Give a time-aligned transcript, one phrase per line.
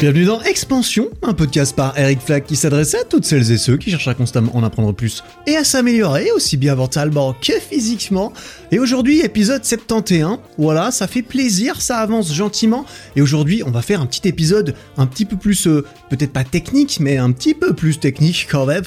[0.00, 3.76] Bienvenue dans Expansion, un podcast par Eric Flack qui s'adresse à toutes celles et ceux
[3.76, 8.32] qui cherchent à constamment en apprendre plus et à s'améliorer aussi bien mentalement que physiquement.
[8.70, 10.38] Et aujourd'hui, épisode 71.
[10.56, 12.86] Voilà, ça fait plaisir, ça avance gentiment.
[13.16, 16.44] Et aujourd'hui, on va faire un petit épisode un petit peu plus, euh, peut-être pas
[16.44, 18.84] technique, mais un petit peu plus technique quand même.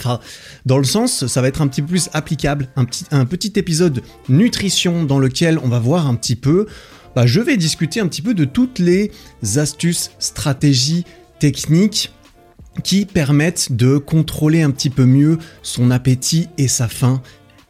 [0.65, 2.69] Dans le sens, ça va être un petit peu plus applicable.
[2.77, 6.67] Un petit, un petit épisode nutrition dans lequel on va voir un petit peu
[7.15, 9.11] bah, je vais discuter un petit peu de toutes les
[9.55, 11.05] astuces, stratégies,
[11.39, 12.13] techniques
[12.83, 17.21] qui permettent de contrôler un petit peu mieux son appétit et sa faim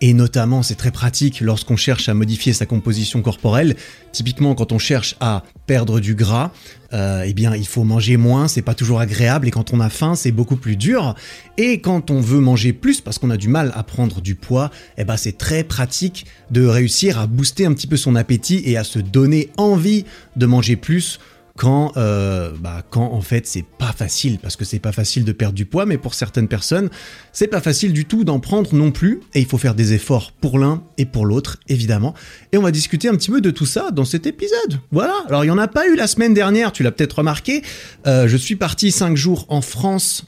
[0.02, 3.76] et notamment, c'est très pratique lorsqu'on cherche à modifier sa composition corporelle.
[4.12, 6.52] Typiquement, quand on cherche à perdre du gras,
[6.94, 9.48] euh, eh bien, il faut manger moins, c'est pas toujours agréable.
[9.48, 11.14] Et quand on a faim, c'est beaucoup plus dur.
[11.58, 14.72] Et quand on veut manger plus, parce qu'on a du mal à prendre du poids,
[14.98, 18.78] eh ben, c'est très pratique de réussir à booster un petit peu son appétit et
[18.78, 21.20] à se donner envie de manger plus
[21.58, 25.32] quand, euh, bah, quand en fait c'est pas facile, parce que c'est pas facile de
[25.32, 26.90] perdre du poids, mais pour certaines personnes,
[27.34, 30.32] c'est pas facile du tout d'en prendre non plus, et il faut faire des efforts
[30.32, 32.14] pour l'un et pour l'autre, évidemment.
[32.52, 34.80] Et on va discuter un petit peu de tout ça dans cet épisode.
[34.92, 37.64] Voilà, alors il y en a pas eu la semaine dernière, tu l'as peut-être remarqué,
[38.08, 40.26] euh, je suis parti 5 jours en France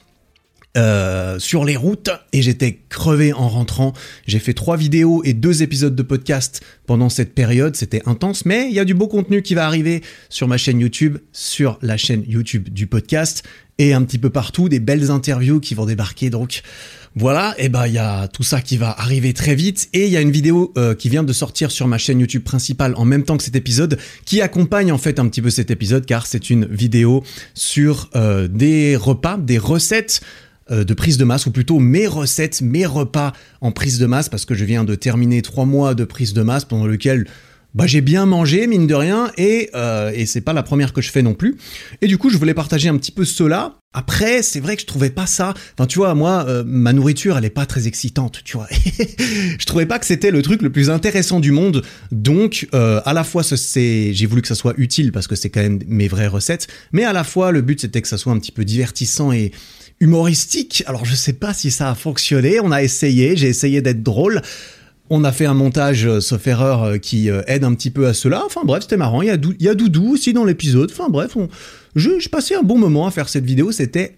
[0.76, 3.92] euh, sur les routes et j'étais crevé en rentrant.
[4.26, 7.76] J'ai fait trois vidéos et deux épisodes de podcast pendant cette période.
[7.76, 10.80] C'était intense, mais il y a du beau contenu qui va arriver sur ma chaîne
[10.80, 13.44] YouTube, sur la chaîne YouTube du podcast
[13.78, 16.30] et un petit peu partout des belles interviews qui vont débarquer.
[16.30, 16.62] Donc
[17.16, 20.10] voilà, et ben il y a tout ça qui va arriver très vite et il
[20.10, 23.04] y a une vidéo euh, qui vient de sortir sur ma chaîne YouTube principale en
[23.04, 26.26] même temps que cet épisode qui accompagne en fait un petit peu cet épisode car
[26.26, 27.22] c'est une vidéo
[27.54, 30.22] sur euh, des repas, des recettes
[30.70, 34.44] de prise de masse, ou plutôt mes recettes, mes repas en prise de masse, parce
[34.44, 37.26] que je viens de terminer trois mois de prise de masse pendant lequel
[37.74, 41.00] bah, j'ai bien mangé, mine de rien, et, euh, et c'est pas la première que
[41.00, 41.56] je fais non plus.
[42.02, 43.74] Et du coup, je voulais partager un petit peu cela.
[43.92, 45.54] Après, c'est vrai que je trouvais pas ça.
[45.76, 48.68] Enfin, tu vois, moi, euh, ma nourriture, elle est pas très excitante, tu vois.
[49.58, 51.82] je trouvais pas que c'était le truc le plus intéressant du monde.
[52.12, 55.50] Donc, euh, à la fois, c'est, j'ai voulu que ça soit utile parce que c'est
[55.50, 58.32] quand même mes vraies recettes, mais à la fois, le but c'était que ça soit
[58.32, 59.52] un petit peu divertissant et
[60.00, 60.84] humoristique.
[60.86, 64.42] Alors je sais pas si ça a fonctionné, on a essayé, j'ai essayé d'être drôle.
[65.10, 68.06] On a fait un montage, euh, sauf erreur, euh, qui euh, aide un petit peu
[68.06, 68.42] à cela.
[68.46, 69.20] Enfin bref, c'était marrant.
[69.20, 70.90] Il y, a Doudou aussi dans l'épisode.
[70.90, 71.50] Enfin bref, on...
[71.94, 73.70] je, passais un bon moment à faire cette vidéo.
[73.70, 74.16] C'était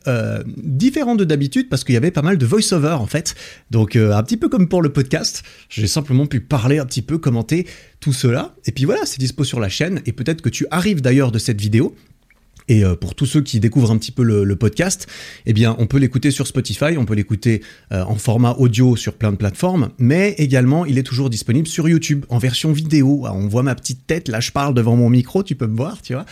[0.56, 3.34] différent de d'habitude parce qu'il y avait pas mal de voice-over en fait.
[3.72, 5.42] Donc un petit peu comme pour le podcast.
[5.68, 7.66] J'ai simplement pu parler un petit peu, commenter
[7.98, 8.54] tout cela.
[8.64, 10.02] Et puis voilà, c'est dispo sur la chaîne.
[10.06, 11.96] Et peut-être que tu arrives d'ailleurs de cette vidéo.
[12.68, 15.06] Et euh, pour tous ceux qui découvrent un petit peu le, podcast,
[15.44, 17.62] eh bien, on peut l'écouter sur Spotify, on peut l'écouter
[17.92, 21.88] euh, en format audio sur plein de plateformes, mais également, il est toujours disponible sur
[21.88, 23.24] YouTube en version vidéo.
[23.26, 25.76] Ah, on voit ma petite tête, là, je parle devant mon micro, tu peux me
[25.76, 26.24] voir, tu vois.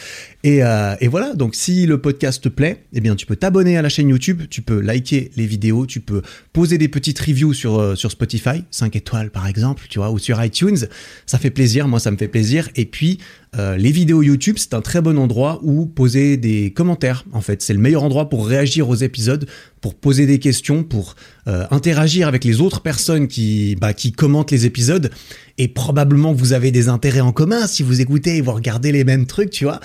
[0.42, 3.76] Et, euh, et voilà, donc si le podcast te plaît, eh bien, tu peux t'abonner
[3.76, 6.22] à la chaîne YouTube, tu peux liker les vidéos, tu peux
[6.52, 10.42] poser des petites reviews sur, sur Spotify, 5 étoiles par exemple, tu vois, ou sur
[10.42, 10.78] iTunes.
[11.26, 12.68] Ça fait plaisir, moi, ça me fait plaisir.
[12.76, 13.18] Et puis,
[13.58, 17.24] euh, les vidéos YouTube, c'est un très bon endroit où poser des commentaires.
[17.32, 19.46] En fait, c'est le meilleur endroit pour réagir aux épisodes,
[19.80, 21.14] pour poser des questions, pour
[21.46, 25.10] euh, interagir avec les autres personnes qui, bah, qui commentent les épisodes.
[25.56, 29.04] Et probablement vous avez des intérêts en commun si vous écoutez et vous regardez les
[29.04, 29.80] mêmes trucs, tu vois.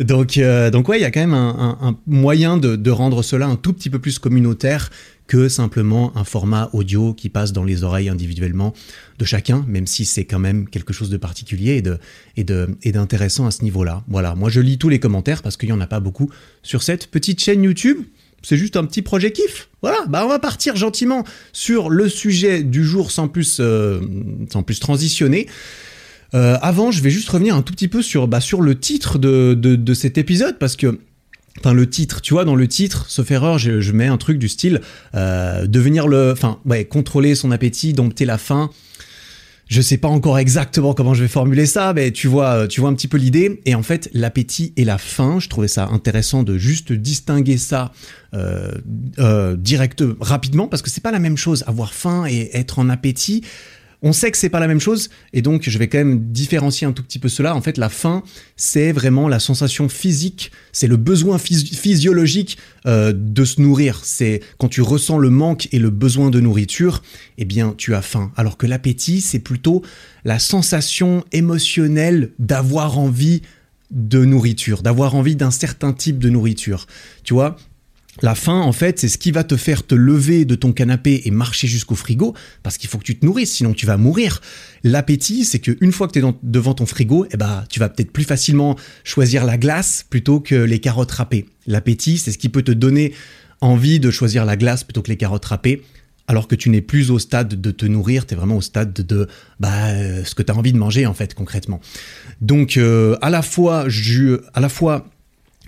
[0.00, 3.22] Donc, euh, donc ouais, il y a quand même un, un, moyen de, de rendre
[3.22, 4.90] cela un tout petit peu plus communautaire
[5.26, 8.74] que simplement un format audio qui passe dans les oreilles individuellement
[9.18, 11.98] de chacun, même si c'est quand même quelque chose de particulier et de
[12.36, 14.04] et de et d'intéressant à ce niveau-là.
[14.08, 16.30] Voilà, moi je lis tous les commentaires parce qu'il y en a pas beaucoup
[16.62, 17.98] sur cette petite chaîne YouTube.
[18.42, 19.70] C'est juste un petit projet kiff.
[19.80, 21.24] Voilà, bah on va partir gentiment
[21.54, 24.00] sur le sujet du jour sans plus euh,
[24.52, 25.46] sans plus transitionner.
[26.34, 29.18] Euh, avant, je vais juste revenir un tout petit peu sur bah, sur le titre
[29.18, 30.98] de, de, de cet épisode parce que
[31.60, 34.38] Enfin, le titre, tu vois, dans le titre, sauf erreur, je, je mets un truc
[34.38, 34.80] du style
[35.14, 38.70] euh, devenir le, enfin, ouais, contrôler son appétit, dompter la faim.
[39.66, 42.90] Je sais pas encore exactement comment je vais formuler ça, mais tu vois, tu vois
[42.90, 43.62] un petit peu l'idée.
[43.64, 47.92] Et en fait, l'appétit et la faim, je trouvais ça intéressant de juste distinguer ça
[48.34, 48.72] euh,
[49.18, 52.90] euh, direct, rapidement, parce que c'est pas la même chose avoir faim et être en
[52.90, 53.42] appétit.
[54.06, 56.86] On sait que c'est pas la même chose, et donc je vais quand même différencier
[56.86, 57.56] un tout petit peu cela.
[57.56, 58.22] En fait, la faim,
[58.54, 64.02] c'est vraiment la sensation physique, c'est le besoin physiologique euh, de se nourrir.
[64.04, 67.02] C'est quand tu ressens le manque et le besoin de nourriture,
[67.38, 68.30] eh bien, tu as faim.
[68.36, 69.82] Alors que l'appétit, c'est plutôt
[70.26, 73.40] la sensation émotionnelle d'avoir envie
[73.90, 76.86] de nourriture, d'avoir envie d'un certain type de nourriture.
[77.22, 77.56] Tu vois,
[78.22, 81.22] La faim, en fait, c'est ce qui va te faire te lever de ton canapé
[81.24, 84.40] et marcher jusqu'au frigo, parce qu'il faut que tu te nourrisses, sinon tu vas mourir.
[84.84, 88.12] L'appétit, c'est qu'une fois que tu es devant ton frigo, eh ben, tu vas peut-être
[88.12, 91.46] plus facilement choisir la glace plutôt que les carottes râpées.
[91.66, 93.12] L'appétit, c'est ce qui peut te donner
[93.60, 95.82] envie de choisir la glace plutôt que les carottes râpées,
[96.26, 98.92] alors que tu n'es plus au stade de te nourrir, tu es vraiment au stade
[98.92, 99.28] de
[99.60, 101.80] bah, ce que tu as envie de manger, en fait, concrètement.
[102.40, 105.06] Donc, euh, à la fois, je, à la fois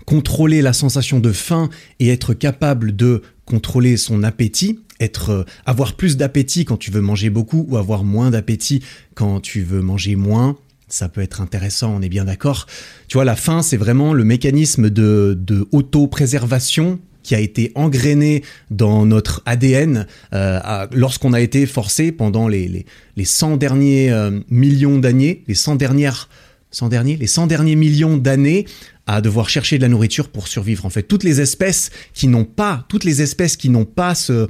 [0.07, 1.69] contrôler la sensation de faim
[2.01, 7.01] et être capable de contrôler son appétit, être euh, avoir plus d'appétit quand tu veux
[7.01, 8.83] manger beaucoup ou avoir moins d'appétit
[9.15, 10.57] quand tu veux manger moins.
[10.89, 12.67] Ça peut être intéressant, on est bien d'accord.
[13.09, 18.45] Tu vois, la faim, c'est vraiment le mécanisme de, de auto-préservation qui a été engrainé
[18.71, 22.87] dans notre ADN euh, lorsqu'on a été forcé pendant les, les,
[23.17, 26.29] les 100 derniers euh, millions d'années, les 100 dernières
[26.71, 28.67] 100 derniers, les 100 derniers millions d'années
[29.07, 30.85] à devoir chercher de la nourriture pour survivre.
[30.85, 34.49] En fait, toutes les espèces qui n'ont pas, toutes les espèces qui n'ont pas ce,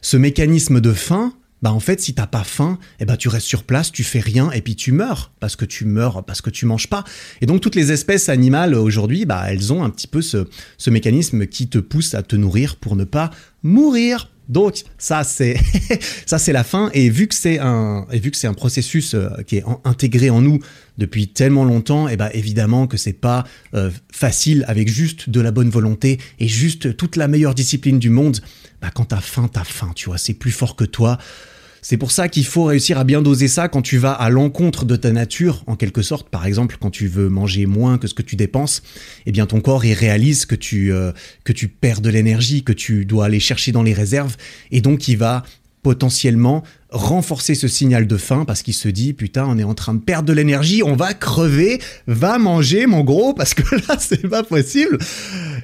[0.00, 3.46] ce mécanisme de faim, bah en fait si t'as pas faim, eh ben tu restes
[3.46, 6.50] sur place, tu fais rien et puis tu meurs parce que tu meurs parce que
[6.50, 7.04] tu manges pas.
[7.40, 10.46] Et donc toutes les espèces animales aujourd'hui, bah elles ont un petit peu ce,
[10.76, 13.30] ce mécanisme qui te pousse à te nourrir pour ne pas
[13.62, 14.30] mourir.
[14.48, 15.58] Donc ça c'est
[16.26, 19.14] ça c'est la fin et vu que c'est un et vu que c'est un processus
[19.14, 20.60] euh, qui est intégré en nous
[20.98, 25.40] depuis tellement longtemps, et eh ben évidemment que c'est pas euh, facile avec juste de
[25.40, 28.40] la bonne volonté et juste toute la meilleure discipline du monde.
[28.82, 31.18] Bah quand t'as faim, t'as faim, tu vois, c'est plus fort que toi.
[31.80, 34.84] C'est pour ça qu'il faut réussir à bien doser ça quand tu vas à l'encontre
[34.84, 36.28] de ta nature, en quelque sorte.
[36.28, 38.82] Par exemple, quand tu veux manger moins que ce que tu dépenses,
[39.26, 41.12] eh bien ton corps il réalise que tu euh,
[41.44, 44.36] que tu perds de l'énergie, que tu dois aller chercher dans les réserves,
[44.70, 45.44] et donc il va
[45.82, 49.94] potentiellement renforcer ce signal de faim parce qu'il se dit putain on est en train
[49.94, 54.28] de perdre de l'énergie on va crever va manger mon gros parce que là c'est
[54.28, 54.98] pas possible.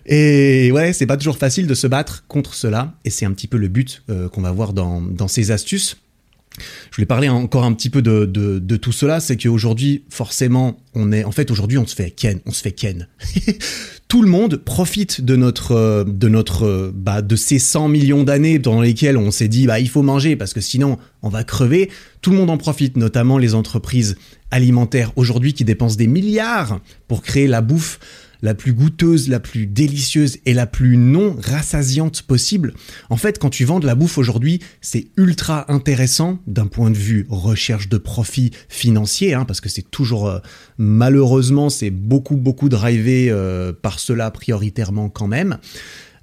[0.06, 2.94] Et ouais c'est pas toujours facile de se battre contre cela.
[3.04, 5.96] Et c'est un petit peu le but euh, qu'on va voir dans, dans ces astuces
[6.90, 11.24] je voulais parler encore un petit peu de, tout cela, c'est qu'aujourd'hui, forcément, on est,
[11.24, 13.08] en fait, aujourd'hui, on se fait ken, on se fait ken.
[14.08, 18.80] tout le monde profite de notre, de notre, bah, de ces 100 millions d'années dans
[18.80, 21.90] lesquelles on s'est dit, bah, il faut manger parce que sinon, on va crever.
[22.20, 24.16] Tout le monde en profite, notamment les entreprises
[24.50, 27.98] alimentaires aujourd'hui qui dépensent des milliards pour créer la bouffe
[28.44, 32.74] la plus goûteuse, la plus délicieuse et la plus non rassasiante possible.
[33.08, 36.96] En fait, quand tu vends de la bouffe aujourd'hui, c'est ultra intéressant d'un point de
[36.96, 40.40] vue recherche de profit financier, hein, parce que c'est toujours, euh,
[40.76, 45.56] malheureusement, c'est beaucoup, beaucoup drivé euh, par cela prioritairement quand même.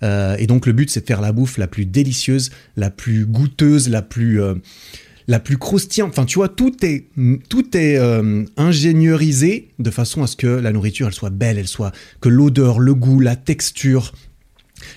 [0.03, 3.25] Euh, et donc le but, c'est de faire la bouffe la plus délicieuse, la plus
[3.25, 4.39] goûteuse, la plus
[5.31, 6.09] la plus croustillante.
[6.09, 7.05] Enfin, tu vois, tout est,
[7.47, 11.69] tout est euh, ingénieurisé de façon à ce que la nourriture, elle soit belle, elle
[11.69, 14.11] soit que l'odeur, le goût, la texture,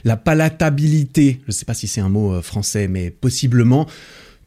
[0.02, 3.86] la palatabilité, je ne sais pas si c'est un mot euh, français, mais possiblement,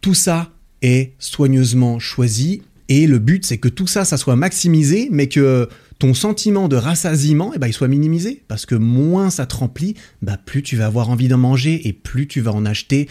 [0.02, 0.52] tout ça
[0.82, 2.64] est soigneusement choisi.
[2.90, 5.70] Et le but, c'est que tout ça, ça soit maximisé, mais que
[6.00, 8.44] ton sentiment de rassasiement, eh ben, il soit minimisé.
[8.50, 11.94] Parce que moins ça te remplit, bah, plus tu vas avoir envie d'en manger et
[11.94, 13.08] plus tu vas en acheter.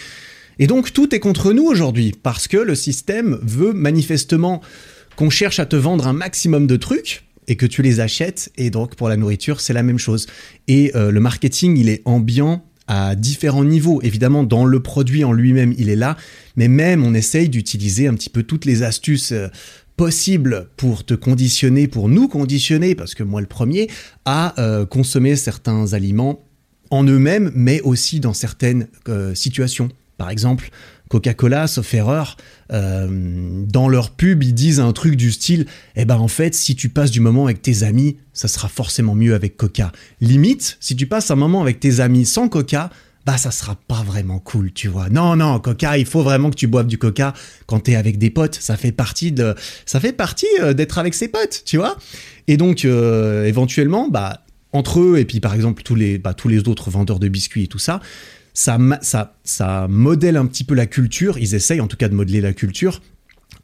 [0.59, 4.63] Et donc tout est contre nous aujourd'hui, parce que le système veut manifestement
[5.17, 8.71] qu'on cherche à te vendre un maximum de trucs et que tu les achètes, et
[8.71, 10.27] donc pour la nourriture, c'est la même chose.
[10.67, 14.01] Et euh, le marketing, il est ambiant à différents niveaux.
[14.03, 16.17] Évidemment, dans le produit en lui-même, il est là,
[16.57, 19.49] mais même on essaye d'utiliser un petit peu toutes les astuces euh,
[19.97, 23.89] possibles pour te conditionner, pour nous conditionner, parce que moi le premier,
[24.25, 26.45] à euh, consommer certains aliments
[26.91, 28.87] en eux-mêmes, mais aussi dans certaines
[29.35, 29.89] situations.
[30.19, 30.71] Par exemple,
[31.09, 32.37] Coca-Cola, sauf erreur,
[32.73, 36.75] euh, dans leur pub, ils disent un truc du style Eh ben en fait, si
[36.75, 39.93] tu passes du moment avec tes amis, ça sera forcément mieux avec Coca.
[40.21, 42.91] Limite, si tu passes un moment avec tes amis sans Coca,
[43.27, 45.09] bah ça sera pas vraiment cool, tu vois.
[45.09, 47.35] Non, non, Coca, il faut vraiment que tu boives du Coca
[47.67, 48.55] quand t'es avec des potes.
[48.55, 49.55] Ça fait partie de,
[49.85, 51.97] ça fait partie euh, d'être avec ses potes, tu vois.
[52.47, 54.43] Et donc, euh, éventuellement, bah
[54.73, 57.65] entre eux et puis par exemple tous les, bah, tous les autres vendeurs de biscuits
[57.65, 58.01] et tout ça,
[58.57, 62.53] ça, modèle un petit peu la culture, ils essayent en tout cas de modeler la
[62.53, 63.01] culture,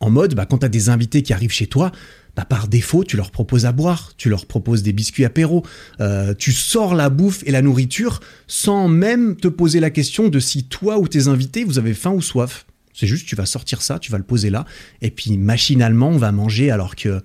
[0.01, 1.93] en mode, bah, quand tu as des invités qui arrivent chez toi,
[2.37, 5.65] bah, par défaut, tu leur proposes à boire, tu leur proposes des biscuits apéro,
[6.01, 10.41] euh, tu sors la bouffe et la nourriture sans même te poser la question de
[10.41, 12.67] si toi ou tes invités, vous avez faim ou soif.
[12.95, 14.67] C'est juste, tu vas sortir ça, tu vas le poser là,
[15.01, 17.23] et puis machinalement, on va manger alors que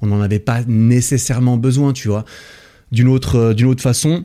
[0.00, 2.24] on n'en avait pas nécessairement besoin, tu vois.
[2.92, 4.24] D'une autre, d'une autre façon,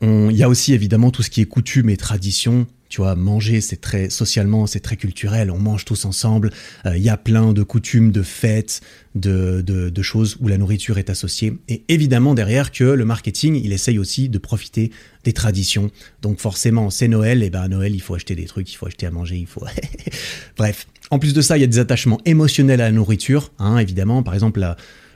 [0.00, 2.66] il y a aussi évidemment tout ce qui est coutume et tradition.
[2.88, 5.50] Tu vois, manger, c'est très socialement, c'est très culturel.
[5.50, 6.50] On mange tous ensemble.
[6.86, 8.80] Euh, Il y a plein de coutumes, de fêtes,
[9.14, 11.58] de, de, choses où la nourriture est associée.
[11.68, 14.90] Et évidemment, derrière, que le marketing, il essaye aussi de profiter
[15.24, 15.90] des traditions.
[16.22, 17.42] Donc forcément, c'est Noël.
[17.42, 19.46] Et ben à Noël, il faut acheter des trucs, il faut acheter à manger, il
[19.46, 19.64] faut.
[20.56, 20.86] Bref.
[21.10, 23.52] En plus de ça, il y a des attachements émotionnels à la nourriture.
[23.58, 24.60] Hein, évidemment, par exemple,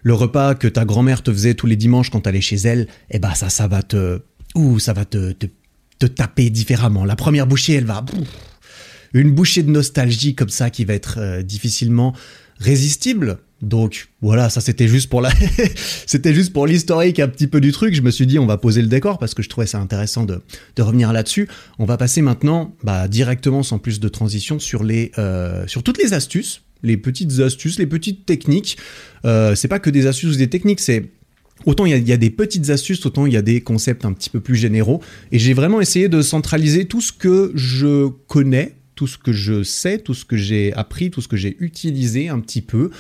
[0.03, 3.19] le repas que ta grand-mère te faisait tous les dimanches quand t'allais chez elle, eh
[3.19, 4.21] ben ça, ça va te,
[4.55, 5.47] ouh, ça va te, te
[6.03, 7.05] te taper différemment.
[7.05, 8.05] La première bouchée, elle va...
[9.15, 12.15] Une bouchée de nostalgie comme ça qui va être euh, difficilement
[12.59, 13.39] résistible.
[13.61, 15.31] Donc voilà, ça c'était juste pour la,
[16.07, 17.95] c'était juste pour l'historique un petit peu du truc.
[17.95, 20.25] Je me suis dit on va poser le décor parce que je trouvais ça intéressant
[20.25, 20.41] de,
[20.77, 21.47] de revenir là-dessus.
[21.79, 26.03] On va passer maintenant bah, directement sans plus de transition sur les, euh, sur toutes
[26.03, 28.79] les astuces, les petites astuces, les petites techniques.
[29.27, 31.11] Euh, c'est pas que des astuces ou des techniques, c'est
[31.66, 34.31] Autant il y, a des petites astuces, autant il y a des concepts un petit
[34.31, 35.00] peu plus généraux.
[35.31, 39.62] Et j'ai vraiment essayé de centraliser tout ce que je connais, tout ce que je
[39.62, 42.90] sais, tout ce que j'ai appris, tout ce que j'ai utilisé un petit peu.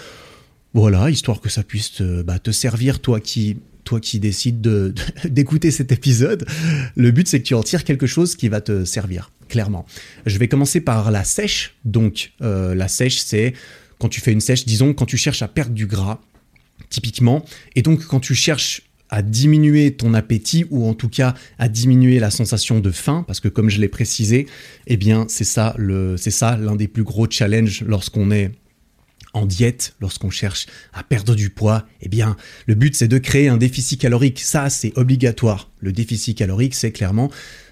[0.74, 4.94] Voilà, histoire que ça puisse te, bah, servir, toi qui, toi qui décides de,
[5.28, 6.46] d'écouter cet épisode.
[6.96, 9.84] Le but, c'est que tu en tires quelque chose qui va te servir, clairement.
[10.24, 11.74] Je vais commencer par la sèche.
[11.84, 13.52] Donc, euh, la sèche, c'est
[13.98, 16.20] quand tu fais une sèche, disons, quand tu cherches à perdre du gras,
[16.92, 17.44] typiquement.
[17.74, 22.18] Et donc, quand tu cherches à diminuer ton appétit ou en tout cas à diminuer
[22.18, 24.46] la sensation de faim parce que comme je l'ai précisé,
[24.86, 28.52] eh bien c'est ça le c'est ça l'un des plus gros challenges lorsqu'on est
[29.34, 33.48] en diète, lorsqu'on cherche à perdre du poids, eh bien, le but c'est de créer
[33.48, 34.40] un déficit calorique.
[34.40, 35.70] Ça, c'est obligatoire.
[35.80, 37.30] Le déficit calorique, c'est clairement,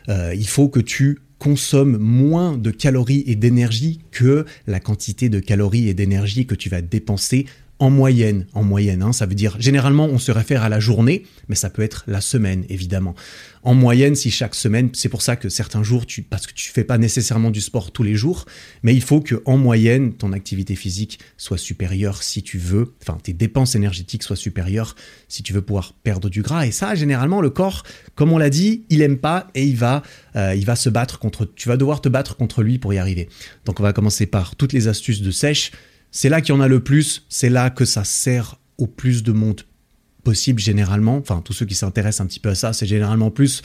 [0.08, 5.40] euh, il faut que tu consommes moins de calories et d'énergie que la quantité de
[5.40, 7.46] calories et d'énergie que tu vas dépenser
[7.80, 11.24] en moyenne, en moyenne, hein, ça veut dire généralement on se réfère à la journée,
[11.48, 13.14] mais ça peut être la semaine évidemment.
[13.62, 16.84] En moyenne, si chaque semaine, c'est pour ça que certains jours, parce que tu fais
[16.84, 18.46] pas nécessairement du sport tous les jours,
[18.82, 23.18] mais il faut que en moyenne ton activité physique soit supérieure si tu veux, enfin
[23.22, 24.94] tes dépenses énergétiques soient supérieures
[25.28, 26.66] si tu veux pouvoir perdre du gras.
[26.66, 27.82] Et ça, généralement, le corps,
[28.14, 30.02] comme on l'a dit, il aime pas et il va,
[30.36, 31.44] euh, il va se battre contre.
[31.44, 33.28] Tu vas devoir te battre contre lui pour y arriver.
[33.66, 35.72] Donc on va commencer par toutes les astuces de sèche
[36.10, 39.22] c'est là qu'il y en a le plus, c'est là que ça sert au plus
[39.22, 39.62] de monde
[40.24, 41.16] possible généralement.
[41.16, 43.62] Enfin, tous ceux qui s'intéressent un petit peu à ça, c'est généralement plus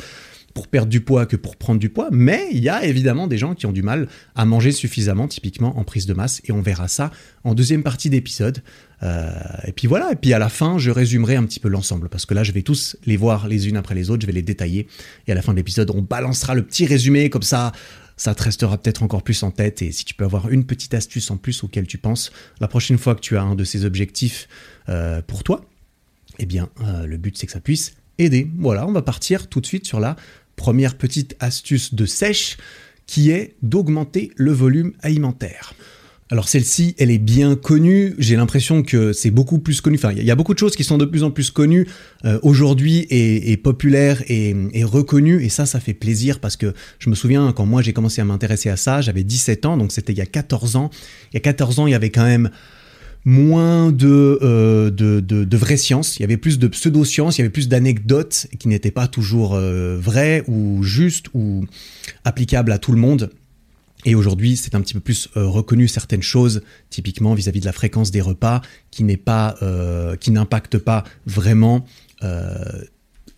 [0.56, 3.38] pour perdre du poids que pour prendre du poids, mais il y a évidemment des
[3.38, 6.62] gens qui ont du mal à manger suffisamment, typiquement en prise de masse, et on
[6.62, 7.12] verra ça
[7.44, 8.64] en deuxième partie d'épisode.
[9.04, 9.32] Euh,
[9.68, 12.26] et puis voilà, et puis à la fin, je résumerai un petit peu l'ensemble, parce
[12.26, 14.42] que là, je vais tous les voir les unes après les autres, je vais les
[14.42, 14.88] détailler,
[15.28, 17.74] et à la fin de l'épisode, on balancera le petit résumé, comme ça,
[18.18, 20.94] ça te restera peut-être encore plus en tête et si tu peux avoir une petite
[20.94, 23.86] astuce en plus auquel tu penses la prochaine fois que tu as un de ces
[23.86, 24.48] objectifs
[24.90, 25.66] euh, pour toi,
[26.40, 28.50] eh bien euh, le but c'est que ça puisse aider.
[28.58, 30.16] Voilà, on va partir tout de suite sur la
[30.56, 32.58] première petite astuce de sèche
[33.06, 35.74] qui est d'augmenter le volume alimentaire.
[36.32, 38.16] Alors celle-ci, elle est bien connue.
[38.18, 39.98] J'ai l'impression que c'est beaucoup plus connu.
[39.98, 41.88] Enfin, il y a beaucoup de choses qui sont de plus en plus connues
[42.26, 45.44] euh, aujourd'hui et, populaires et, reconnues.
[45.44, 48.26] Et ça, ça fait plaisir parce que je me souviens quand moi j'ai commencé à
[48.26, 50.90] m'intéresser à ça, j'avais 17 ans, donc c'était il y a 14 ans.
[51.32, 52.50] Il y a 14 ans, il y avait quand même
[53.24, 57.44] moins de, euh, de, de vraies sciences, il y avait plus de pseudo-sciences, il y
[57.44, 61.66] avait plus d'anecdotes qui n'étaient pas toujours euh, vraies ou justes ou
[62.24, 63.30] applicables à tout le monde.
[64.06, 67.74] Et aujourd'hui, c'est un petit peu plus euh, reconnu certaines choses, typiquement vis-à-vis de la
[67.74, 71.84] fréquence des repas, qui n'est pas, euh, qui n'impacte pas vraiment
[72.24, 72.54] euh,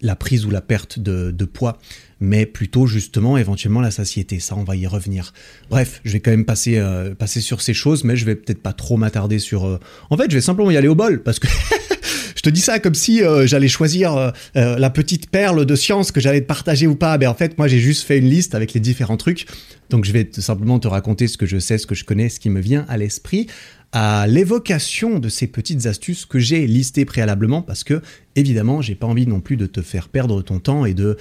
[0.02, 1.80] la prise ou la perte de, de, poids,
[2.20, 4.42] mais plutôt justement éventuellement la satiété.
[4.42, 5.34] Ça, on va y revenir.
[5.70, 6.84] Bref, je vais quand même passer,
[7.18, 9.80] passer sur ces choses, mais je vais peut-être pas trop m'attarder sur.
[10.10, 11.48] En fait, je vais simplement y aller au bol parce que.
[12.48, 16.12] te dis ça comme si euh, j'allais choisir euh, euh, la petite perle de science
[16.12, 17.18] que j'allais te partager ou pas.
[17.18, 19.46] Mais en fait, moi, j'ai juste fait une liste avec les différents trucs.
[19.89, 22.39] Donc, je vais simplement te raconter ce que je sais, ce que je connais, ce
[22.39, 23.48] qui me vient à l'esprit
[23.94, 28.01] à l'évocation de ces petites astuces que j'ai listées préalablement parce que,
[28.36, 31.16] évidemment, j'ai pas envie non plus de te faire perdre ton temps et de,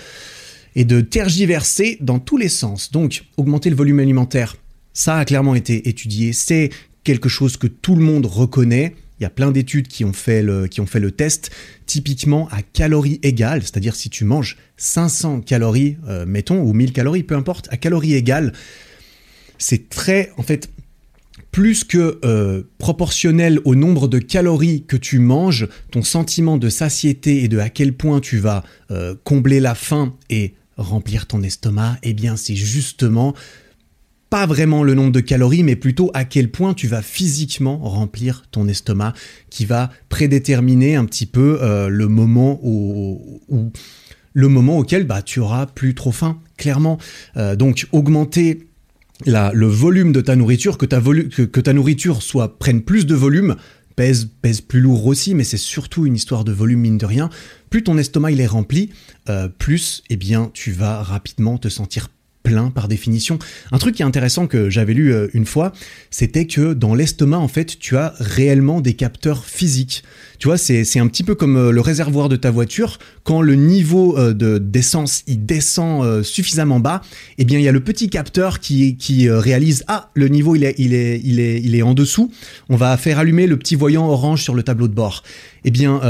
[0.74, 2.90] et de tergiverser dans tous les sens.
[2.90, 4.56] Donc, augmenter le volume alimentaire,
[4.92, 6.32] ça a clairement été étudié.
[6.32, 6.70] C'est
[7.04, 8.94] quelque chose que tout le monde reconnaît.
[9.18, 11.50] Il y a plein d'études qui, ont fait le, test,
[11.86, 17.22] typiquement à calories égales, c'est-à-dire si tu manges 500 calories, euh, mettons, ou 1000 calories,
[17.22, 18.52] peu importe, à calories égales,
[19.58, 20.68] c'est très, en fait,
[21.50, 27.42] plus que euh, proportionnel au nombre de calories que tu manges, ton sentiment de satiété
[27.44, 31.96] et de à quel point tu vas euh, combler la faim et remplir ton estomac,
[32.02, 33.34] eh bien c'est justement
[34.30, 38.44] pas vraiment le nombre de calories, mais plutôt à quel point tu vas physiquement remplir
[38.50, 39.14] ton estomac,
[39.50, 42.60] qui va prédéterminer un petit peu euh, le moment
[44.36, 46.98] le moment auquel bah, tu auras plus trop faim, clairement.
[47.38, 48.68] Euh, donc augmenter
[49.24, 53.06] la, le volume de ta nourriture, que ta, que, que ta nourriture soit prenne plus
[53.06, 53.56] de volume,
[53.96, 57.30] pèse, pèse plus lourd aussi, mais c'est surtout une histoire de volume mine de rien.
[57.70, 58.90] Plus ton estomac il est rempli,
[59.30, 62.08] euh, plus eh bien tu vas rapidement te sentir
[62.46, 63.40] plein par définition.
[63.72, 65.72] Un truc qui est intéressant que j'avais lu euh, une fois,
[66.12, 70.04] c'était que dans l'estomac, en fait, tu as réellement des capteurs physiques.
[70.38, 72.98] Tu vois, c'est un petit peu comme euh, le réservoir de ta voiture.
[73.24, 77.02] Quand le niveau euh, de d'essence il descend suffisamment bas,
[77.38, 80.62] eh bien, il y a le petit capteur qui, qui réalise ah le niveau il
[80.62, 82.30] est il est il est il est en dessous.
[82.68, 85.24] On va faire allumer le petit voyant orange sur le tableau de bord.
[85.64, 86.00] Eh bien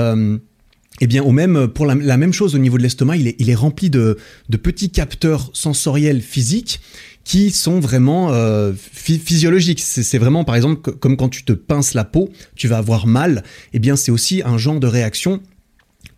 [1.01, 4.17] eh bien, même, pour la, même chose au niveau de l'estomac, il est, rempli de,
[4.49, 6.81] de, petits capteurs sensoriels physiques
[7.27, 9.81] qui sont vraiment euh, physiologiques.
[9.81, 13.43] C'est vraiment, par exemple, comme quand tu te pinces la peau, tu vas avoir mal.
[13.73, 15.41] Eh bien, c'est aussi un genre de réaction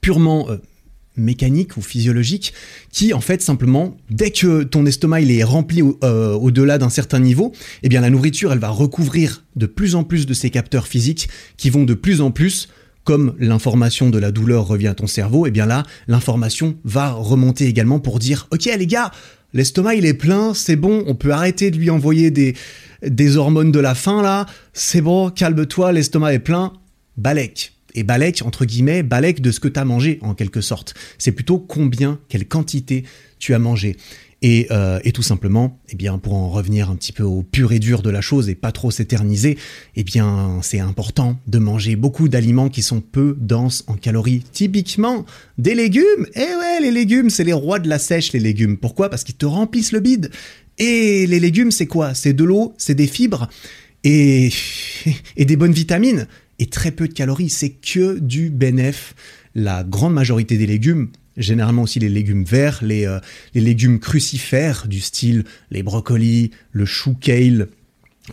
[0.00, 0.58] purement euh,
[1.16, 2.52] mécanique ou physiologique
[2.92, 7.20] qui, en fait, simplement, dès que ton estomac il est rempli euh, au-delà d'un certain
[7.20, 10.86] niveau, eh bien, la nourriture, elle va recouvrir de plus en plus de ces capteurs
[10.86, 12.68] physiques qui vont de plus en plus
[13.08, 17.12] comme l'information de la douleur revient à ton cerveau, et eh bien là, l'information va
[17.12, 19.12] remonter également pour dire Ok, les gars,
[19.54, 22.54] l'estomac il est plein, c'est bon, on peut arrêter de lui envoyer des,
[23.02, 26.74] des hormones de la faim là, c'est bon, calme-toi, l'estomac est plein,
[27.16, 27.72] balek.
[27.94, 30.92] Et balek, entre guillemets, balek de ce que tu as mangé en quelque sorte.
[31.16, 33.04] C'est plutôt combien, quelle quantité
[33.38, 33.96] tu as mangé.
[34.44, 37.80] Euh, et, tout simplement, eh bien, pour en revenir un petit peu au pur et
[37.80, 39.58] dur de la chose et pas trop s'éterniser,
[39.96, 44.44] eh bien, c'est important de manger beaucoup d'aliments qui sont peu denses en calories.
[44.52, 45.26] Typiquement,
[45.58, 46.26] des légumes.
[46.34, 48.76] Eh ouais, les légumes, c'est les rois de la sèche, les légumes.
[48.76, 49.10] Pourquoi?
[49.10, 50.30] Parce qu'ils te remplissent le bide.
[50.78, 52.14] Et les légumes, c'est quoi?
[52.14, 53.48] C'est de l'eau, c'est des fibres
[54.04, 54.50] et,
[55.36, 56.28] et des bonnes vitamines
[56.60, 57.50] et très peu de calories.
[57.50, 59.14] C'est que du bénéf.
[59.56, 63.18] La grande majorité des légumes généralement aussi les légumes verts, les, euh,
[63.54, 67.68] les légumes crucifères du style les brocolis, le chou kale,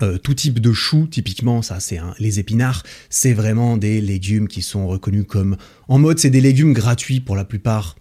[0.01, 4.62] euh, tout type de chou, typiquement, ça c'est les épinards, c'est vraiment des légumes qui
[4.62, 5.55] sont reconnus comme
[5.88, 7.95] en mode, c'est des légumes gratuits pour la plupart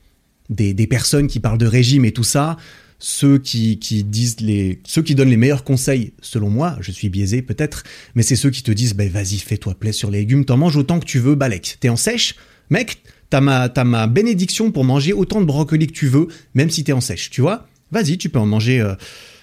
[0.50, 2.56] des, personnes qui parlent de régime et tout ça.
[2.98, 7.42] Ceux qui, disent les, ceux qui donnent les meilleurs conseils, selon moi, je suis biaisé
[7.42, 7.84] peut-être,
[8.14, 10.76] mais c'est ceux qui te disent, ben vas-y, fais-toi plaisir sur les légumes, t'en manges
[10.76, 11.76] autant que tu veux, balek.
[11.80, 12.34] T'es en sèche,
[12.70, 16.84] mec, T'as ma, ma bénédiction pour manger autant de brocolis que tu veux, même si
[16.84, 17.66] t'es en sèche, tu vois?
[17.90, 18.80] Vas-y, tu peux en manger...
[18.80, 18.94] Euh,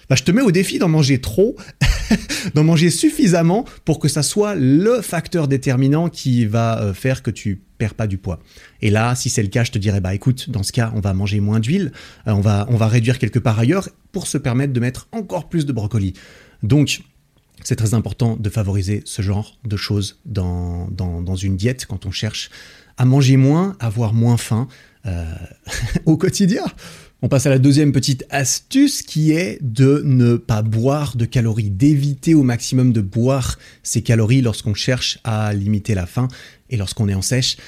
[0.08, 1.56] bah, je te mets au défi d'en manger trop,
[2.54, 7.30] d'en manger suffisamment pour que ça soit le facteur déterminant qui va euh, faire que
[7.30, 8.38] tu perds pas du poids.
[8.82, 11.00] Et là, si c'est le cas, je te dirais bah écoute, dans ce cas, on
[11.00, 11.92] va manger moins d'huile,
[12.26, 15.48] euh, on va on va réduire quelque part ailleurs pour se permettre de mettre encore
[15.48, 16.12] plus de brocolis.
[16.62, 17.00] Donc
[17.64, 22.06] c'est très important de favoriser ce genre de choses dans, dans, dans une diète quand
[22.06, 22.50] on cherche
[22.96, 24.68] à manger moins, avoir moins faim
[25.06, 25.24] euh,
[26.06, 26.64] au quotidien.
[27.24, 31.70] On passe à la deuxième petite astuce qui est de ne pas boire de calories,
[31.70, 36.26] d'éviter au maximum de boire ces calories lorsqu'on cherche à limiter la faim
[36.68, 37.58] et lorsqu'on est en sèche.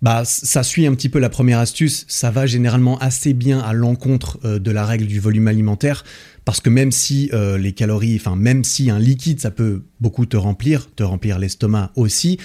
[0.00, 3.72] Bah, ça suit un petit peu la première astuce, ça va généralement assez bien à
[3.72, 6.04] l'encontre euh, de la règle du volume alimentaire,
[6.44, 10.26] parce que même si euh, les calories, enfin même si un liquide, ça peut beaucoup
[10.26, 12.38] te remplir, te remplir l'estomac aussi,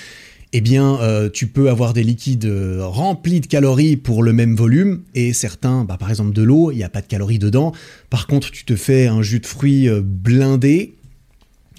[0.51, 4.55] eh bien, euh, tu peux avoir des liquides euh, remplis de calories pour le même
[4.55, 7.71] volume, et certains, bah, par exemple de l'eau, il n'y a pas de calories dedans.
[8.09, 10.95] Par contre, tu te fais un jus de fruits euh, blindé,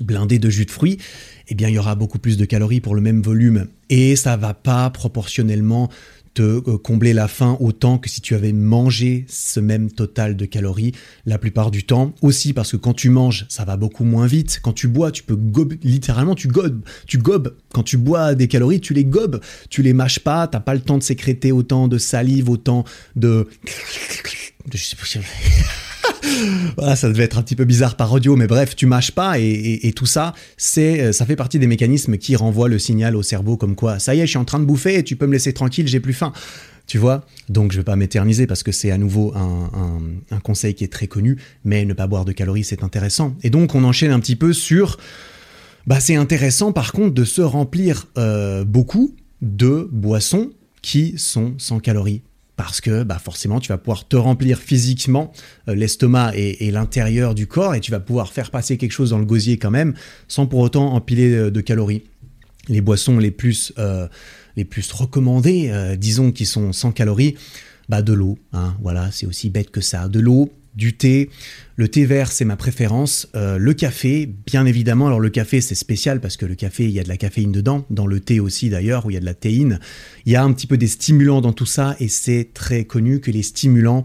[0.00, 0.98] blindé de jus de fruits,
[1.48, 4.36] eh bien, il y aura beaucoup plus de calories pour le même volume, et ça
[4.36, 5.90] va pas proportionnellement
[6.34, 10.44] te euh, combler la faim autant que si tu avais mangé ce même total de
[10.44, 10.92] calories
[11.26, 12.14] la plupart du temps.
[12.22, 14.60] Aussi parce que quand tu manges, ça va beaucoup moins vite.
[14.62, 17.54] Quand tu bois, tu peux gober, littéralement, tu gobes, tu gobes.
[17.72, 19.40] Quand tu bois des calories, tu les gobes.
[19.68, 22.84] Tu les mâches pas, t'as pas le temps de sécréter autant de salive, autant
[23.16, 23.48] de...
[26.76, 29.38] voilà, ça devait être un petit peu bizarre par audio, mais bref, tu mâches pas
[29.38, 33.22] et, tout ça, c'est, euh, ça fait partie des mécanismes qui renvoient le signal au
[33.22, 35.26] cerveau comme quoi, ça y est, je suis en train de bouffer et tu peux
[35.26, 36.32] me laisser tranquille, j'ai plus faim.
[36.86, 37.24] Tu vois?
[37.48, 41.06] Donc je vais pas m'éterniser parce que c'est à nouveau un, conseil qui est très
[41.06, 43.36] connu, mais ne pas boire de calories, c'est intéressant.
[43.44, 44.98] Et donc on enchaîne un petit peu sur...
[45.86, 50.50] Bah c'est intéressant par contre de se remplir euh, beaucoup de boissons
[50.82, 52.22] qui sont sans calories
[52.62, 55.32] parce que bah forcément tu vas pouvoir te remplir physiquement
[55.66, 59.18] euh, l'estomac et, l'intérieur du corps et tu vas pouvoir faire passer quelque chose dans
[59.18, 59.94] le gosier quand même
[60.28, 62.02] sans pour autant empiler euh, de, calories.
[62.68, 64.06] Les boissons les plus, euh,
[64.56, 67.34] les plus recommandées, disons qui sont sans calories,
[67.88, 71.30] bah de l'eau, hein, voilà, c'est aussi bête que ça, de l'eau du thé.
[71.80, 73.26] Le thé vert, c'est ma préférence.
[73.34, 75.06] Euh, le café, bien évidemment.
[75.06, 77.52] Alors le café, c'est spécial parce que le café, il y a de la caféine
[77.52, 77.86] dedans.
[77.88, 79.80] Dans le thé aussi, d'ailleurs, où il y a de la théine.
[80.26, 83.20] Il y a un petit peu des stimulants dans tout ça et c'est très connu
[83.20, 84.04] que les stimulants,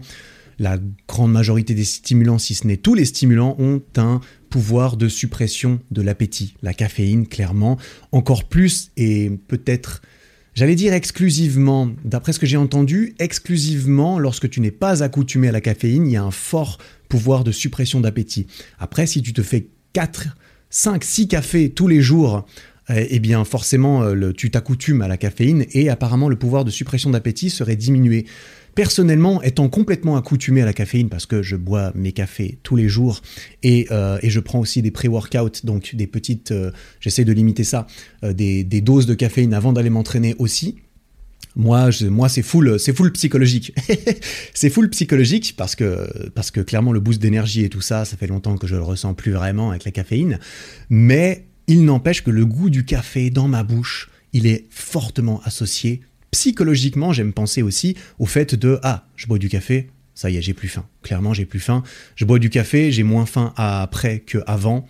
[0.58, 5.06] la grande majorité des stimulants, si ce n'est tous les stimulants, ont un pouvoir de
[5.06, 6.54] suppression de l'appétit.
[6.62, 7.76] La caféine, clairement,
[8.10, 10.00] encore plus et peut-être
[10.56, 15.52] J'allais dire exclusivement, d'après ce que j'ai entendu, exclusivement lorsque tu n'es pas accoutumé à
[15.52, 16.78] la caféine, il y a un fort
[17.10, 18.46] pouvoir de suppression d'appétit.
[18.78, 20.28] Après, si tu te fais 4,
[20.70, 22.46] 5, 6 cafés tous les jours,
[22.88, 26.70] eh, eh bien forcément euh, tu t'accoutumes à la caféine et apparemment le pouvoir de
[26.70, 28.24] suppression d'appétit serait diminué.
[28.76, 32.90] Personnellement, étant complètement accoutumé à la caféine parce que je bois mes cafés tous les
[32.90, 33.22] jours
[33.62, 37.86] et, euh, je prends aussi des pré-workouts, donc des petites, euh, j'essaie de limiter ça,
[38.22, 40.76] euh, des, doses de caféine avant d'aller m'entraîner aussi.
[41.54, 43.72] Moi, moi c'est full, c'est full psychologique.
[44.52, 48.18] c'est full psychologique parce que, parce que clairement le boost d'énergie et tout ça, ça
[48.18, 50.38] fait longtemps que je le ressens plus vraiment avec la caféine.
[50.90, 56.02] Mais il n'empêche que le goût du café dans ma bouche, il est fortement associé
[56.30, 60.42] psychologiquement, j'aime penser aussi au fait de ah, je bois du café, ça y est,
[60.42, 60.86] j'ai plus faim.
[61.02, 61.82] Clairement, j'ai plus faim.
[62.16, 64.88] Je bois du café, j'ai moins faim après qu'avant.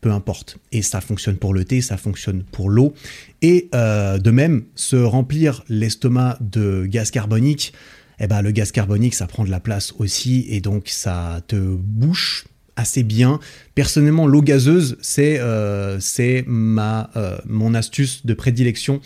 [0.00, 0.58] Peu importe.
[0.72, 2.94] Et ça fonctionne pour le thé, ça fonctionne pour l'eau.
[3.42, 7.72] Et euh, de même, se remplir l'estomac de gaz carbonique,
[8.20, 10.46] eh ben, le gaz carbonique, ça prend de la place aussi.
[10.48, 13.40] Et donc, ça te bouche assez bien.
[13.74, 15.98] Personnellement, l'eau gazeuse, c'est euh,
[16.46, 19.00] ma euh, mon astuce de prédilection.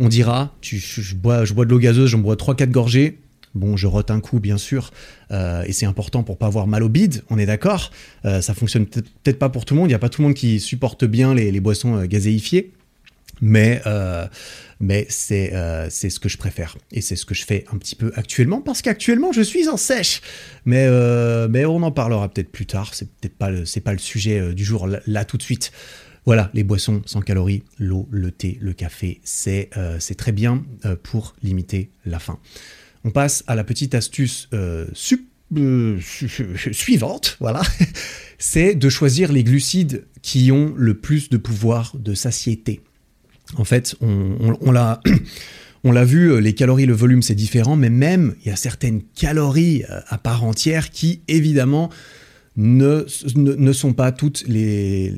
[0.00, 3.18] On dira, tu, je, bois, je bois de l'eau gazeuse, j'en bois 3-4 gorgées.
[3.54, 4.90] Bon, je rote un coup, bien sûr,
[5.30, 7.92] euh, et c'est important pour pas avoir mal au bide, on est d'accord.
[8.24, 10.34] ça fonctionne peut-être pas pour tout le monde, il n'y a pas tout le monde
[10.34, 12.72] qui supporte bien les, boissons gazéifiées.
[13.40, 13.80] Mais,
[14.84, 16.76] mais euh, c'est ce que je préfère.
[16.92, 19.76] Et c'est ce que je fais un petit peu actuellement, parce qu'actuellement, je suis en
[19.76, 20.20] sèche.
[20.66, 22.94] Mais, euh, mais on en parlera peut-être plus tard.
[22.94, 25.72] C'est peut-être pas, le, pas le sujet du jour, là, tout de suite.
[26.26, 29.68] Voilà, les boissons sans calories, l'eau, le thé, le café, c'est
[29.98, 30.64] c'est très bien
[31.02, 32.38] pour limiter la faim.
[33.04, 34.48] On passe à la petite astuce
[36.72, 37.60] suivante, voilà,
[38.38, 42.80] c'est de choisir les glucides qui ont le plus de pouvoir de satiété.
[43.56, 45.00] En fait, on, l'a...
[45.86, 48.56] On l'a vu, euh, les calories, le volume, c'est différent, mais même, il y a
[48.56, 51.90] certaines calories euh, à part entière qui, évidemment,
[52.56, 53.04] ne,
[53.36, 55.14] ne, sont pas toutes les,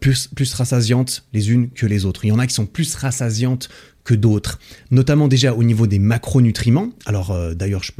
[0.00, 2.24] plus, plus rassasiantes les unes que les autres.
[2.24, 3.70] Il y en a qui sont plus rassasiantes
[4.04, 4.58] que d'autres,
[4.90, 6.90] notamment déjà au niveau des macronutriments.
[7.06, 7.92] Alors euh, d'ailleurs, je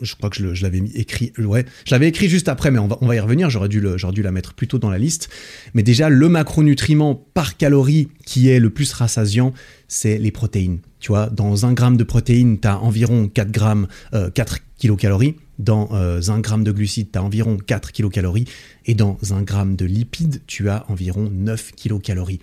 [0.00, 3.20] je, crois que je, l'avais écrit, je l'avais écrit juste après, mais on va, y
[3.20, 3.50] revenir.
[3.50, 5.28] J'aurais dû, la mettre plutôt dans la liste.
[5.74, 9.52] Mais déjà, le macronutriment par calorie qui est le plus rassasiant,
[9.88, 10.78] c'est les protéines.
[11.00, 15.36] Tu vois, dans un gramme de protéines, tu as environ 4 grammes, 4 kilocalories.
[15.58, 18.46] Dans euh, un gramme de glucides, tu as environ 4 kilocalories.
[18.86, 22.40] Et dans un gramme de lipides, tu as environ 9 kilocalories.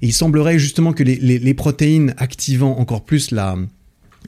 [0.00, 3.56] Il semblerait justement que les, protéines activant encore plus la,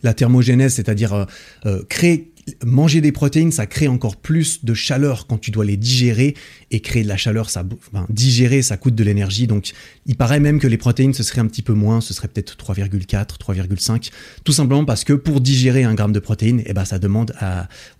[0.02, 1.24] la thermogénèse, c'est-à-dire euh,
[1.66, 2.32] euh, créer
[2.64, 6.34] manger des protéines, ça crée encore plus de chaleur quand tu dois les digérer
[6.70, 7.64] et créer de la chaleur, ça,
[8.08, 9.46] digérer, ça coûte de l'énergie.
[9.46, 9.72] Donc,
[10.06, 12.56] il paraît même que les protéines, ce serait un petit peu moins, ce serait peut-être
[12.56, 14.10] 3,4, 3,5,
[14.44, 17.34] tout simplement parce que pour digérer un gramme de protéines, eh ben, ça demande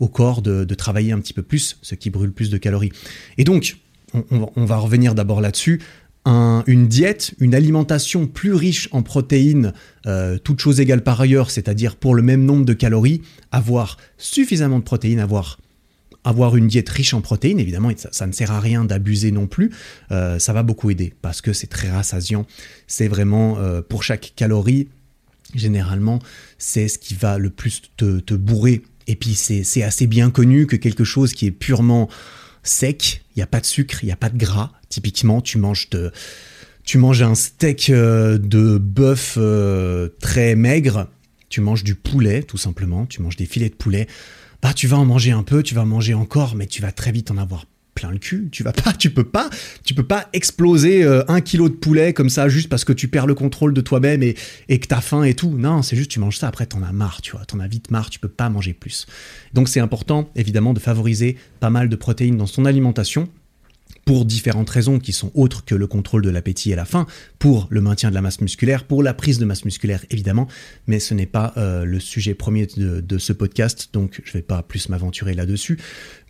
[0.01, 2.93] au corps de, travailler un petit peu plus, ce qui brûle plus de calories.
[3.39, 3.77] Et donc,
[4.31, 5.81] on va revenir d'abord là-dessus
[6.27, 9.73] une diète, une alimentation plus riche en protéines,
[10.07, 13.21] euh, toutes choses égales par ailleurs, c'est-à-dire pour le même nombre de calories,
[13.53, 15.59] avoir suffisamment de protéines, avoir
[16.27, 19.71] avoir une diète riche en protéines, évidemment, ça, ne sert à rien d'abuser non plus,
[20.11, 22.47] euh, ça va beaucoup aider parce que c'est très rassasiant.
[22.87, 24.89] C'est vraiment euh, pour chaque calorie,
[25.55, 26.21] généralement,
[26.57, 28.81] c'est ce qui va le plus te, te bourrer.
[29.07, 32.09] Et puis c'est assez bien connu que quelque chose qui est purement
[32.63, 34.73] sec, il n'y a pas de sucre, il n'y a pas de gras.
[34.89, 36.13] Typiquement, tu manges de,
[36.85, 41.09] tu manges un steak euh, de bœuf euh, très maigre,
[41.49, 44.07] tu manges du poulet tout simplement, tu manges des filets de poulet.
[44.63, 47.13] Bah, tu vas en manger un peu, tu vas manger encore, mais tu vas très
[47.13, 48.49] vite en avoir plein le cul.
[48.51, 49.49] Tu vas pas, tu peux pas,
[49.85, 53.09] tu peux pas exploser euh, un kilo de poulet comme ça juste parce que tu
[53.09, 54.37] perds le contrôle de toi-même et,
[54.69, 55.57] et que t'as faim et tout.
[55.57, 57.91] Non, c'est juste tu manges ça après t'en as marre, tu vois, t'en as vite
[57.91, 59.07] marre, tu peux pas manger plus.
[59.53, 63.29] Donc c'est important évidemment de favoriser pas mal de protéines dans son alimentation
[64.05, 67.07] pour différentes raisons qui sont autres que le contrôle de l'appétit et la faim,
[67.39, 70.47] pour le maintien de la masse musculaire, pour la prise de masse musculaire évidemment,
[70.87, 74.43] mais ce n'est pas euh, le sujet premier de, ce podcast, donc je ne vais
[74.43, 75.79] pas plus m'aventurer là-dessus.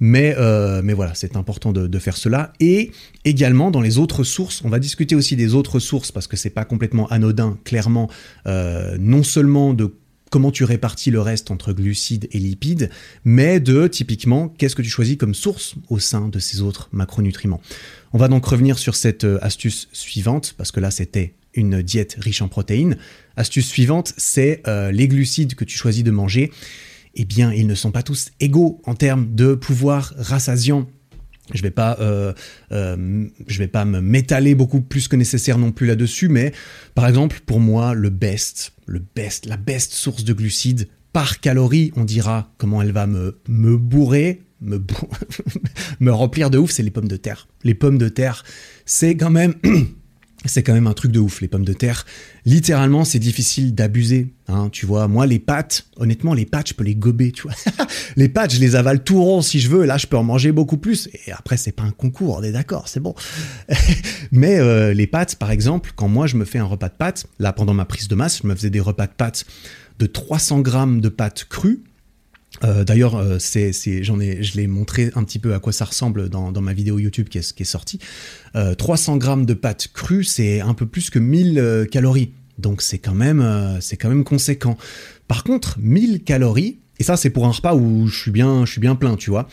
[0.00, 2.52] Mais, euh, voilà, c'est important de, faire cela.
[2.60, 2.92] Et
[3.24, 6.50] également dans les autres sources, on va discuter aussi des autres sources parce que c'est
[6.50, 8.10] pas complètement anodin, clairement,
[8.46, 9.94] euh, non seulement de
[10.34, 12.90] comment tu répartis le reste entre glucides et lipides,
[13.24, 17.60] mais de typiquement qu'est-ce que tu choisis comme source au sein de ces autres macronutriments.
[18.12, 22.16] On va donc revenir sur cette euh, astuce suivante, parce que là c'était une diète
[22.18, 22.96] riche en protéines.
[23.36, 26.50] Astuce suivante, c'est euh, les glucides que tu choisis de manger.
[27.14, 30.88] Eh bien, ils ne sont pas tous égaux en termes de pouvoir rassasiant
[31.52, 32.32] je vais pas, euh,
[32.72, 36.52] euh, vais pas me m'étaler beaucoup plus que nécessaire non plus là-dessus, mais
[36.94, 41.92] par exemple pour moi le best, le best, la best source de glucides par calorie,
[41.96, 44.82] on dira comment elle va me me bourrer, me
[46.00, 47.46] me remplir de ouf, c'est les pommes de terre.
[47.62, 48.44] Les pommes de terre,
[48.86, 49.54] c'est quand même
[50.48, 52.04] c'est quand même un truc de ouf, les pommes de terre.
[52.44, 54.34] Littéralement, c'est difficile d'abuser.
[54.48, 57.54] Hein, tu vois, moi, les pâtes, honnêtement, les pâtes, je peux les gober, tu vois.
[58.16, 59.84] les pâtes, je les avale tout rond si je veux.
[59.84, 61.08] Là, je peux en manger beaucoup plus.
[61.26, 63.14] Et après, c'est pas un concours, on est d'accord, c'est bon.
[64.32, 67.26] Mais euh, les pâtes, par exemple, quand moi, je me fais un repas de pâtes,
[67.38, 69.46] là, pendant ma prise de masse, je me faisais des repas de pâtes
[69.98, 71.82] de 300 grammes de pâtes crues
[72.62, 73.38] euh, d'ailleurs, euh,
[74.02, 76.98] j'en ai, je l'ai montré un petit peu à quoi ça ressemble dans, ma vidéo
[76.98, 77.98] YouTube qui est, qui est sortie.
[78.78, 82.32] 300 euh, grammes de pâtes crues, c'est un peu plus que 1000 calories.
[82.58, 83.44] Donc c'est quand même,
[83.80, 84.76] c'est quand même conséquent.
[85.26, 88.70] Par contre, 1000 calories, et ça c'est pour un repas où je suis bien, je
[88.70, 89.48] suis bien plein, tu vois.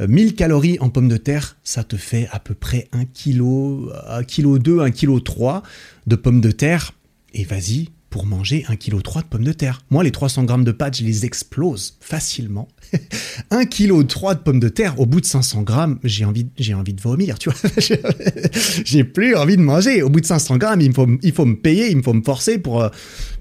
[0.00, 4.24] 1000 calories en pommes de terre, ça te fait à peu près 1 kg, 1
[4.24, 5.62] kg 2, 1 kg 3
[6.06, 6.92] de pommes de terre.
[7.34, 9.82] Et vas-y, pour manger 1,3 kg de pommes de terre.
[9.90, 12.68] Moi, les 300 grammes de pâtes, je les explose facilement.
[13.50, 16.94] 1,3 kg de pommes de terre, au bout de 500 grammes, j'ai envie, j'ai envie
[16.94, 17.70] de vomir, tu vois.
[18.84, 20.02] j'ai plus envie de manger.
[20.02, 22.58] Au bout de 500 grammes, il faut, il faut me payer, il faut me forcer
[22.58, 22.88] pour,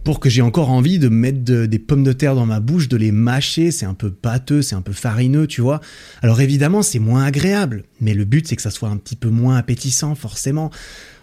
[0.03, 2.97] pour que j'ai encore envie de mettre des pommes de terre dans ma bouche, de
[2.97, 3.71] les mâcher.
[3.71, 5.79] C'est un peu pâteux, c'est un peu farineux, tu vois.
[6.21, 9.29] Alors évidemment, c'est moins agréable, mais le but, c'est que ça soit un petit peu
[9.29, 10.71] moins appétissant, forcément.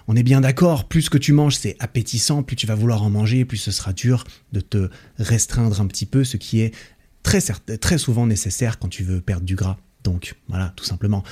[0.08, 3.10] On est bien d'accord, plus que tu manges, c'est appétissant, plus tu vas vouloir en
[3.10, 4.88] manger, plus ce sera dur de te
[5.18, 6.74] restreindre un petit peu, ce qui est
[7.22, 7.40] très,
[7.78, 9.78] très souvent nécessaire quand tu veux perdre du gras.
[10.04, 11.22] Donc voilà, tout simplement.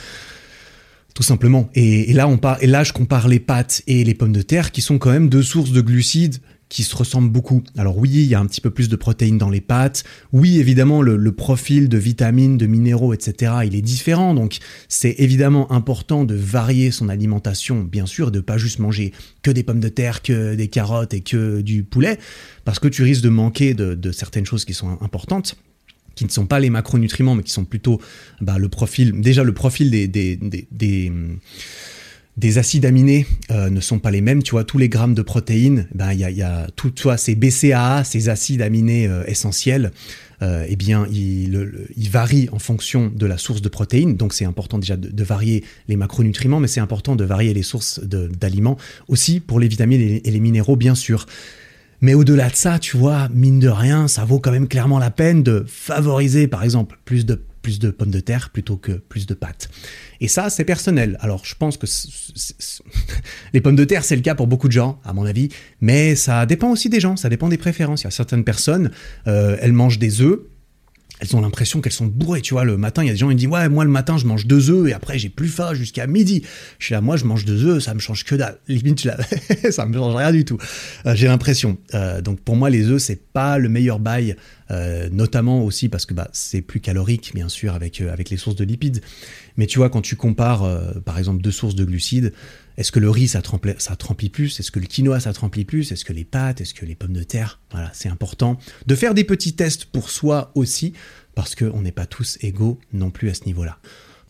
[1.15, 1.69] Tout simplement.
[1.75, 4.81] Et, là, on et là, je compare les pâtes et les pommes de terre, qui
[4.81, 6.39] sont quand même deux sources de glucides
[6.71, 7.63] qui se ressemblent beaucoup.
[7.77, 10.05] Alors oui, il y a un petit peu plus de protéines dans les pâtes.
[10.33, 14.35] Oui, évidemment, le, profil de vitamines, de minéraux, etc., il est différent.
[14.35, 19.51] Donc c'est évidemment important de varier son alimentation, bien sûr, de pas juste manger que
[19.51, 22.19] des pommes de terre, que des carottes et que du poulet,
[22.65, 25.57] parce que tu risques de manquer de, certaines choses qui sont importantes
[26.17, 27.99] qui ne sont pas les macronutriments, mais qui sont plutôt
[28.43, 31.13] bah, le profil, déjà le profil des, des, des des
[32.57, 34.43] acides aminés euh, ne sont pas les mêmes.
[34.43, 38.29] Tu vois, tous les grammes de protéines, ben il y a, tout, ces BCAA, ces
[38.29, 39.93] acides aminés euh, essentiels.
[40.43, 44.17] Euh, eh bien, ils il varient en fonction de la source de protéines.
[44.17, 48.01] Donc, c'est important déjà de, varier les macronutriments, mais c'est important de varier les sources
[48.01, 51.27] d'aliments aussi pour les vitamines et les minéraux, bien sûr.
[52.01, 55.11] Mais au-delà de ça, tu vois, mine de rien, ça vaut quand même clairement la
[55.11, 59.27] peine de favoriser, par exemple, plus de plus de pommes de terre plutôt que plus
[59.27, 59.71] de pâtes.
[60.21, 61.17] Et ça, c'est personnel.
[61.21, 61.87] Alors, je pense que
[63.53, 65.49] les pommes de terre, c'est le cas pour beaucoup de gens, à mon avis,
[65.81, 68.03] mais ça dépend aussi des gens, ça dépend des préférences.
[68.03, 68.91] Il y a certaines personnes,
[69.27, 70.41] euh, elles mangent des œufs,
[71.21, 73.29] elles ont l'impression qu'elles sont bourrées, tu vois, le matin, il y a des gens
[73.29, 75.75] qui disent, ouais, moi, le matin, je mange deux œufs, et après, j'ai plus faim
[75.75, 76.43] jusqu'à midi.
[76.79, 78.59] Je suis là, moi, je mange deux œufs, ça me change que dalle.
[78.69, 79.07] Limite,
[79.71, 80.57] ça me change rien du tout.
[81.07, 81.77] Euh, j'ai l'impression.
[81.95, 84.37] Euh, donc, pour moi, les œufs, c'est pas le meilleur bail,
[84.71, 88.57] euh, notamment aussi parce que bah, c'est plus calorique, bien sûr, avec, avec les sources
[88.57, 89.03] de lipides.
[89.59, 90.67] Mais tu vois, quand tu compares,
[91.05, 92.33] par exemple, deux sources de glucides,
[92.81, 94.59] est-ce que le riz, ça, tremplit, plus?
[94.59, 95.93] Est-ce que le quinoa, ça remplit plus?
[95.93, 96.63] Est-ce que les pâtes?
[96.63, 97.61] Est-ce que les pommes de terre?
[97.73, 100.95] Voilà, c'est important de faire des petits tests pour soi aussi,
[101.35, 103.77] parce qu'on n'est pas tous égaux non plus à ce niveau-là.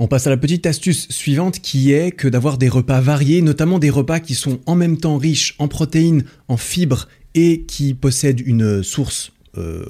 [0.01, 3.79] On passe à la petite astuce suivante qui est que d'avoir des repas variés, notamment
[3.79, 8.41] des repas qui sont en même temps riches en protéines, en fibres et qui possèdent
[8.45, 9.85] une source euh,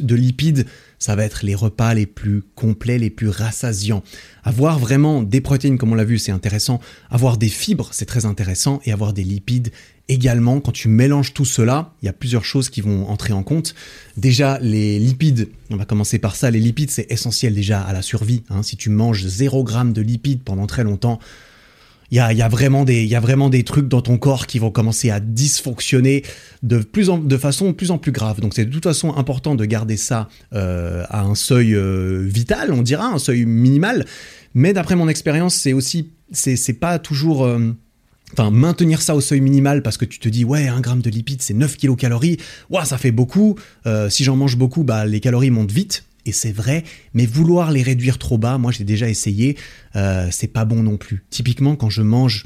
[0.00, 0.66] de lipides,
[0.98, 4.02] ça va être les repas les plus complets, les plus rassasiants.
[4.44, 6.80] Avoir vraiment des protéines, comme on l'a vu, c'est intéressant.
[7.10, 8.80] Avoir des fibres, c'est très intéressant.
[8.84, 9.72] Et avoir des lipides
[10.08, 10.60] également.
[10.60, 13.74] Quand tu mélanges tout cela, il y a plusieurs choses qui vont entrer en compte.
[14.16, 16.50] Déjà, les lipides, on va commencer par ça.
[16.50, 18.42] Les lipides, c'est essentiel déjà à la survie.
[18.50, 18.62] Hein.
[18.62, 21.18] Si tu manges 0 g de lipides pendant très longtemps,
[22.12, 24.70] il y a, vraiment des, y a vraiment des trucs dans ton corps qui vont
[24.70, 26.22] commencer à dysfonctionner
[26.62, 28.38] de, plus de façon de plus en plus grave.
[28.38, 32.70] Donc c'est de toute façon important de garder ça euh, à un seuil euh, vital,
[32.70, 34.04] on dira, un seuil minimal.
[34.52, 37.46] Mais d'après mon expérience, c'est aussi, c'est pas toujours...
[37.46, 37.74] Euh,
[38.34, 41.08] enfin, maintenir ça au seuil minimal parce que tu te dis, ouais, un gramme de
[41.08, 42.36] lipides, c'est 9 kilocalories.
[42.68, 43.58] Ouais, ça fait beaucoup.
[44.10, 47.82] si j'en mange beaucoup, bah, les calories montent vite et c'est vrai, mais vouloir les
[47.82, 49.56] réduire trop bas, moi j'ai déjà essayé,
[49.96, 51.24] euh, c'est pas bon non plus.
[51.30, 52.44] Typiquement, quand je mange,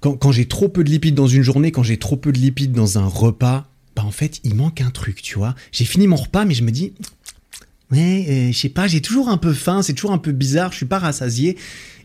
[0.00, 2.72] quand, j'ai trop peu de lipides dans une journée, quand j'ai trop peu de lipides
[2.72, 5.54] dans un repas, bah en fait, il manque un truc, tu vois.
[5.70, 6.92] J'ai fini mon repas, mais je me dis,
[7.92, 10.72] ouais, euh, je sais pas, j'ai toujours un peu faim, c'est toujours un peu bizarre,
[10.72, 11.56] je suis pas rassasié.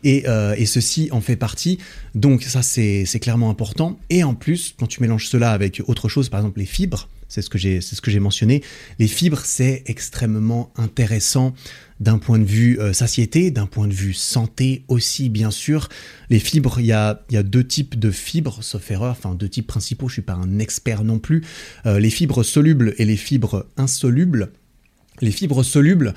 [0.04, 1.78] Et, euh, et ceci en fait partie.
[2.14, 3.98] Donc ça, c'est clairement important.
[4.10, 7.42] Et en plus, quand tu mélanges cela avec autre chose, par exemple les fibres, c'est
[7.42, 8.62] ce que j'ai ce que j'ai mentionné,
[8.98, 11.54] les fibres, c'est extrêmement intéressant
[12.00, 15.88] d'un point de vue euh, satiété, d'un point de vue santé aussi, bien sûr.
[16.30, 19.48] Les fibres, il y a, y a deux types de fibres, sauf erreur, enfin deux
[19.48, 21.44] types principaux, je suis pas un expert non plus.
[21.86, 24.52] Euh, les fibres solubles et les fibres insolubles.
[25.20, 26.14] Les fibres solubles,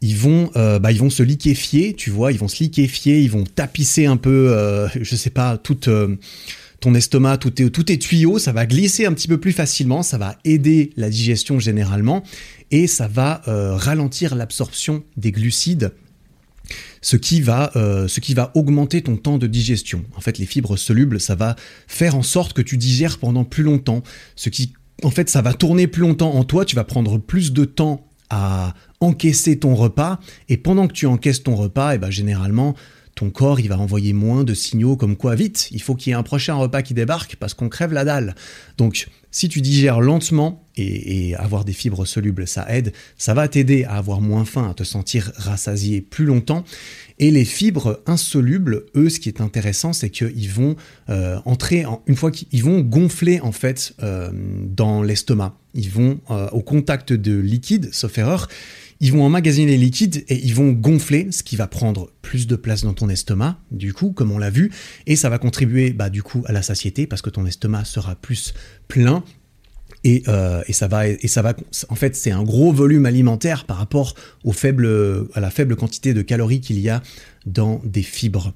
[0.00, 3.30] ils vont, euh, bah, ils vont se liquéfier, tu vois, ils vont se liquéfier, ils
[3.30, 5.88] vont tapisser un peu, je sais pas, toute
[6.82, 10.02] ton estomac, tout tes, tout tes tuyaux, ça va glisser un petit peu plus facilement,
[10.02, 12.22] ça va aider la digestion généralement,
[12.70, 15.92] et ça va euh, ralentir l'absorption des glucides
[17.00, 20.04] ce qui, va, euh, ce qui va augmenter ton temps de digestion.
[20.16, 23.64] En fait, les fibres solubles, ça va faire en sorte que tu digères pendant plus
[23.64, 24.02] longtemps.
[24.36, 26.64] Ce qui, en fait, ça va tourner plus longtemps en toi.
[26.64, 30.20] Tu vas prendre plus de temps à encaisser ton repas.
[30.48, 32.74] Et pendant que tu encaisses ton repas, et eh ben, généralement,
[33.14, 36.12] ton corps il va envoyer moins de signaux comme quoi vite, il faut qu'il y
[36.12, 38.34] ait un prochain repas qui débarque parce qu'on crève la dalle.
[38.78, 43.84] Donc si tu digères lentement et, avoir des fibres solubles, ça aide, ça va t'aider
[43.84, 46.64] à avoir moins faim, à te sentir rassasié plus longtemps.
[47.18, 50.76] Et les fibres insolubles, eux, ce qui est intéressant, c'est qu'ils vont
[51.08, 55.56] euh, entrer, en, une fois qu'ils vont gonfler en fait euh, dans l'estomac.
[55.74, 58.48] Ils vont euh, au contact de liquide, sauf erreur,
[59.02, 62.54] ils vont emmagasiner les liquides et ils vont gonfler, ce qui va prendre plus de
[62.54, 64.70] place dans ton estomac, du coup, comme on l'a vu,
[65.08, 68.14] et ça va contribuer, bah, du coup, à la satiété parce que ton estomac sera
[68.14, 68.54] plus
[68.86, 69.24] plein.
[70.04, 71.54] Et, euh, ça va, et ça va,
[71.88, 76.60] en fait, c'est un gros volume alimentaire par rapport à la faible quantité de calories
[76.60, 77.02] qu'il y a
[77.44, 78.54] dans des fibres.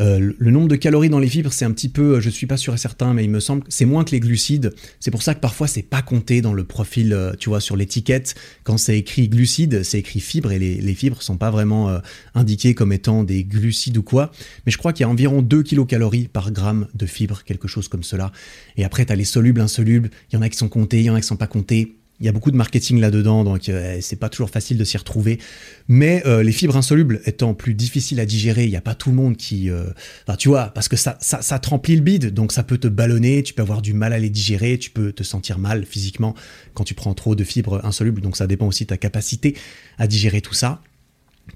[0.00, 2.56] Euh, le nombre de calories dans les fibres, c'est un petit peu, je suis pas
[2.56, 4.72] sûr et certain, mais il me semble que c'est moins que les glucides.
[5.00, 7.76] C'est pour ça que parfois c'est pas compté dans le profil, euh, tu vois, sur
[7.76, 8.34] l'étiquette.
[8.64, 11.98] Quand c'est écrit glucides, c'est écrit fibres et les, les, fibres sont pas vraiment euh,
[12.34, 14.32] indiquées comme étant des glucides ou quoi.
[14.64, 17.88] Mais je crois qu'il y a environ 2 kilocalories par gramme de fibres, quelque chose
[17.88, 18.32] comme cela.
[18.76, 20.10] Et après, tu as les solubles, insolubles.
[20.30, 21.96] Il y en a qui sont comptés, il y en a qui sont pas comptés.
[22.22, 24.96] Il y a beaucoup de marketing là-dedans, donc euh, c'est pas toujours facile de s'y
[24.96, 25.40] retrouver.
[25.88, 29.10] Mais euh, les fibres insolubles étant plus difficiles à digérer, il n'y a pas tout
[29.10, 29.68] le monde qui...
[29.68, 29.86] Euh,
[30.24, 32.78] enfin, tu vois, parce que ça, ça, ça te remplit le bide, donc ça peut
[32.78, 35.84] te ballonner, tu peux avoir du mal à les digérer, tu peux te sentir mal
[35.84, 36.36] physiquement
[36.74, 39.56] quand tu prends trop de fibres insolubles, donc ça dépend aussi de ta capacité
[39.98, 40.80] à digérer tout ça.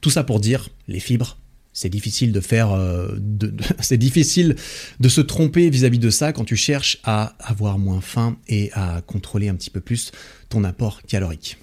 [0.00, 1.38] Tout ça pour dire, les fibres,
[1.76, 3.08] c'est difficile de faire, euh,
[3.80, 4.56] c'est difficile
[4.98, 9.02] de se tromper vis-à-vis de ça quand tu cherches à avoir moins faim et à
[9.06, 10.10] contrôler un petit peu plus
[10.48, 11.58] ton apport calorique.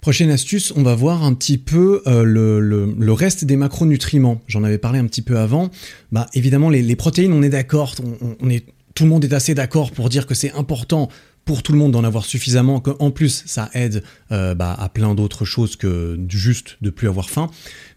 [0.00, 4.40] Prochaine astuce, on va voir un petit peu euh, le, reste des macronutriments.
[4.46, 5.70] J'en avais parlé un petit peu avant.
[6.12, 10.26] Bah évidemment les, protéines, on est d'accord, tout le monde est assez d'accord pour dire
[10.26, 11.10] que c'est important
[11.48, 15.14] pour tout le monde d'en avoir suffisamment, qu'en plus ça aide euh, bah, à plein
[15.14, 17.48] d'autres choses que juste de plus avoir faim.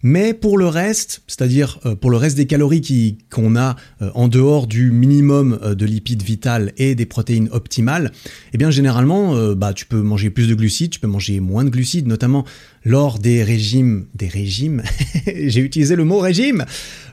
[0.04, 4.30] Mais pour le reste, c'est-à-dire euh, pour le reste des calories qu'on a euh, en
[4.30, 8.14] dehors du minimum de lipides vital et des protéines optimales,
[8.54, 11.70] eh bien généralement, bah, tu peux manger plus de glucides, tu peux manger moins de
[11.70, 12.46] glucides, notamment
[12.86, 14.82] lors des régimes, des régimes,
[15.26, 16.64] j'ai utilisé le mot régime,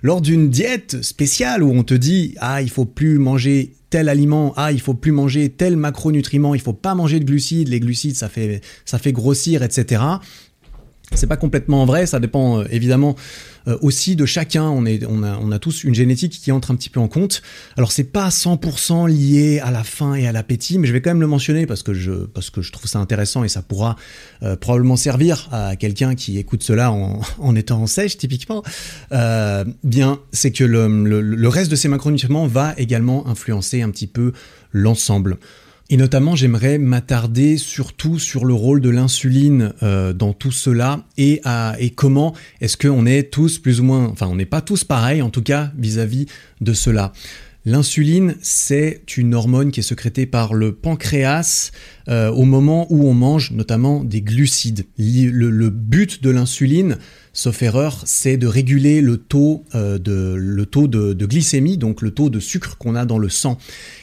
[0.03, 4.53] lors d'une diète spéciale où on te dit ah il faut plus manger tel aliment,
[4.57, 8.17] ah il faut plus manger tel macronutriment, il faut pas manger de glucides, les glucides
[8.17, 10.03] ça fait ça fait grossir, etc.
[11.15, 13.17] C'est pas complètement vrai, ça dépend euh, évidemment
[13.81, 14.65] aussi de chacun.
[14.65, 17.43] On, a, tous une génétique qui entre un petit peu en compte.
[17.77, 21.11] Alors c'est pas 100% lié à la faim et à l'appétit, mais je vais quand
[21.11, 22.13] même le mentionner parce que je,
[22.73, 23.97] trouve ça intéressant et ça pourra
[24.43, 28.63] euh, probablement servir à quelqu'un qui écoute cela en, étant en sèche typiquement.
[29.11, 34.07] bien, c'est que le, le, le reste de ces macronutriments va également influencer un petit
[34.07, 34.33] peu
[34.73, 35.39] l'ensemble.
[35.91, 41.41] Et notamment, j'aimerais m'attarder surtout sur le rôle de l'insuline euh, dans tout cela et,
[41.45, 44.85] à, et comment est-ce qu'on est tous plus ou moins, enfin on n'est pas tous
[44.85, 46.27] pareils en tout cas vis-à-vis
[46.61, 47.13] de cela.
[47.65, 51.71] L'insuline, c'est une hormone qui est sécrétée par le pancréas
[52.09, 54.87] euh, au moment où on mange notamment des glucides.
[54.97, 56.97] Le, but de l'insuline,
[57.35, 62.01] sauf erreur, c'est de réguler le taux, euh, de, le taux de, de, glycémie, donc
[62.01, 63.59] le taux de sucre qu'on a dans le sang.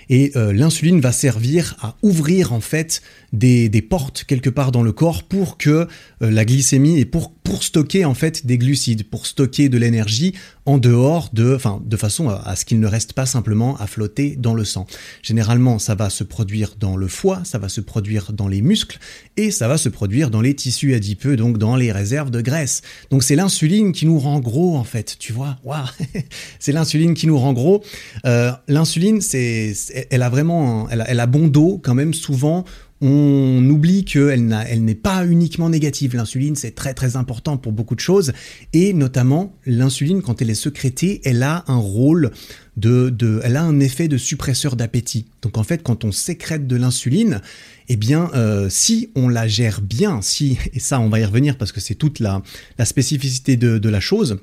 [0.10, 3.02] Et euh, l'insuline va servir à ouvrir en fait
[3.34, 5.88] des, portes quelque part dans le corps pour que euh,
[6.20, 10.34] la glycémie et pour, pour stocker en fait des glucides, pour stocker de l'énergie
[10.65, 14.36] en dehors de, enfin, de façon à, ce qu'il ne reste pas simplement à flotter
[14.36, 14.88] dans le sang.
[15.22, 19.00] Généralement, ça va se produire dans le foie, ça va se produire dans les muscles
[19.38, 22.82] et ça va se produire dans les tissus adipeux, donc dans les réserves de graisse.
[23.12, 25.58] Donc c'est l'insuline qui nous rend gros en fait, tu vois?
[25.63, 25.86] Waouh,
[26.60, 27.84] c'est l'insuline qui nous rend gros.
[28.26, 29.74] Euh, l'insuline, c'est
[30.10, 32.14] elle a vraiment, elle a, bon dos quand même.
[32.14, 32.66] Souvent,
[33.02, 36.16] on oublie qu'elle n'est pas uniquement négative.
[36.16, 38.34] L'insuline, c'est très très important pour beaucoup de choses.
[38.74, 42.32] Et notamment, l'insuline, quand elle est sécrétée, elle a un rôle
[42.78, 45.26] de, elle a un effet de suppresseur d'appétit.
[45.41, 47.41] Donc en fait, quand on sécrète de l'insuline,
[47.89, 51.58] eh bien, euh, si on la gère bien, si, et ça on va y revenir
[51.58, 52.41] parce que c'est toute la,
[52.84, 54.38] spécificité de la chose,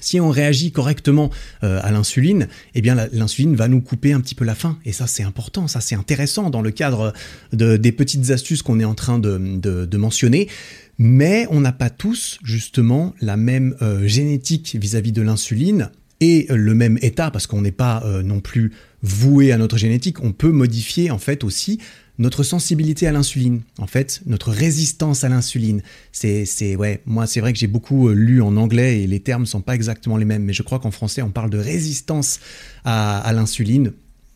[0.00, 1.30] si on réagit correctement
[1.62, 4.78] euh, à l'insuline, eh bien l'insuline va nous couper un petit peu la faim.
[4.84, 7.12] Et ça c'est important, ça c'est intéressant dans le cadre
[7.52, 10.48] des petites astuces qu'on est en train de, mentionner.
[10.98, 15.90] Mais on n'a pas tous justement la même euh, génétique vis-à-vis de l'insuline
[16.20, 18.72] et le même état parce qu'on n'est pas euh, non plus
[19.02, 20.22] voué à notre génétique.
[20.22, 21.78] On peut modifier en fait aussi
[22.18, 25.82] notre sensibilité à l'insuline, en fait, notre résistance à l'insuline.
[26.12, 29.46] C'est, ouais, moi, c'est vrai que j'ai beaucoup euh, lu en anglais et les termes
[29.46, 32.40] sont pas exactement les mêmes, mais je crois qu'en français, on parle de résistance
[32.84, 33.92] à, l'insuline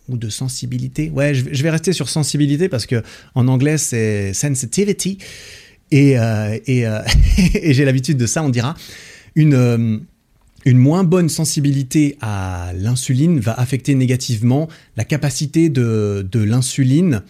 [0.09, 1.11] ou de sensibilité.
[1.11, 3.03] Ouais, je, vais rester sur sensibilité parce que
[3.35, 5.18] en anglais, c'est sensitivity
[5.91, 7.03] et, euh, euh,
[7.55, 8.74] et, j'ai l'habitude de ça, on dira.
[9.37, 10.03] Une,
[10.64, 17.22] une moins bonne sensibilité à l'insuline va affecter négativement la capacité de, de l'insuline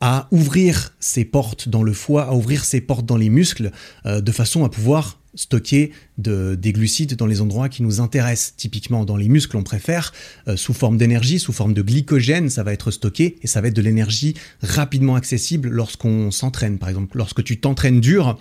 [0.00, 3.70] à ouvrir ses portes dans le foie, à ouvrir ses portes dans les muscles,
[4.06, 8.54] euh, de façon à pouvoir stocker de, des glucides dans les endroits qui nous intéressent.
[8.56, 10.12] Typiquement dans les muscles, on préfère
[10.48, 13.68] euh, sous forme d'énergie, sous forme de glycogène, ça va être stocké et ça va
[13.68, 16.78] être de l'énergie rapidement accessible lorsqu'on s'entraîne.
[16.78, 18.38] Par exemple, lorsque tu t'entraînes dur,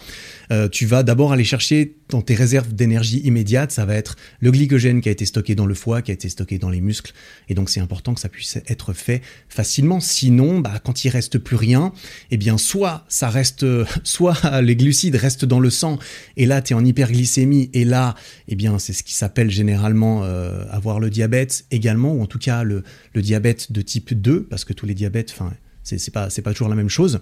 [0.51, 4.51] euh, tu vas d'abord aller chercher dans tes réserves d'énergie immédiate, ça va être le
[4.51, 7.13] glycogène qui a été stocké dans le foie, qui a été stocké dans les muscles.
[7.49, 9.99] Et donc c'est important que ça puisse être fait facilement.
[9.99, 11.91] Sinon, bah, quand il reste plus rien,
[12.29, 13.65] eh bien soit ça reste,
[14.03, 15.97] soit les glucides restent dans le sang
[16.37, 18.15] et là tu es en hyperglycémie et là,
[18.47, 22.39] eh bien, c'est ce qui s'appelle généralement euh, avoir le diabète également, ou en tout
[22.39, 22.83] cas le,
[23.15, 25.53] diabète de type 2, parce que tous les diabètes, enfin,
[25.83, 27.21] c'est pas, pas toujours la même chose.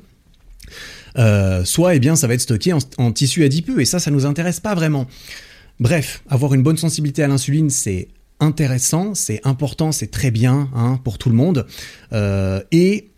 [1.18, 4.26] Euh, soit, eh bien, ça va être stocké en, tissu adipeux, et ça, ça nous
[4.26, 5.08] intéresse pas vraiment.
[5.80, 8.08] Bref, avoir une bonne sensibilité à l'insuline, c'est
[8.40, 11.66] intéressant, c'est important, c'est très bien hein, pour tout le monde.
[12.14, 13.11] Euh, et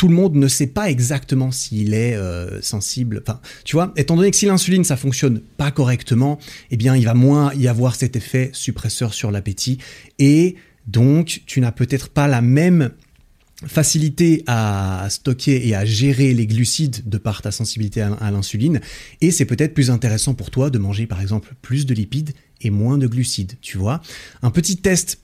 [0.00, 3.22] tout le monde ne sait pas exactement s'il est euh, sensible.
[3.66, 6.38] Tu vois, étant donné que si l'insuline ça fonctionne pas correctement,
[6.70, 9.76] eh bien il va moins y avoir cet effet suppresseur sur l'appétit
[10.18, 12.92] et donc tu n'as peut-être pas la même
[13.66, 18.80] facilité à stocker et à gérer les glucides de par ta sensibilité à l'insuline
[19.20, 22.32] et c'est peut-être plus intéressant pour toi de manger par exemple plus de lipides
[22.62, 24.00] et moins de glucides, tu vois.
[24.40, 25.18] Un petit test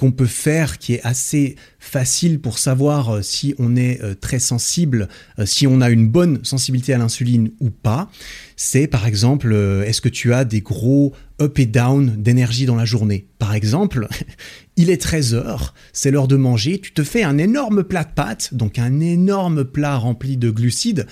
[0.00, 4.38] qu'on peut faire qui est assez facile pour savoir euh, si on est euh, très
[4.38, 8.10] sensible, euh, si on a une bonne sensibilité à l'insuline ou pas.
[8.56, 9.52] C'est par exemple,
[9.86, 13.26] est-ce que tu as des gros up et down d'énergie dans la journée?
[13.38, 14.08] Par exemple,
[14.78, 18.54] il est 13h, c'est l'heure de manger, tu te fais un énorme plat de pâtes,
[18.54, 21.06] donc un énorme plat rempli de glucides.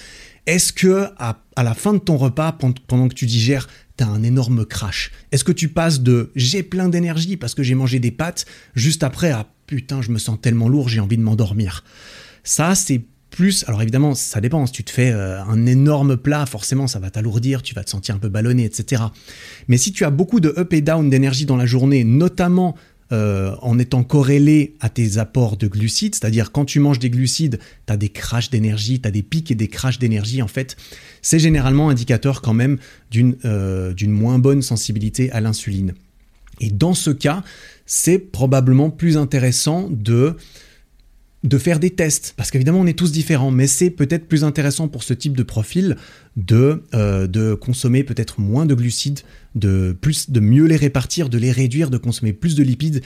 [0.46, 3.68] Est-ce que à, la fin de ton repas, pendant que tu digères,
[3.98, 7.74] t'as un énorme crash Est-ce que tu passes de j'ai plein d'énergie parce que j'ai
[7.74, 11.22] mangé des pâtes juste après à putain, je me sens tellement lourd, j'ai envie de
[11.22, 11.84] m'endormir
[12.42, 14.64] Ça, c'est plus, alors évidemment, ça dépend.
[14.66, 17.90] Si tu te fais euh, un énorme plat, forcément, ça va t'alourdir, tu vas te
[17.90, 19.02] sentir un peu ballonné, etc.
[19.68, 22.74] Mais si tu as beaucoup de up et down d'énergie dans la journée, notamment
[23.10, 27.58] euh, en étant corrélé à tes apports de glucides, c'est-à-dire quand tu manges des glucides,
[27.86, 30.76] tu as des crashs d'énergie, tu as des pics et des crashs d'énergie, en fait,
[31.22, 32.78] c'est généralement indicateur quand même
[33.44, 35.94] euh, d'une moins bonne sensibilité à l'insuline.
[36.60, 37.42] Et dans ce cas,
[37.86, 40.36] c'est probablement plus intéressant de
[41.44, 44.88] de faire des tests, parce qu'évidemment on est tous différents, mais c'est peut-être plus intéressant
[44.88, 45.96] pour ce type de profil
[46.36, 49.20] de, euh, consommer peut-être moins de glucides,
[49.54, 49.96] de
[50.40, 53.02] mieux les répartir, de les réduire, de consommer plus de lipides.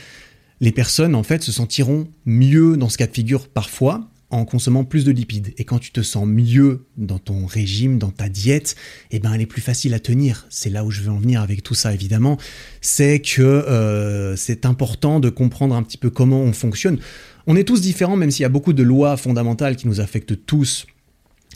[0.60, 4.84] Les personnes en fait se sentiront mieux dans ce cas de figure parfois en consommant
[4.84, 5.52] plus de lipides.
[5.58, 8.76] Et quand tu te sens mieux dans ton régime, dans ta diète,
[9.10, 10.46] eh ben elle est plus facile à tenir.
[10.48, 12.38] C'est là où je veux en venir avec tout ça évidemment.
[12.80, 16.98] C'est que euh, c'est important de comprendre un petit peu comment on fonctionne.
[17.46, 20.46] On est tous différents, même s'il y a beaucoup de lois fondamentales qui nous affectent
[20.46, 20.86] tous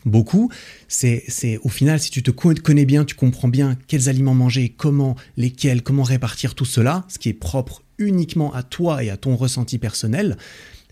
[0.05, 0.51] beaucoup.
[0.89, 5.16] C'est, au final, si tu te connais bien, tu comprends bien quels aliments manger, comment,
[5.37, 9.37] lesquels, comment répartir tout cela, ce qui est propre uniquement à toi et à ton
[9.37, 10.37] ressenti personnel,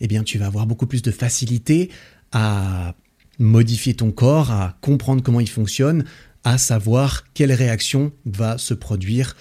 [0.01, 1.91] eh bien, tu vas avoir beaucoup plus de facilité
[2.33, 2.95] à
[3.39, 6.05] modifier ton corps, à comprendre comment il fonctionne,
[6.45, 9.37] à savoir quelle réaction va se produire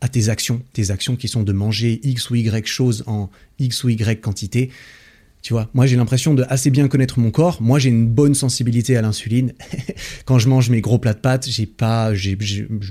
[0.00, 3.84] à tes actions, tes actions qui sont de manger X ou Y choses en X
[3.84, 4.70] ou Y quantité.
[5.40, 7.62] Tu vois, moi j'ai l'impression de assez bien connaître mon corps.
[7.62, 9.52] Moi j'ai une bonne sensibilité à l'insuline.
[10.24, 12.34] Quand je mange mes gros plats de pâtes, j'ai pas, je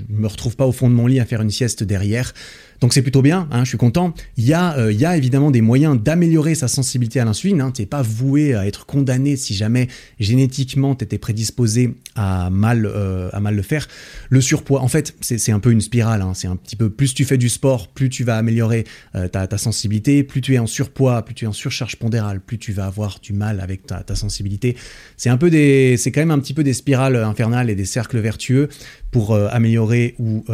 [0.08, 2.32] me retrouve pas au fond de mon lit à faire une sieste derrière.
[2.80, 4.14] Donc c'est plutôt bien, hein, je suis content.
[4.36, 7.60] Il y, a, euh, il y a évidemment des moyens d'améliorer sa sensibilité à l'insuline.
[7.60, 7.72] Hein.
[7.72, 9.88] Tu n'es pas voué à être condamné si jamais
[10.20, 13.88] génétiquement tu étais prédisposé à mal, euh, à mal le faire.
[14.30, 16.22] Le surpoids, en fait, c'est un peu une spirale.
[16.22, 16.32] Hein.
[16.34, 18.84] C'est un petit peu plus tu fais du sport, plus tu vas améliorer
[19.16, 20.22] euh, ta, sensibilité.
[20.22, 23.18] Plus tu es en surpoids, plus tu es en surcharge pondérale, plus tu vas avoir
[23.20, 24.76] du mal avec ta, ta sensibilité.
[25.16, 27.84] C'est un peu des, c'est quand même un petit peu des spirales infernales et des
[27.84, 28.68] cercles vertueux
[29.10, 30.44] pour améliorer ou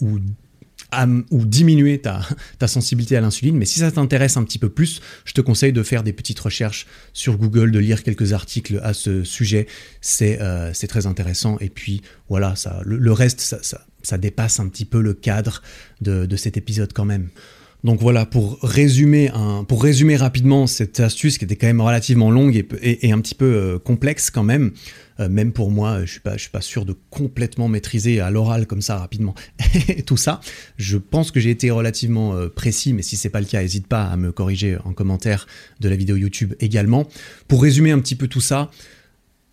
[0.00, 0.18] ou
[1.30, 2.22] ou diminuer ta,
[2.66, 3.56] sensibilité à l'insuline.
[3.56, 6.40] Mais si ça t'intéresse un petit peu plus, je te conseille de faire des petites
[6.40, 9.66] recherches sur Google, de lire quelques articles à ce sujet.
[10.00, 11.58] C'est euh, très intéressant.
[11.60, 13.58] Et puis voilà, ça, le, reste, ça,
[14.02, 15.62] ça, dépasse un petit peu le cadre
[16.00, 17.28] de, cet épisode quand même.
[17.84, 19.30] Donc voilà, pour résumer,
[20.16, 24.30] rapidement cette astuce qui était quand même relativement longue et, un petit peu euh, complexe
[24.30, 24.72] quand même,
[25.20, 28.82] euh, même pour moi, je je suis pas sûr de complètement maîtriser à l'oral comme
[28.82, 29.34] ça rapidement
[30.06, 30.40] tout ça.
[30.76, 33.86] Je pense que j'ai été relativement euh, précis, mais si c'est pas le cas, n'hésite
[33.86, 35.46] pas à me corriger en commentaire
[35.78, 37.06] de la vidéo YouTube également.
[37.46, 38.70] Pour résumer un petit peu tout ça,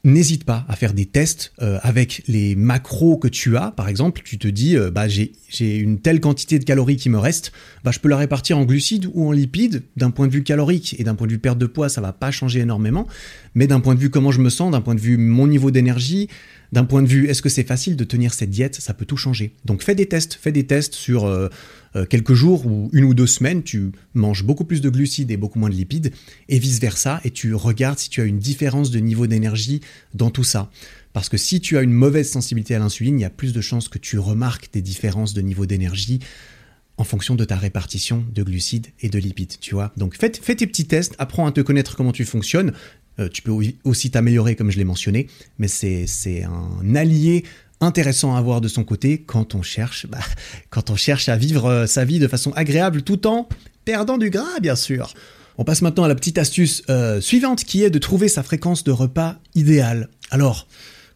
[0.06, 3.72] n'hésite pas à faire des tests euh, avec les macros que tu as.
[3.72, 7.18] Par exemple, tu te dis, euh, bah, j'ai une telle quantité de calories qui me
[7.18, 7.52] reste,
[7.84, 9.84] bah, je peux la répartir en glucides ou en lipides.
[9.98, 12.14] D'un point de vue calorique et d'un point de vue perte de poids, ça va
[12.14, 13.08] pas changer énormément.
[13.56, 15.72] Mais d'un point de vue comment je me sens, d'un point de vue mon niveau
[15.72, 16.30] d'énergie,
[16.72, 19.18] d'un point de vue est-ce que c'est facile de tenir cette diète, ça peut tout
[19.18, 19.54] changer.
[19.66, 21.50] Donc fais des tests, fais des tests sur euh,
[21.96, 25.38] euh, quelques jours ou une ou deux semaines, tu manges beaucoup plus de glucides et
[25.38, 26.12] beaucoup moins de lipides,
[26.50, 29.82] et vice-versa, et tu regardes si tu as une différence de niveau d'énergie
[30.14, 30.70] dans tout ça.
[31.14, 33.62] Parce que si tu as une mauvaise sensibilité à l'insuline, il y a plus de
[33.62, 36.20] chances que tu remarques des différences de niveau d'énergie
[36.98, 39.92] en fonction de ta répartition de glucides et de lipides, tu vois.
[39.98, 42.74] Donc fais, tes petits tests, apprends à te connaître comment tu fonctionnes,
[43.20, 43.52] euh, tu peux
[43.84, 45.28] aussi t'améliorer comme je l'ai mentionné,
[45.58, 47.44] mais c'est un allié
[47.82, 50.20] intéressant à voir de son côté quand on cherche, bah,
[50.70, 53.48] quand on cherche à vivre euh, sa vie de façon agréable tout en
[53.84, 55.14] perdant du gras, bien sûr.
[55.58, 58.84] On passe maintenant à la petite astuce euh, suivante qui est de trouver sa fréquence
[58.84, 60.10] de repas idéale.
[60.32, 60.68] Alors,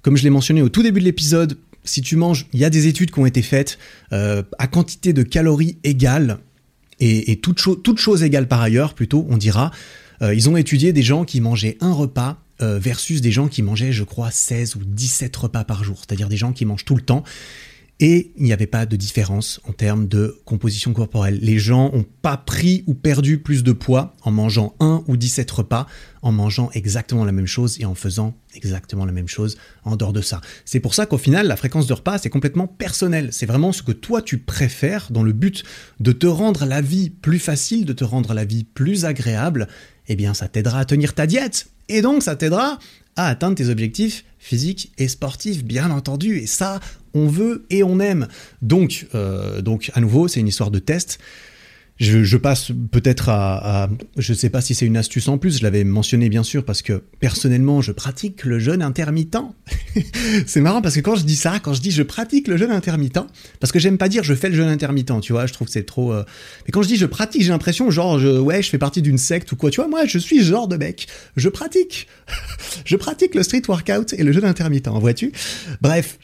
[0.01, 2.70] comme je l'ai mentionné au tout début de l'épisode, si tu manges, il y a
[2.70, 3.80] des études qui ont été faites
[4.12, 6.38] à quantité de calories égales
[6.99, 9.72] et, et toute, toute chose égale par ailleurs, plutôt, on dira.
[10.22, 13.62] Euh, ils ont étudié des gens qui mangeaient un repas euh, versus des gens qui
[13.62, 16.95] mangeaient, je crois, 16 ou 17 repas par jour, c'est-à-dire des gens qui mangent tout
[16.95, 17.24] le temps.
[18.01, 21.38] Et il n'y avait pas de différence en termes de composition corporelle.
[21.41, 25.51] Les gens n'ont pas pris ou perdu plus de poids en mangeant un ou 17
[25.51, 25.86] repas,
[26.22, 30.14] en mangeant exactement la même chose et en faisant exactement la même chose en dehors
[30.14, 30.39] de ça.
[30.64, 33.30] C'est pour ça qu'au final, la fréquence de repas, c'est complètement personnel.
[33.34, 35.64] C'est vraiment ce que toi tu préfères dans le but
[35.99, 39.68] de te rendre la vie plus facile, de te rendre la vie plus agréable.
[40.10, 41.68] Eh bien, ça t'aidera à tenir ta diète.
[41.88, 42.80] Et donc, ça t'aidera
[43.16, 46.38] à atteindre tes objectifs physiques et sportifs, bien entendu.
[46.38, 46.80] Et ça,
[47.14, 48.28] on veut et on aime.
[48.62, 51.20] Donc, euh, donc à nouveau, c'est une histoire de test.
[52.00, 55.64] Je, passe peut-être à, je ne sais pas si c'est une astuce en plus, je
[55.64, 59.38] l'avais mentionné bien sûr parce que personnellement je pratique le jeûne intermittent.
[60.47, 62.72] c'est marrant parce que quand je dis ça, quand je dis je pratique le jeûne
[62.72, 63.20] intermittent,
[63.60, 65.74] parce que j'aime pas dire je fais le jeûne intermittent, tu vois, je trouve que
[65.74, 66.14] c'est trop...
[66.14, 66.24] Euh,
[66.66, 69.18] mais quand je dis je pratique, j'ai l'impression genre je, ouais je fais partie d'une
[69.18, 72.08] secte ou quoi, tu vois, moi je suis genre de mec, je pratique.
[72.86, 75.34] je pratique le street workout et le jeûne intermittent, vois-tu?
[75.82, 76.18] Bref,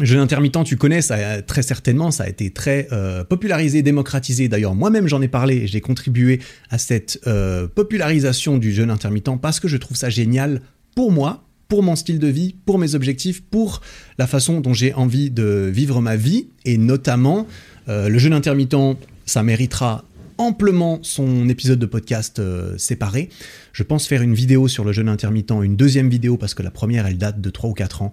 [0.00, 4.48] Jeûne intermittent, tu connais, ça très certainement, ça a été très euh, popularisé, démocratisé.
[4.48, 6.40] D'ailleurs, moi-même j'en ai parlé j'ai contribué
[6.70, 10.62] à cette euh, popularisation du jeûne intermittent parce que je trouve ça génial
[10.96, 13.82] pour moi, pour mon style de vie, pour mes objectifs, pour
[14.18, 17.46] la façon dont j'ai envie de vivre ma vie et notamment
[17.88, 20.04] euh, le jeûne intermittent, ça méritera
[20.36, 22.42] amplement son épisode de podcast
[22.76, 23.28] séparé.
[23.72, 26.72] Je pense faire une vidéo sur le jeûne intermittent, une deuxième vidéo parce que la
[26.72, 28.10] première elle date de 3 ou 4 ans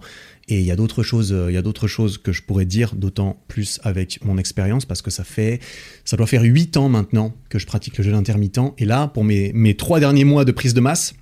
[0.48, 2.64] et il y a d'autres choses, euh, il y a d'autres choses que je pourrais
[2.64, 5.60] dire, d'autant plus avec mon expérience, parce que ça fait,
[6.04, 8.74] ça doit faire 8 ans maintenant que je pratique le jeûne intermittent.
[8.78, 11.14] Et là, pour mes, mes trois derniers mois de prise de masse,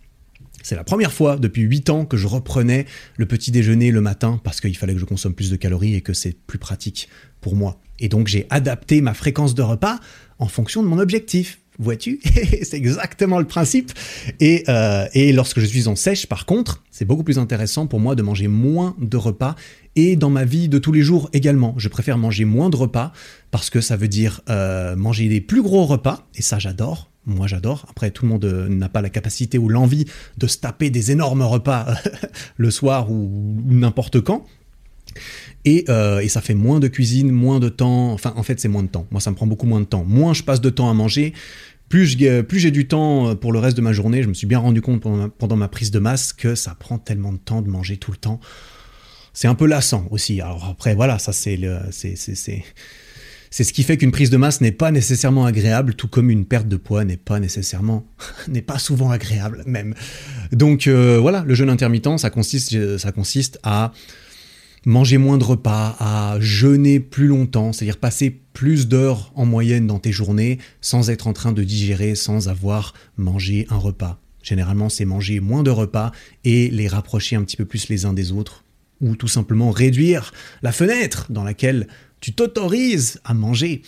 [0.63, 4.41] c'est la première fois depuis 8 ans que je reprenais le petit déjeuner le matin
[4.45, 7.09] parce qu'il fallait que je consomme plus de calories et que c'est plus pratique
[7.41, 7.81] pour moi.
[7.99, 9.99] Et donc j'ai adapté ma fréquence de repas
[10.39, 11.61] en fonction de mon objectif.
[11.81, 12.21] Vois-tu?
[12.63, 13.93] C'est exactement le principe.
[14.39, 18.01] Et, euh, et, lorsque je suis en sèche, par contre, c'est beaucoup plus intéressant pour
[18.01, 19.57] moi de manger moins de repas.
[19.97, 23.13] Et dans ma vie de tous les jours également, je préfère manger moins de repas
[23.51, 26.29] parce que ça veut dire euh, manger des plus gros repas.
[26.35, 27.11] Et ça, j'adore.
[27.25, 27.87] Moi, j'adore.
[27.89, 30.05] Après, tout le monde euh, n'a pas la capacité ou l'envie
[30.37, 31.87] de se taper des énormes repas
[32.59, 34.45] le soir ou, n'importe quand.
[35.65, 35.85] Et,
[36.23, 38.13] et, ça fait moins de cuisine, moins de temps.
[38.13, 39.07] Enfin, en fait, c'est moins de temps.
[39.11, 40.05] Moi, ça me prend beaucoup moins de temps.
[40.05, 41.35] Moins je passe de temps à manger,
[41.91, 44.61] plus j'ai du temps euh, pour le reste de ma journée, je me suis bien
[44.61, 47.97] rendu compte pendant ma, prise de masse que ça prend tellement de temps de manger
[47.97, 48.41] tout le temps.
[49.35, 50.41] C'est un peu lassant aussi.
[50.41, 54.61] Alors après, voilà, ça c'est le, c'est, C'est ce qui fait qu'une prise de masse
[54.61, 58.07] n'est pas nécessairement agréable, tout comme une perte de poids n'est pas nécessairement,
[58.49, 59.95] n'est pas souvent agréable même.
[60.53, 63.93] Donc euh, voilà, le jeûne intermittent, ça consiste, ça consiste à
[64.87, 69.99] manger moins de repas, à jeûner plus longtemps, c'est-à-dire passer plus d'heures en moyenne dans
[69.99, 74.21] tes journées sans être en train de digérer, sans avoir mangé un repas.
[74.43, 76.13] Généralement, c'est manger moins de repas
[76.45, 78.65] et les rapprocher un petit peu plus les uns des autres,
[79.01, 81.87] ou tout simplement réduire la fenêtre dans laquelle
[82.21, 83.83] tu t'autorises à manger.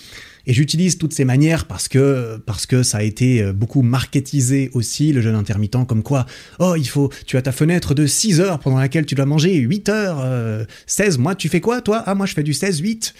[0.47, 4.71] Et j'utilise toutes ces manières parce que, parce que ça a été euh, beaucoup marketisé
[4.75, 6.27] aussi, le jeûne intermittent, comme quoi,
[6.59, 9.55] oh, il faut, tu as ta fenêtre de 6 heures pendant laquelle tu dois manger
[9.55, 12.03] 8 heures, 16, euh, moi, tu fais quoi, toi?
[12.07, 13.15] Ah, moi, je fais du 16-8.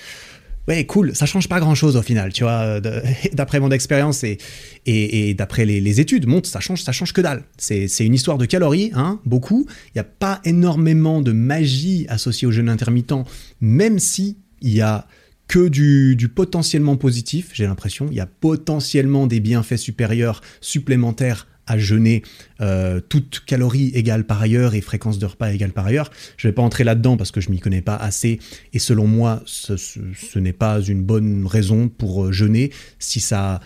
[0.69, 2.81] Ouais, cool, ça change pas grand chose au final, tu vois,
[3.33, 4.39] d'après mon expérience et,
[4.87, 7.43] et, d'après les, études, montre, ça change, ça change que dalle.
[7.59, 9.67] C'est une histoire de calories, hein, beaucoup.
[9.89, 13.15] Il n'y a pas énormément de magie associée au jeûne intermittent,
[13.61, 15.09] même si il y a
[15.53, 18.07] que du, potentiellement positif, j'ai l'impression.
[18.11, 22.23] Il y a potentiellement des bienfaits supérieurs, supplémentaires à jeûner,
[22.63, 26.11] euh, toutes calories égales par ailleurs et fréquence de repas égale par ailleurs.
[26.39, 28.41] Je ne vais pas entrer là-dedans parce que je m'y connais pas assez
[28.73, 33.61] et selon moi, ce, n'est pas une bonne raison pour euh, jeûner si ça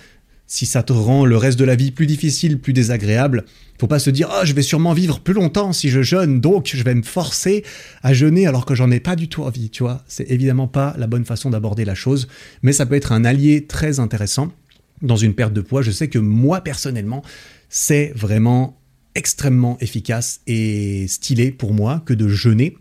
[0.47, 3.45] si ça te rend le reste de la vie plus difficile, plus désagréable,
[3.79, 6.71] faut pas se dire oh je vais sûrement vivre plus longtemps si je jeûne donc
[6.73, 7.65] je vais me forcer
[8.03, 10.03] à jeûner alors que j'en ai pas du tout envie, tu vois.
[10.07, 12.29] C'est évidemment pas la bonne façon d'aborder la chose,
[12.63, 14.53] mais ça peut être un allié très intéressant
[15.03, 15.83] dans une perte de poids.
[15.83, 17.23] Je sais que moi personnellement,
[17.69, 18.79] c'est vraiment
[19.15, 22.77] extrêmement efficace et stylé pour moi que de jeûner.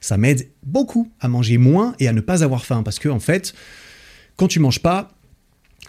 [0.00, 3.20] Ça m'aide beaucoup à manger moins et à ne pas avoir faim parce que en
[3.20, 3.54] fait,
[4.36, 5.15] quand tu manges pas,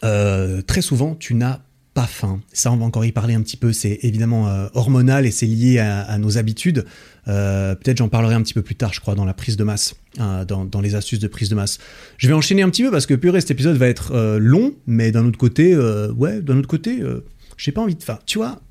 [0.04, 1.60] euh, très souvent, tu n'as
[1.94, 2.42] pas faim.
[2.54, 3.74] Ça, on va encore y parler un petit peu.
[3.74, 6.86] C'est évidemment euh, hormonal et c'est lié à, nos habitudes.
[7.28, 9.64] Euh, peut-être j'en parlerai un petit peu plus tard, je crois, dans la prise de
[9.64, 11.80] masse, dans, les astuces de prise de masse.
[12.18, 15.12] Je vais enchaîner un petit peu parce que purée, cet épisode va être long, mais
[15.12, 17.02] d'un autre côté, ouais, d'un autre côté,
[17.58, 18.02] j'ai pas envie de.
[18.02, 18.62] Enfin, tu vois,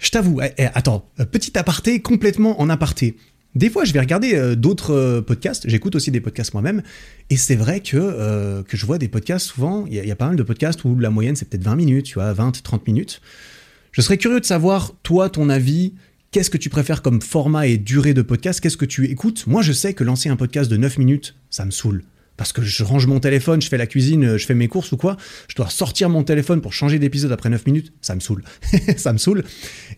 [0.00, 0.40] je t'avoue.
[0.42, 3.16] Eh, eh, attends, petit aparté, complètement en aparté.
[3.54, 5.68] Des fois, je vais regarder euh, d'autres euh, podcasts.
[5.68, 6.82] J'écoute aussi des podcasts moi-même.
[7.30, 9.86] Et c'est vrai que, euh, que je vois des podcasts souvent.
[9.86, 12.14] Il y, a pas mal de podcasts où la moyenne, c'est peut-être 20 minutes, tu
[12.14, 13.20] vois, 20, 30 minutes.
[13.92, 15.94] Je serais curieux de savoir, toi, ton avis.
[16.32, 18.60] Qu'est-ce que tu préfères comme format et durée de podcast?
[18.60, 19.46] Qu'est-ce que tu écoutes?
[19.46, 22.02] Moi, je sais que lancer un podcast de 9 minutes, ça me saoule
[22.36, 24.96] parce que je range mon téléphone, je fais la cuisine, je fais mes courses ou
[24.96, 25.16] quoi,
[25.48, 28.42] je dois sortir mon téléphone pour changer d'épisode après 9 minutes, ça me saoule.
[28.96, 29.44] ça me saoule.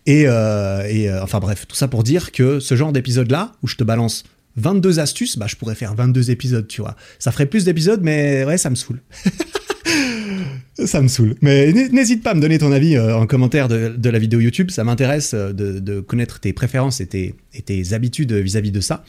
[0.05, 3.75] Et, euh, euh, enfin bref, tout ça pour dire que ce genre d'épisode-là, où je
[3.75, 4.23] te balance
[4.55, 6.95] 22 astuces, bah je pourrais faire 22 épisodes, tu vois.
[7.19, 9.01] Ça ferait plus d'épisodes, mais ouais, ça me saoule.
[10.85, 11.35] ça me saoule.
[11.41, 14.71] Mais n'hésite pas à me donner ton avis euh, en commentaire de, la vidéo YouTube,
[14.71, 19.03] ça m'intéresse de, connaître tes préférences et tes, habitudes vis à -vis de ça.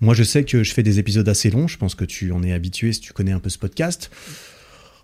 [0.00, 1.68] Moi, je sais que je fais des épisodes assez longs.
[1.68, 4.10] Je pense que tu en es habitué si tu connais un peu ce podcast.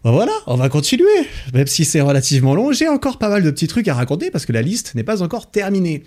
[0.04, 1.28] Ben voilà, on va continuer.
[1.54, 4.46] Même si c'est relativement long, j'ai encore pas mal de petits trucs à raconter parce
[4.46, 6.02] que la liste n'est pas encore terminée.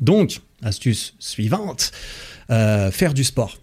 [0.00, 1.92] Donc, astuce suivante,
[2.50, 3.58] euh, faire du sport.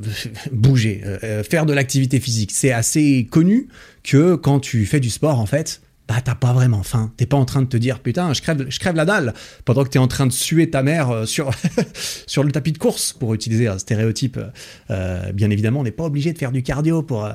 [0.52, 2.52] Bouger, euh, euh, faire de l'activité physique.
[2.52, 3.68] C'est assez connu
[4.02, 7.12] que quand tu fais du sport, en fait, bah t'as pas vraiment faim.
[7.16, 9.34] T'es pas en train de te dire putain, je crève, je crève la dalle
[9.64, 11.50] pendant que t'es en train de suer ta mère euh, sur,
[12.26, 14.38] sur le tapis de course, pour utiliser un stéréotype.
[14.90, 17.32] Euh, bien évidemment, on n'est pas obligé de faire du cardio pour, euh,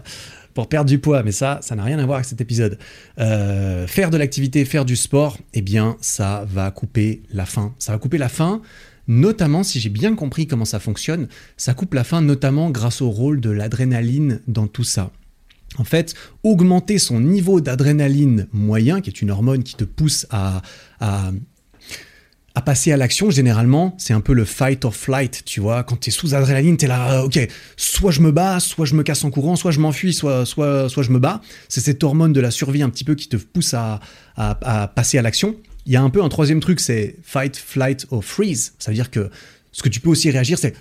[0.53, 2.77] pour perdre du poids, mais ça, ça n'a rien à voir avec cet épisode.
[3.17, 7.73] faire de l'activité, faire du sport, eh bien, ça va couper la faim.
[7.77, 8.61] Ça va couper la faim.
[9.07, 13.09] Notamment, si j'ai bien compris comment ça fonctionne, ça coupe la faim notamment grâce au
[13.09, 15.11] rôle de l'adrénaline dans tout ça.
[15.77, 20.61] En fait, augmenter son niveau d'adrénaline moyen, qui est une hormone qui te pousse à,
[20.99, 21.31] à,
[22.65, 25.83] passer à l'action, généralement, c'est un peu le fight or flight, tu vois.
[25.83, 27.39] Quand tu es sous adrénaline, tu es là, ok,
[27.77, 30.89] soit je me bats, soit je me casse en courant, soit je m'enfuis, soit, soit,
[30.89, 31.41] soit je me bats.
[31.69, 34.01] C'est cette hormone de la survie un petit peu qui te pousse à,
[34.35, 35.55] à, passer à l'action.
[35.85, 38.73] Il y a un peu un troisième truc, c'est fight, flight or freeze.
[38.77, 39.29] Ça veut dire que
[39.71, 40.75] ce que tu peux aussi réagir, c'est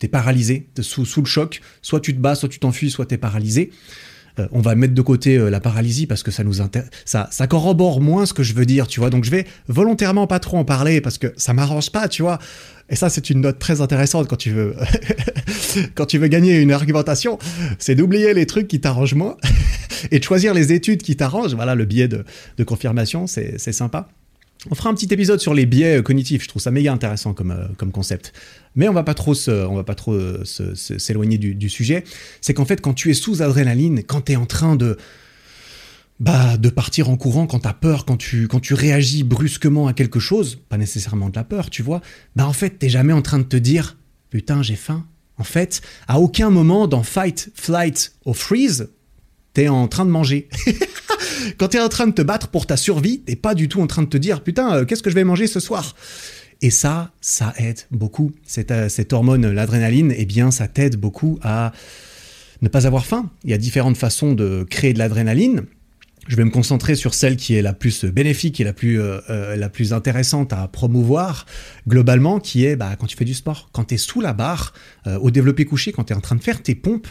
[0.00, 2.90] tu es paralysé, es sous, sous le choc, soit tu te bats, soit tu t'enfuis,
[2.90, 3.70] soit tu es paralysé.
[4.40, 6.60] Euh, on va mettre de côté euh, la paralysie parce que ça nous
[7.04, 9.10] ça, ça corrobore moins ce que je veux dire, tu vois.
[9.10, 12.38] Donc je vais volontairement pas trop en parler parce que ça m'arrange pas, tu vois.
[12.88, 14.74] Et ça, c'est une note très intéressante quand tu veux,
[15.94, 17.38] quand tu veux gagner une argumentation,
[17.78, 19.36] c'est d'oublier les trucs qui t'arrangent moins
[20.10, 21.54] et de choisir les études qui t'arrangent.
[21.54, 22.24] Voilà, le biais de,
[22.56, 24.08] de confirmation, c'est sympa.
[24.68, 26.42] On fera un petit épisode sur les biais euh, cognitifs.
[26.42, 28.32] Je trouve ça méga intéressant comme, euh, comme concept.
[28.74, 32.04] Mais on va pas trop on va pas trop euh, s'éloigner du, sujet.
[32.40, 34.98] C'est qu'en fait, quand tu es sous adrénaline, quand tu es en train de
[36.18, 39.86] bah, de partir en courant quand tu as peur, quand tu, quand tu réagis brusquement
[39.86, 42.02] à quelque chose, pas nécessairement de la peur, tu vois,
[42.36, 43.96] bah en fait, t'es jamais en train de te dire
[44.28, 45.06] putain, j'ai faim.
[45.38, 48.90] En fait, à aucun moment dans Fight, Flight ou Freeze,
[49.52, 50.48] t'es en train de manger.
[51.58, 53.86] Quand t'es en train de te battre pour ta survie, t'es pas du tout en
[53.86, 55.94] train de te dire putain, euh, qu'est-ce que je vais manger ce soir?
[56.62, 58.32] Et ça, ça aide beaucoup.
[58.44, 61.72] Cette, euh, cette hormone, l'adrénaline, eh bien, ça t'aide beaucoup à
[62.60, 63.30] ne pas avoir faim.
[63.44, 65.62] Il y a différentes façons de créer de l'adrénaline.
[66.28, 69.56] Je vais me concentrer sur celle qui est la plus bénéfique et la plus, euh,
[69.56, 71.46] la plus intéressante à promouvoir
[71.88, 74.74] globalement, qui est bah, quand tu fais du sport, quand tu es sous la barre,
[75.06, 77.08] au développé couché, quand tu es en train de faire tes pompes,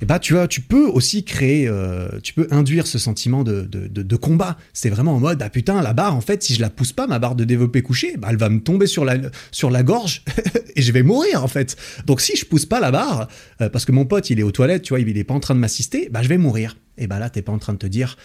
[0.00, 3.62] et bah tu vois, tu peux aussi créer, euh, tu peux induire ce sentiment de,
[3.62, 4.56] de, combat.
[4.72, 7.06] C'est vraiment en mode ah putain la barre en fait si je la pousse pas
[7.06, 9.16] ma barre de développé couché, bah, elle va me tomber sur la
[9.50, 10.22] sur la gorge
[10.76, 11.76] et je vais mourir en fait.
[12.06, 13.28] Donc si je pousse pas la barre
[13.60, 15.40] euh, parce que mon pote il est aux toilettes, tu vois, il est pas en
[15.40, 16.76] train de m'assister, bah je vais mourir.
[16.98, 18.16] Et bah là t'es pas en train de te dire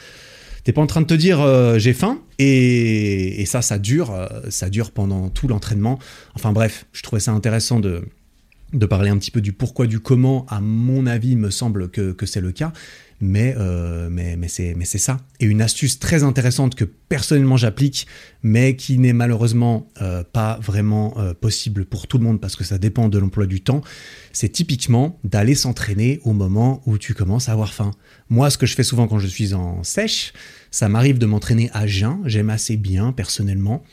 [0.66, 4.14] T'es pas en train de te dire euh, j'ai faim et, et, ça ça dure
[4.50, 6.00] ça dure pendant tout l'entraînement.
[6.36, 8.04] Enfin bref, je trouvais ça intéressant de
[8.74, 12.16] de parler un petit peu du pourquoi, du comment, à mon avis, me semble que,
[12.26, 12.72] c'est le cas.
[13.22, 15.18] Mais, euh, mais, mais c'est ça.
[15.42, 18.08] Et une astuce très intéressante que personnellement j'applique,
[18.44, 22.64] mais qui n'est malheureusement euh, pas vraiment euh, possible pour tout le monde parce que
[22.64, 23.82] ça dépend de l'emploi du temps,
[24.32, 27.92] c'est typiquement d'aller s'entraîner au moment où tu commences à avoir faim.
[28.30, 30.32] Moi, ce que je fais souvent quand je suis en sèche,
[30.72, 32.20] ça m'arrive de m'entraîner à jeun.
[32.26, 33.84] J'aime assez bien, personnellement.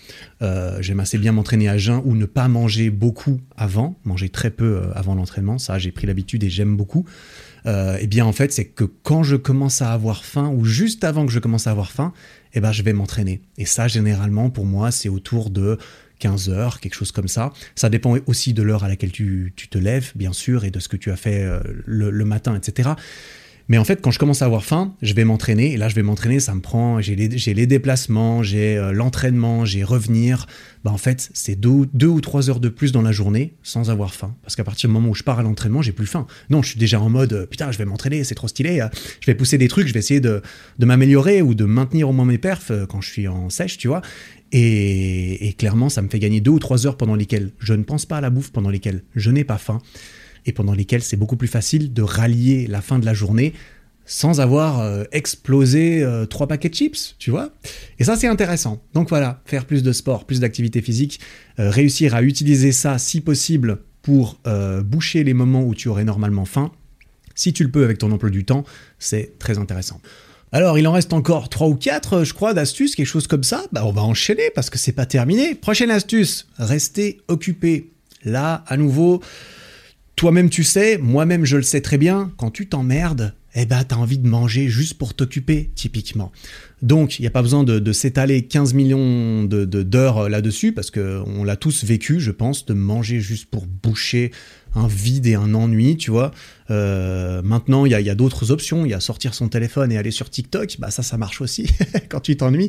[0.42, 4.50] Euh, j'aime assez bien m'entraîner à jeun ou ne pas manger beaucoup avant, manger très
[4.50, 5.58] peu euh, avant l'entraînement.
[5.58, 7.06] Ça, j'ai pris l'habitude et j'aime beaucoup.
[7.66, 11.02] Euh, eh bien, en fait, c'est que quand je commence à avoir faim ou juste
[11.02, 12.12] avant que je commence à avoir faim,
[12.52, 13.40] eh ben, je vais m'entraîner.
[13.56, 15.78] Et ça, généralement, pour moi, c'est autour de
[16.18, 17.52] 15 heures, quelque chose comme ça.
[17.74, 20.88] Ça dépend aussi de l'heure à laquelle tu, te lèves, bien sûr, et de ce
[20.88, 21.46] que tu as fait
[21.84, 22.90] le matin, etc.
[23.68, 25.72] Mais en fait, quand je commence à avoir faim, je vais m'entraîner.
[25.72, 27.00] Et là, je vais m'entraîner, ça me prend.
[27.00, 30.46] J'ai les, les, déplacements, j'ai euh, l'entraînement, j'ai revenir.
[30.84, 33.90] Bah, en fait, c'est deux, deux, ou trois heures de plus dans la journée sans
[33.90, 34.36] avoir faim.
[34.42, 36.26] Parce qu'à partir du moment où je pars à l'entraînement, j'ai plus faim.
[36.48, 38.80] Non, je suis déjà en mode euh, putain, je vais m'entraîner, c'est trop stylé.
[38.80, 38.88] Euh,
[39.20, 40.42] je vais pousser des trucs, je vais essayer de,
[40.78, 44.02] m'améliorer ou de maintenir au moins mes perfs quand je suis en sèche, tu vois.
[44.52, 47.82] Et, et clairement, ça me fait gagner deux ou trois heures pendant lesquelles je ne
[47.82, 49.80] pense pas à la bouffe, pendant lesquelles je n'ai pas faim
[50.46, 53.52] et pendant lesquels c'est beaucoup plus facile de rallier la fin de la journée
[54.06, 57.50] sans avoir euh, explosé euh, trois paquets de chips, tu vois.
[57.98, 58.80] Et ça, c'est intéressant.
[58.94, 61.20] Donc voilà, faire plus de sport, plus d'activité physique,
[61.58, 64.38] euh, réussir à utiliser ça, si possible, pour
[64.84, 66.70] boucher les moments où tu aurais normalement faim.
[67.34, 68.62] Si tu le peux avec ton emploi du temps,
[69.00, 70.00] c'est très intéressant.
[70.52, 73.64] Alors, il en reste encore trois ou quatre, je crois, d'astuces, quelque chose comme ça.
[73.72, 75.56] Bah, on va enchaîner parce que c'est pas terminé.
[75.56, 77.90] Prochaine astuce, rester occupé.
[78.24, 79.20] Là, à nouveau,
[80.16, 83.96] toi-même tu sais, moi-même je le sais très bien, quand tu t'emmerdes, eh ben t'as
[83.96, 86.32] envie de manger juste pour t'occuper, typiquement.
[86.82, 91.44] Donc il n'y a pas besoin de, s'étaler 15 millions d'heures d'heures là-dessus, parce qu'on
[91.44, 94.30] l'a tous vécu, je pense, de manger juste pour boucher
[94.76, 96.32] un vide et un ennui, tu vois.
[96.70, 98.84] Euh, maintenant, il y a, d'autres options.
[98.84, 100.76] Il y a sortir son téléphone et aller sur TikTok.
[100.78, 101.66] Bah ça, ça marche aussi
[102.10, 102.68] quand tu t'ennuies.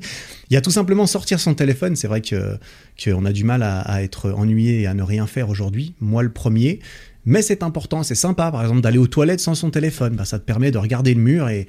[0.49, 1.95] Il y a tout simplement sortir son téléphone.
[1.95, 2.57] C'est vrai que
[3.03, 5.95] qu'on a du mal à, être ennuyé et à ne rien faire aujourd'hui.
[5.99, 6.79] Moi, le premier.
[7.28, 10.15] Mais c'est important, c'est sympa, par exemple, d'aller aux toilettes sans son téléphone.
[10.15, 11.67] Bah, ça te permet de regarder le mur et,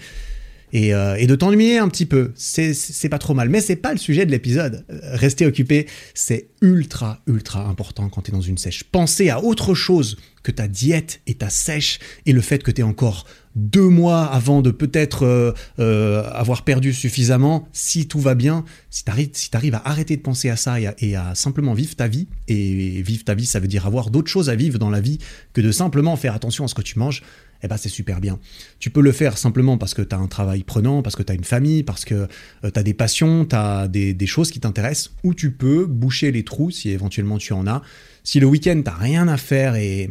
[0.72, 2.30] et, euh, de t'ennuyer un petit peu.
[2.36, 3.48] C'est pas trop mal.
[3.48, 4.84] Mais c'est pas le sujet de l'épisode.
[4.88, 8.84] Euh, rester occupé, c'est ultra, ultra important quand tu es dans une sèche.
[8.84, 12.82] Pensez à autre chose que ta diète et ta sèche et le fait que tu
[12.82, 13.26] es encore
[13.58, 19.04] deux mois avant de peut-être euh, euh, avoir perdu suffisamment, si tout va bien, si
[19.04, 22.06] tu arrives, si arrives à arrêter de penser à ça et à, simplement vivre ta
[22.06, 25.00] vie, et vivre ta vie, ça veut dire avoir d'autres choses à vivre dans la
[25.00, 25.18] vie
[25.52, 27.22] que de simplement faire attention à ce que tu manges,
[27.64, 28.38] eh ben c'est super bien.
[28.78, 31.32] Tu peux le faire simplement parce que tu as un travail prenant, parce que tu
[31.32, 34.60] as une famille, parce que euh, tu as des passions, tu as des, choses qui
[34.60, 37.82] t'intéressent, ou tu peux boucher les trous si éventuellement tu en as.
[38.22, 40.10] Si le week-end, tu rien à faire et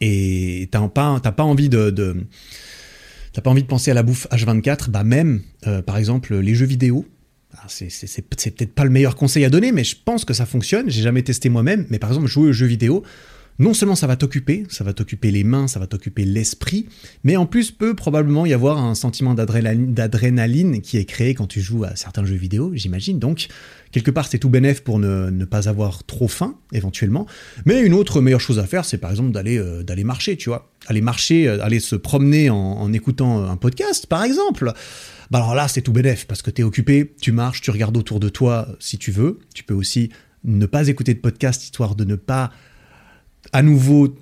[0.00, 2.26] et t'as pas, pas envie de,
[3.32, 6.54] t'as pas envie de penser à la bouffe H24, bah même, euh, par exemple, les
[6.54, 7.06] jeux vidéo.
[7.66, 10.88] C'est peut-être pas le meilleur conseil à donner, mais je pense que ça fonctionne.
[10.88, 13.02] J'ai jamais testé moi-même, mais par exemple, jouer aux jeux vidéo,
[13.60, 16.86] non seulement ça va t'occuper, ça va t'occuper les mains, ça va t'occuper l'esprit,
[17.24, 21.60] mais en plus peut probablement y avoir un sentiment d'adrénaline qui est créé quand tu
[21.60, 23.18] joues à certains jeux vidéo, j'imagine.
[23.18, 23.48] Donc,
[23.92, 27.26] quelque part, c'est tout bénéf pour ne, pas avoir trop faim, éventuellement.
[27.66, 30.72] Mais une autre meilleure chose à faire, c'est par exemple d'aller euh, marcher, tu vois.
[30.86, 34.72] Aller marcher, euh, aller se promener en, écoutant un podcast, par exemple.
[35.30, 37.98] Bah alors là, c'est tout bénéf, parce que tu es occupé, tu marches, tu regardes
[37.98, 39.38] autour de toi si tu veux.
[39.54, 40.08] Tu peux aussi
[40.44, 42.50] ne pas écouter de podcast, histoire de ne pas
[43.52, 44.16] à nouveau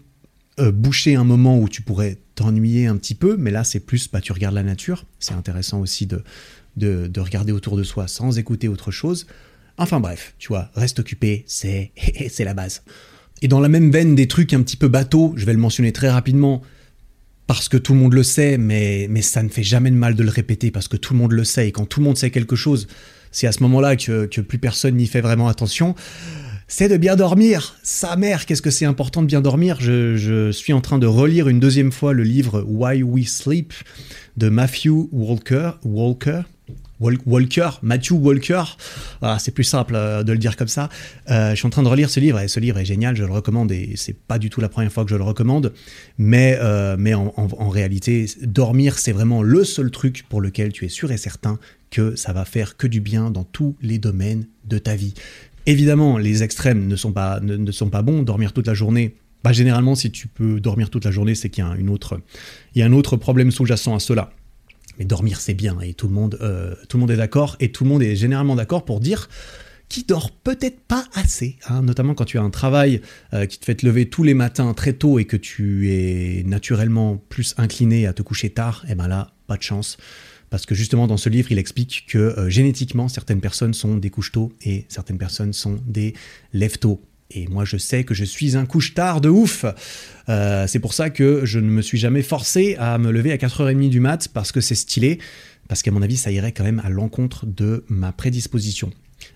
[0.60, 4.10] euh, boucher un moment où tu pourrais t'ennuyer un petit peu, mais là c'est plus,
[4.10, 6.22] bah, tu regardes la nature, c'est intéressant aussi de,
[6.76, 9.26] de, regarder autour de soi sans écouter autre chose.
[9.76, 11.92] Enfin bref, tu vois, reste occupé, c'est
[12.30, 12.82] c'est la base.
[13.42, 15.92] Et dans la même veine des trucs un petit peu bateaux, je vais le mentionner
[15.92, 16.62] très rapidement,
[17.48, 20.14] parce que tout le monde le sait, mais, mais ça ne fait jamais de mal
[20.14, 21.68] de le répéter parce que tout le monde le sait.
[21.68, 22.88] Et quand tout le monde sait quelque chose,
[23.32, 25.94] c'est à ce moment-là que, que plus personne n'y fait vraiment attention
[26.68, 27.76] c'est de bien dormir.
[27.82, 29.78] Sa mère, qu'est-ce que c'est important de bien dormir?
[29.80, 33.72] Je, suis en train de relire une deuxième fois le livre Why We Sleep
[34.36, 35.70] de Matthew Walker.
[35.84, 36.42] Walker
[37.00, 38.64] Walker, Matthew Walker,
[39.20, 40.88] voilà, c'est plus simple euh, de le dire comme ça.
[41.30, 43.22] Euh, je suis en train de relire ce livre et ce livre est génial, je
[43.22, 45.72] le recommande et c'est pas du tout la première fois que je le recommande,
[46.18, 50.86] mais, euh, mais en, en, réalité, dormir c'est vraiment le seul truc pour lequel tu
[50.86, 51.60] es sûr et certain
[51.90, 55.14] que ça va faire que du bien dans tous les domaines de ta vie.
[55.68, 58.22] Évidemment, les extrêmes ne sont pas, ne, sont pas bons.
[58.22, 61.62] Dormir toute la journée, bah, généralement, si tu peux dormir toute la journée, c'est qu'il
[61.62, 62.22] y a autre,
[62.74, 64.30] y a un autre problème sous-jacent à cela.
[64.98, 67.70] Mais dormir, c'est bien et tout le monde, euh, tout le monde est d'accord et
[67.70, 69.28] tout le monde est généralement d'accord pour dire
[69.90, 73.02] qu'il dort peut-être pas assez, hein, notamment quand tu as un travail
[73.34, 76.44] euh, qui te fait te lever tous les matins très tôt et que tu es
[76.46, 79.98] naturellement plus incliné à te coucher tard, et eh ben là, pas de chance
[80.50, 84.10] parce que justement dans ce livre, il explique que euh, génétiquement, certaines personnes sont des
[84.10, 86.14] couches-tôt et certaines personnes sont des
[86.52, 87.02] lève-tôt.
[87.30, 89.66] Et moi, je sais que je suis un couche-tard de ouf.
[90.28, 93.36] Euh, c'est pour ça que je ne me suis jamais forcé à me lever à
[93.36, 95.18] 4h30 du mat parce que c'est stylé,
[95.68, 98.90] parce qu'à mon avis, ça irait quand même à l'encontre de ma prédisposition.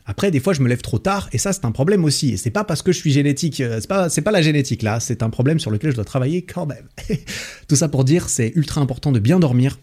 [0.06, 2.30] Après, des fois, je me lève trop tard, et ça, c'est un problème aussi.
[2.30, 4.82] Et c'est pas parce que je suis génétique, euh, c'est pas, c'est pas la génétique
[4.82, 6.86] là, c'est un problème sur lequel je dois travailler quand même.
[7.68, 9.78] Tout ça pour dire, c'est ultra important de bien dormir,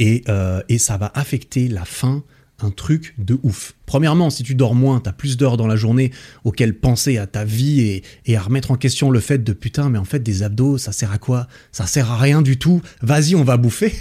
[0.00, 2.22] euh, et, ça va affecter la faim
[2.60, 3.74] un truc de ouf.
[3.84, 6.12] Premièrement, si tu dors moins, tu as plus d'heures dans la journée
[6.44, 9.98] auxquelles penser à ta vie et, à remettre en question le fait de putain, mais
[9.98, 11.48] en fait, des abdos, ça sert à quoi?
[11.72, 12.80] Ça sert à rien du tout.
[13.02, 13.92] Vas-y, on va bouffer.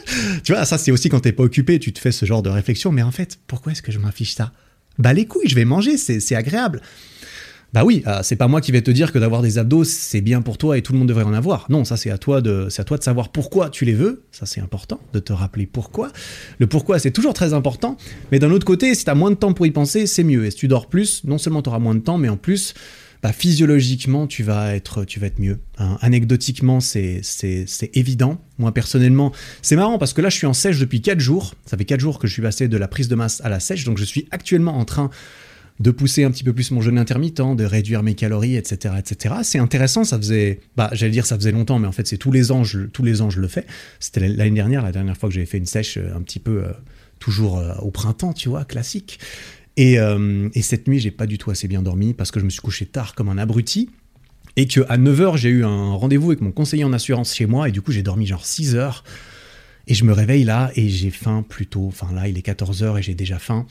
[0.44, 2.50] tu vois, ça, c'est aussi quand t'es pas occupé, tu te fais ce genre de
[2.50, 2.92] réflexion.
[2.92, 4.52] Mais en fait, pourquoi est-ce que je m'affiche ça?
[4.98, 6.82] Bah, les couilles, je vais manger, c'est agréable.
[7.72, 10.20] Bah oui, euh, c'est pas moi qui vais te dire que d'avoir des abdos c'est
[10.20, 11.66] bien pour toi et tout le monde devrait en avoir.
[11.70, 14.24] Non, ça c'est à toi de, c'est à toi de savoir pourquoi tu les veux.
[14.30, 16.12] Ça c'est important de te rappeler pourquoi.
[16.58, 17.96] Le pourquoi c'est toujours très important.
[18.30, 20.44] Mais d'un autre côté, si t'as moins de temps pour y penser, c'est mieux.
[20.44, 22.74] Et si tu dors plus, non seulement t'auras moins de temps, mais en plus,
[23.22, 25.58] bah, physiologiquement tu vas être, tu vas être mieux.
[25.78, 25.96] Hein.
[26.02, 27.22] Anecdotiquement, c'est
[27.94, 28.38] évident.
[28.58, 31.54] Moi personnellement, c'est marrant parce que là je suis en sèche depuis 4 jours.
[31.64, 33.60] Ça fait 4 jours que je suis passé de la prise de masse à la
[33.60, 35.10] sèche, donc je suis actuellement en train
[35.80, 39.36] de pousser un petit peu plus mon jeûne intermittent, de réduire mes calories, etc., etc.
[39.42, 42.32] C'est intéressant, ça faisait, bah, j'allais dire ça faisait longtemps, mais en fait c'est tous
[42.32, 43.66] les ans, je, tous les ans je le fais.
[43.98, 46.64] C'était l'année dernière, la dernière fois que j'avais fait une sèche euh, un petit peu
[46.64, 46.72] euh,
[47.18, 49.18] toujours euh, au printemps, tu vois, classique.
[49.78, 52.50] Et, et cette nuit, j'ai pas du tout assez bien dormi parce que je me
[52.50, 53.88] suis couché tard comme un abruti.
[54.56, 57.70] Et que à 9h, j'ai eu un rendez-vous avec mon conseiller en assurance chez moi,
[57.70, 59.02] et du coup, j'ai dormi genre 6 heures.
[59.86, 61.86] Et je me réveille là, et j'ai faim plus tôt.
[61.86, 63.66] Enfin là, il est 14h et j'ai déjà faim.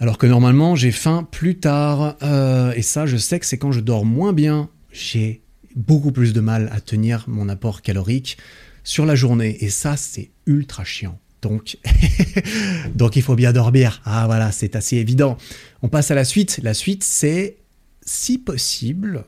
[0.00, 2.16] Alors que normalement, j'ai faim plus tard.
[2.22, 5.42] Euh, et ça, je sais que c'est quand je dors moins bien, j'ai
[5.74, 8.38] beaucoup plus de mal à tenir mon apport calorique
[8.84, 9.56] sur la journée.
[9.60, 11.18] Et ça, c'est ultra chiant.
[11.42, 11.78] Donc,
[13.16, 14.00] il faut bien dormir.
[14.04, 15.36] Ah voilà, c'est assez évident.
[15.82, 16.60] On passe à la suite.
[16.62, 17.56] La suite, c'est,
[18.02, 19.24] si possible,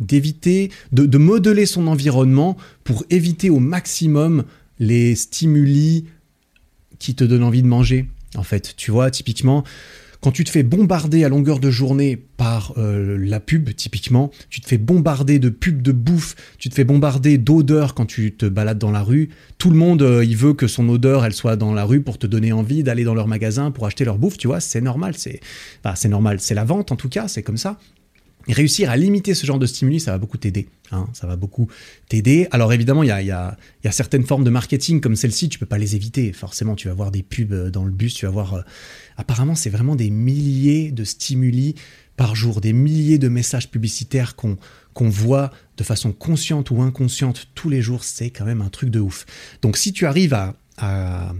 [0.00, 4.44] d'éviter, de modeler son environnement pour éviter au maximum
[4.80, 6.06] les stimuli
[6.98, 8.08] qui te donnent envie de manger.
[8.36, 9.64] En fait, tu vois, typiquement,
[10.20, 14.60] quand tu te fais bombarder à longueur de journée par euh, la pub, typiquement, tu
[14.60, 18.46] te fais bombarder de pubs de bouffe, tu te fais bombarder d'odeurs quand tu te
[18.46, 19.30] balades dans la rue.
[19.58, 22.18] Tout le monde, euh, il veut que son odeur, elle soit dans la rue pour
[22.18, 25.14] te donner envie d'aller dans leur magasin pour acheter leur bouffe, tu vois, c'est normal,
[25.16, 25.40] c'est
[25.94, 27.78] c'est normal, c'est la vente en tout cas, c'est comme ça.
[28.48, 30.68] Réussir à limiter ce genre de stimuli, ça va beaucoup t'aider.
[30.92, 31.68] Hein, ça va beaucoup
[32.08, 32.48] t'aider.
[32.50, 33.56] Alors évidemment, il y a,
[33.90, 36.32] certaines formes de marketing comme celle-ci, tu peux pas les éviter.
[36.32, 38.64] Forcément, tu vas voir des pubs euh, dans le bus, tu vas voir
[39.16, 41.74] Apparemment, c'est vraiment des milliers de stimuli
[42.16, 44.58] par jour, des milliers de messages publicitaires qu'on
[45.08, 49.00] voit de façon consciente ou inconsciente tous les jours, c'est quand même un truc de
[49.00, 49.24] ouf.
[49.62, 51.32] Donc si tu arrives à,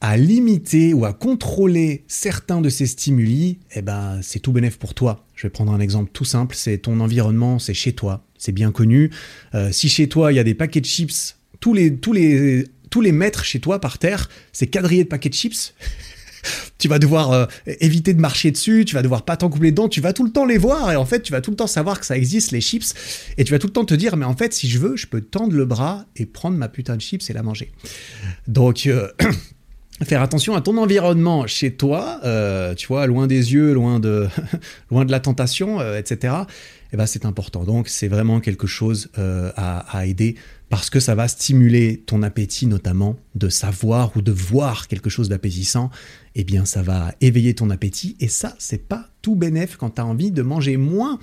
[0.00, 4.94] à limiter ou à contrôler certains de ces stimuli, eh ben, c'est tout bénéf pour
[4.94, 5.26] toi.
[5.34, 8.72] Je vais prendre un exemple tout simple, c'est ton environnement, c'est chez toi, c'est bien
[8.72, 9.10] connu.
[9.54, 12.66] Euh, si chez toi, il y a des paquets de chips, tous les, tous les,
[12.88, 15.74] tous les mètres chez toi par terre, c'est quadrillé de paquets de chips.
[16.78, 20.00] tu vas devoir euh, éviter de marcher dessus, tu vas devoir pas t'encoupler dedans, tu
[20.00, 22.00] vas tout le temps les voir et en fait tu vas tout le temps savoir
[22.00, 22.94] que ça existe les chips
[23.36, 25.06] et tu vas tout le temps te dire mais en fait si je veux je
[25.06, 27.72] peux tendre le bras et prendre ma putain de chips et la manger.
[28.48, 29.08] Donc euh,
[30.04, 34.28] faire attention à ton environnement chez toi, euh, tu vois, loin des yeux, loin de,
[34.90, 36.34] loin de la tentation, etc.
[36.92, 37.64] Eh ben, c'est important.
[37.64, 40.36] Donc c'est vraiment quelque chose à, à aider
[40.70, 45.28] parce que ça va stimuler ton appétit notamment de savoir ou de voir quelque chose
[45.28, 45.90] d'appétissant,
[46.36, 50.00] eh bien ça va éveiller ton appétit et ça c'est pas tout bénéf quand tu
[50.00, 51.18] as envie de manger moins.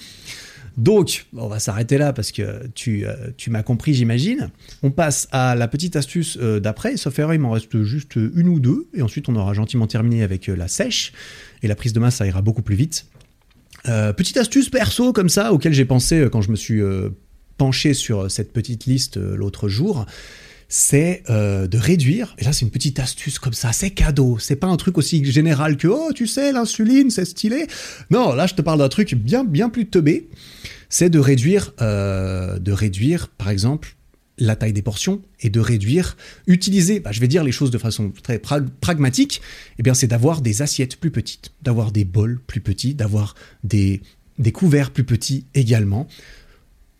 [0.77, 4.51] Donc, on va s'arrêter là parce que tu, euh, tu m'as compris, j'imagine.
[4.83, 6.97] On passe à la petite astuce euh, d'après.
[6.97, 8.87] Sauf erreur, m'en reste juste une ou deux.
[8.93, 11.13] Et ensuite, on aura gentiment terminé avec euh, la sèche.
[11.63, 13.07] Et la prise de masse, ça ira beaucoup plus vite.
[13.83, 16.81] petite astuce perso comme ça, auquel j'ai pensé quand je me suis
[17.57, 20.05] penché sur cette petite liste l'autre jour
[20.69, 24.67] c'est de réduire, et là c'est une petite astuce comme ça, c'est cadeau, c'est pas
[24.67, 27.67] un truc aussi général que oh tu sais l'insuline c'est stylé,
[28.11, 30.27] non là je te parle d'un truc bien bien plus teubé,
[30.89, 33.95] c'est de réduire, euh, de réduire, par exemple,
[34.39, 36.15] la taille des portions et de réduire,
[36.45, 39.41] utiliser, bah, je vais dire les choses de façon très pragmatique,
[39.79, 44.01] eh bien c'est d'avoir des assiettes plus petites, d'avoir des bols plus petits, d'avoir des,
[44.37, 46.07] des couverts plus petits également.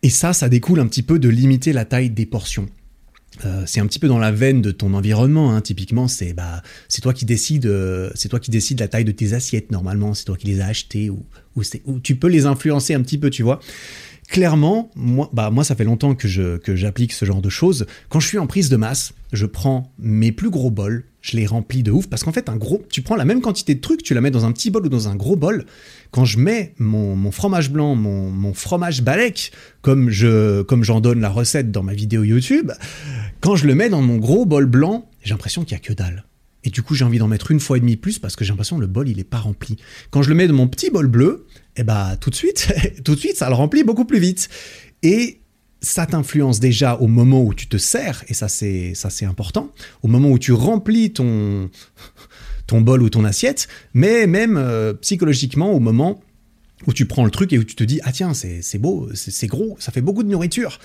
[0.02, 2.68] Et ça, ça découle un petit peu de limiter la taille des portions.
[3.44, 5.54] Euh, c'est un petit peu dans la veine de ton environnement.
[5.54, 5.60] Hein.
[5.60, 9.12] Typiquement, c'est bah, c'est toi qui décides, euh, c'est toi qui décides la taille de
[9.12, 10.14] tes assiettes normalement.
[10.14, 11.24] C'est toi qui les as achetées ou,
[11.56, 13.60] ou, ou, tu peux les influencer un petit peu, tu vois
[14.28, 17.86] clairement, moi, bah, moi, ça fait longtemps que, j'applique ce genre de choses.
[18.08, 21.46] Quand je suis en prise de masse, je prends mes plus gros bols, je les
[21.46, 24.02] remplis de ouf, parce qu'en fait, un gros, tu prends la même quantité de trucs,
[24.02, 25.64] tu la mets dans un petit bol ou dans un gros bol.
[26.10, 29.52] Quand je mets mon, fromage blanc, mon, fromage balek,
[29.82, 32.70] comme, je, comme j'en donne la recette dans ma vidéo YouTube,
[33.40, 35.92] quand je le mets dans mon gros bol blanc, j'ai l'impression qu'il y a que
[35.92, 36.24] dalle.
[36.64, 38.50] Et du coup, j'ai envie d'en mettre une fois et demie plus parce que j'ai
[38.50, 39.76] l'impression que le bol, il est pas rempli.
[40.10, 41.46] Quand je le mets dans mon petit bol bleu,
[41.78, 42.72] eh bah tout de suite,
[43.04, 44.48] tout de suite, ça le remplit beaucoup plus vite.
[45.02, 45.40] Et
[45.80, 49.72] ça t'influence déjà au moment où tu te sers, et ça c'est ça c'est important,
[50.02, 51.70] au moment où tu remplis ton
[52.66, 56.20] ton bol ou ton assiette, mais même euh, psychologiquement au moment
[56.86, 59.46] où tu prends le truc et où tu te dis ah tiens c'est beau, c'est
[59.46, 60.78] gros, ça fait beaucoup de nourriture.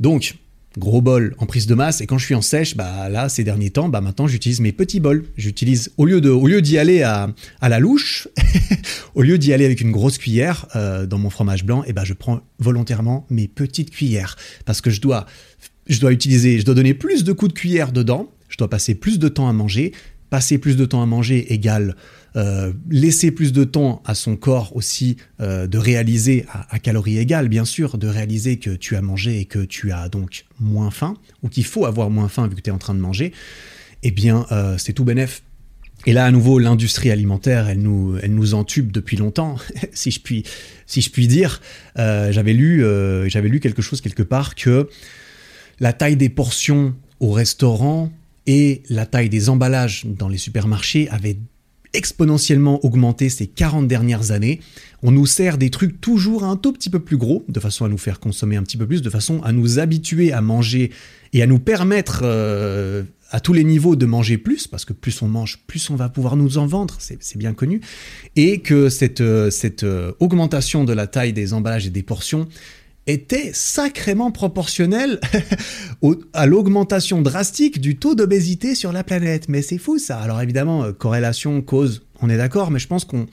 [0.00, 0.36] Donc
[0.78, 2.00] gros bol en prise de masse.
[2.00, 4.72] Et quand je suis en sèche bah là ces derniers temps bah maintenant j'utilise mes
[4.72, 5.24] petits bols.
[5.36, 7.28] J'utilise au lieu de au lieu d'y aller à,
[7.60, 8.28] à, la louche
[9.14, 12.04] au lieu d'y aller avec une grosse cuillère euh, dans mon fromage blanc et bah
[12.04, 14.36] je prends volontairement mes petites cuillères.
[14.64, 15.26] Parce que je dois
[15.88, 18.30] je dois utiliser je dois donner plus de coups de cuillère dedans.
[18.48, 19.92] Je dois passer plus de temps à manger.
[20.30, 21.96] Passer plus de temps à manger égale
[22.38, 27.48] euh, laisser plus de temps à son corps aussi euh, de réaliser, à, calories égales
[27.48, 31.16] bien sûr, de réaliser que tu as mangé et que tu as donc moins faim,
[31.42, 33.32] ou qu'il faut avoir moins faim vu que tu es en train de manger,
[34.04, 35.42] eh bien euh, c'est tout bénef.
[36.06, 39.56] Et là, à nouveau, l'industrie alimentaire, elle nous, elle nous entube depuis longtemps,
[39.92, 40.44] si je puis,
[40.86, 41.60] si je puis dire.
[41.96, 42.84] j'avais lu,
[43.26, 44.88] j'avais lu quelque chose quelque part que
[45.80, 48.12] la taille des portions au restaurant
[48.46, 51.36] et la taille des emballages dans les supermarchés avaient
[51.94, 54.60] exponentiellement augmenté ces 40 dernières années.
[55.02, 57.88] On nous sert des trucs toujours un tout petit peu plus gros, de façon à
[57.88, 60.90] nous faire consommer un petit peu plus, de façon à nous habituer à manger
[61.32, 65.20] et à nous permettre euh, à tous les niveaux de manger plus, parce que plus
[65.22, 67.80] on mange, plus on va pouvoir nous en vendre, c'est bien connu,
[68.36, 72.48] et que cette, euh, cette euh, augmentation de la taille des emballages et des portions
[73.08, 75.18] était sacrément proportionnel
[76.32, 79.48] à l'augmentation drastique du taux d'obésité sur la planète.
[79.48, 80.20] Mais c'est fou ça.
[80.20, 83.26] Alors évidemment, euh, corrélation, cause, on est d'accord, mais je pense qu'on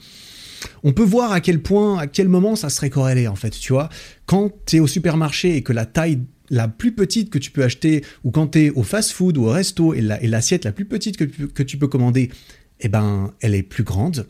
[0.82, 3.72] on peut voir à quel point, à quel moment ça serait corrélé en fait, tu
[3.72, 3.88] vois.
[4.24, 7.64] Quand tu es au supermarché et que la taille la plus petite que tu peux
[7.64, 11.16] acheter, ou quand tu es au fast-food ou au resto et l'assiette la, plus petite
[11.16, 12.30] que, que tu peux commander,
[12.80, 14.26] eh ben, elle est plus grande,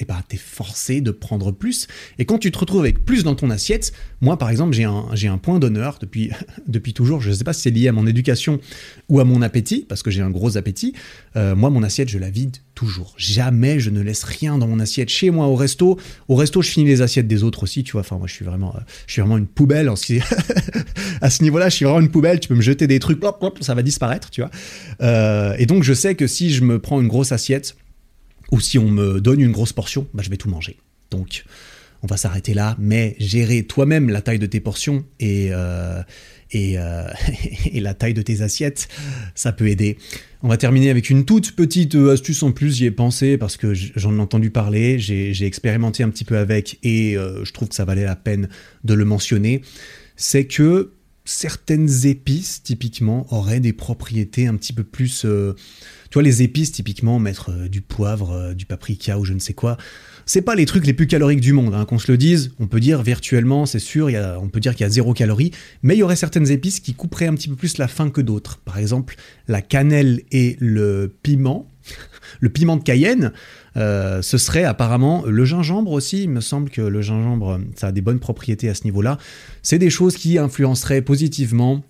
[0.00, 1.86] et bah t'es forcé de prendre plus.
[2.18, 5.06] Et quand tu te retrouves avec plus dans ton assiette, moi par exemple j'ai un,
[5.12, 6.30] j'ai un point d'honneur depuis,
[6.66, 8.60] depuis toujours, je ne sais pas si c'est lié à mon éducation
[9.08, 10.94] ou à mon appétit, parce que j'ai un gros appétit,
[11.36, 13.14] euh, moi mon assiette je la vide toujours.
[13.18, 15.10] Jamais je ne laisse rien dans mon assiette.
[15.10, 15.98] Chez moi au resto,
[16.28, 18.44] au resto je finis les assiettes des autres aussi, tu vois, enfin moi je suis
[18.44, 19.96] vraiment, euh, je suis vraiment une poubelle en
[21.20, 23.20] à ce niveau-là, je suis vraiment une poubelle, tu peux me jeter des trucs,
[23.60, 24.50] ça va disparaître, tu vois.
[25.02, 27.76] Euh, et donc je sais que si je me prends une grosse assiette,
[28.50, 30.76] ou si on me donne une grosse portion, bah, je vais tout manger.
[31.10, 31.44] Donc,
[32.02, 36.02] on va s'arrêter là, mais gérer toi-même la taille de tes portions et, euh,
[36.54, 37.08] euh,
[37.72, 38.88] et, la taille de tes assiettes,
[39.34, 39.98] ça peut aider.
[40.42, 43.56] On va terminer avec une toute petite euh, astuce en plus, j'y ai pensé parce
[43.56, 47.74] que j'en ai entendu parler, j'ai expérimenté un petit peu avec et je trouve que
[47.74, 48.48] ça valait la peine
[48.84, 49.62] de le mentionner.
[50.16, 50.92] C'est que
[51.24, 55.26] certaines épices, typiquement, auraient des propriétés un petit peu plus...
[56.10, 59.38] Tu vois, les épices, typiquement, mettre euh, du poivre, euh, du paprika ou je ne
[59.38, 59.76] sais quoi,
[60.26, 62.52] c'est pas les trucs les plus caloriques du monde, hein, qu'on se le dise.
[62.58, 65.52] On peut dire virtuellement, c'est sûr, on peut dire qu'il y a zéro calorie,
[65.82, 68.20] mais il y aurait certaines épices qui couperaient un petit peu plus la faim que
[68.20, 68.58] d'autres.
[68.58, 69.16] Par exemple,
[69.48, 71.70] la cannelle et le piment.
[72.40, 73.32] le piment de Cayenne,
[73.76, 76.24] euh, ce serait apparemment le gingembre aussi.
[76.24, 79.18] Il me semble que le gingembre, ça a des bonnes propriétés à ce niveau-là.
[79.62, 81.82] C'est des choses qui influenceraient positivement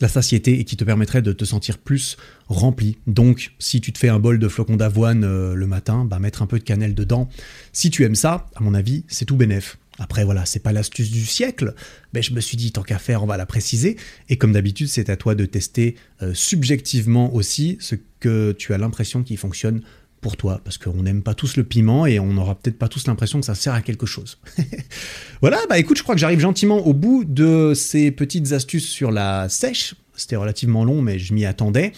[0.00, 2.16] la satiété et qui te permettraient de te sentir plus
[2.48, 2.98] rempli.
[3.06, 6.42] Donc, si tu te fais un bol de flocons d'avoine euh, le matin, bah, mettre
[6.42, 7.28] un peu de cannelle dedans.
[7.72, 9.78] Si tu aimes ça, à mon avis, c'est tout bénef.
[9.98, 11.74] Après voilà, c'est pas l'astuce du siècle,
[12.14, 13.96] mais je me suis dit tant qu'à faire, on va la préciser.
[14.28, 18.78] Et comme d'habitude, c'est à toi de tester euh, subjectivement aussi ce que tu as
[18.78, 19.82] l'impression qui fonctionne
[20.20, 23.06] pour toi, parce qu'on n'aime pas tous le piment et on n'aura peut-être pas tous
[23.06, 24.38] l'impression que ça sert à quelque chose.
[25.40, 29.10] voilà, bah écoute, je crois que j'arrive gentiment au bout de ces petites astuces sur
[29.10, 29.94] la sèche.
[30.16, 31.92] C'était relativement long, mais je m'y attendais.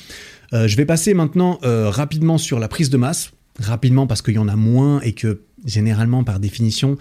[0.52, 3.32] Euh, je vais passer maintenant euh, rapidement sur la prise de masse.
[3.58, 6.96] Rapidement parce qu'il y en a moins et que généralement, par définition,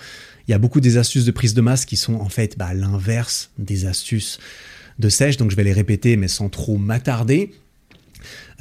[0.47, 2.74] il y a beaucoup des astuces de prise de masse qui sont en fait bah,
[2.74, 4.39] l'inverse des astuces
[4.97, 5.38] de sèche.
[5.38, 7.51] Donc je vais les répéter, mais sans trop m'attarder.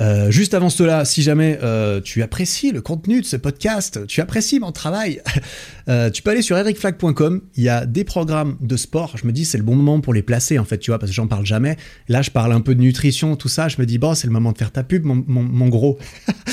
[0.01, 4.21] Euh, juste avant cela, si jamais euh, tu apprécies le contenu de ce podcast, tu
[4.21, 5.21] apprécies mon travail,
[5.89, 7.43] euh, tu peux aller sur ericflag.com.
[7.57, 9.17] Il y a des programmes de sport.
[9.17, 11.11] Je me dis c'est le bon moment pour les placer en fait, tu vois, parce
[11.11, 11.77] que j'en parle jamais.
[12.09, 13.69] Là, je parle un peu de nutrition, tout ça.
[13.69, 15.99] Je me dis bon, c'est le moment de faire ta pub, mon, gros.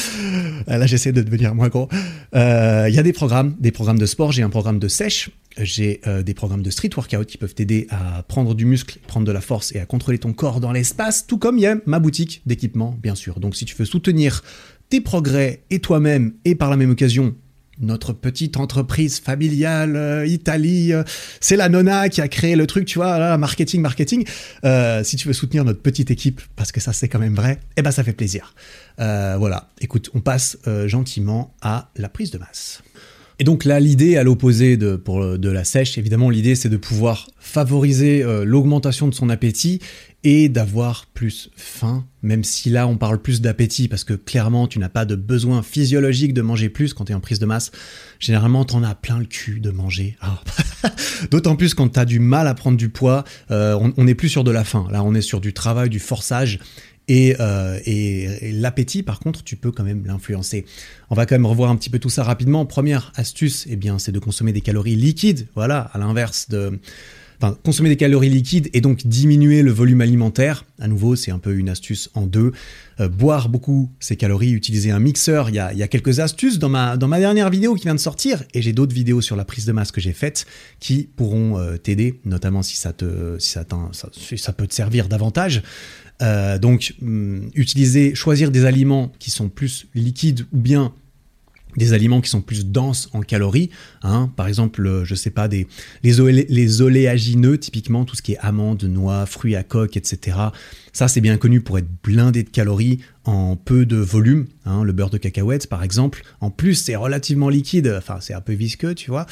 [0.68, 1.90] Là, j'essaie de devenir moins gros.
[2.34, 4.32] Il y a des programmes, des programmes de sport.
[4.32, 7.88] J'ai un programme de sèche j'ai euh, des programmes de street workout qui peuvent t'aider
[7.90, 11.28] à prendre du muscle, prendre de la force et à contrôler ton corps dans l'espace,
[11.28, 13.40] tout comme il y a ma boutique d'équipement, bien sûr.
[13.40, 14.44] Donc si tu veux soutenir
[14.90, 17.36] tes progrès et toi-même, et par la même occasion,
[17.80, 21.04] notre petite entreprise familiale, euh, Italie, euh,
[21.42, 24.26] c'est la nonna qui a créé le truc, tu vois, marketing, marketing.
[25.04, 27.82] si tu veux soutenir notre petite équipe, parce que ça c'est quand même vrai, eh
[27.82, 28.56] ben ça fait plaisir.
[28.98, 32.82] voilà, écoute, on passe gentiment à la prise de masse.
[33.40, 36.78] Et donc là, l'idée à l'opposé de, pour, de la sèche, évidemment, l'idée c'est de
[36.78, 39.80] pouvoir favoriser euh, l'augmentation de son appétit
[40.26, 44.80] et d'avoir plus faim, même si là on parle plus d'appétit parce que clairement tu
[44.80, 47.72] n'as pas de besoin physiologique de manger plus quand tu es en prise de masse.
[48.20, 50.18] Généralement t'en as plein le cul de manger.
[50.22, 50.42] Ah.
[51.32, 54.30] D'autant plus quand tu as du mal à prendre du poids, euh, on n'est plus
[54.30, 54.88] sur de la faim.
[54.92, 56.60] Là on est sur du travail, du forçage
[57.10, 60.66] euh, et, l'appétit, par contre, tu peux quand même l'influencer.
[61.10, 62.66] On va quand même revoir un petit peu tout ça rapidement.
[62.66, 65.48] Première astuce, eh bien, c'est de consommer des calories liquides.
[65.56, 66.80] Voilà, à l'inverse de,
[67.42, 70.66] enfin, consommer des calories liquides et donc diminuer le volume alimentaire.
[70.80, 72.52] À nouveau, c'est un peu une astuce en deux.
[73.00, 75.50] Euh, boire beaucoup ces calories, utiliser un mixeur.
[75.50, 78.44] Il y a, quelques astuces dans ma, dans ma dernière vidéo qui vient de sortir
[78.54, 80.46] et j'ai d'autres vidéos sur la prise de masse que j'ai faites
[80.80, 85.62] qui pourront euh, t'aider, notamment si ça te, si ça, ça, peut te servir davantage.
[86.22, 90.94] Euh, donc, hum, utiliser, choisir des aliments qui sont plus liquides ou bien
[91.78, 93.70] des aliments qui sont plus denses en calories,
[94.04, 95.68] hein, par exemple, euh, je sais pas, des,
[96.04, 100.38] les, les oléagineux, typiquement tout ce qui est amandes, noix, fruits à coque, etc.
[100.96, 104.46] Ça, c'est bien connu pour être blindé de calories en peu de volume.
[104.64, 106.22] Hein, le beurre de cacahuète, par exemple.
[106.40, 107.94] En plus, c'est relativement liquide.
[107.98, 109.26] Enfin, c'est un peu visqueux, tu vois.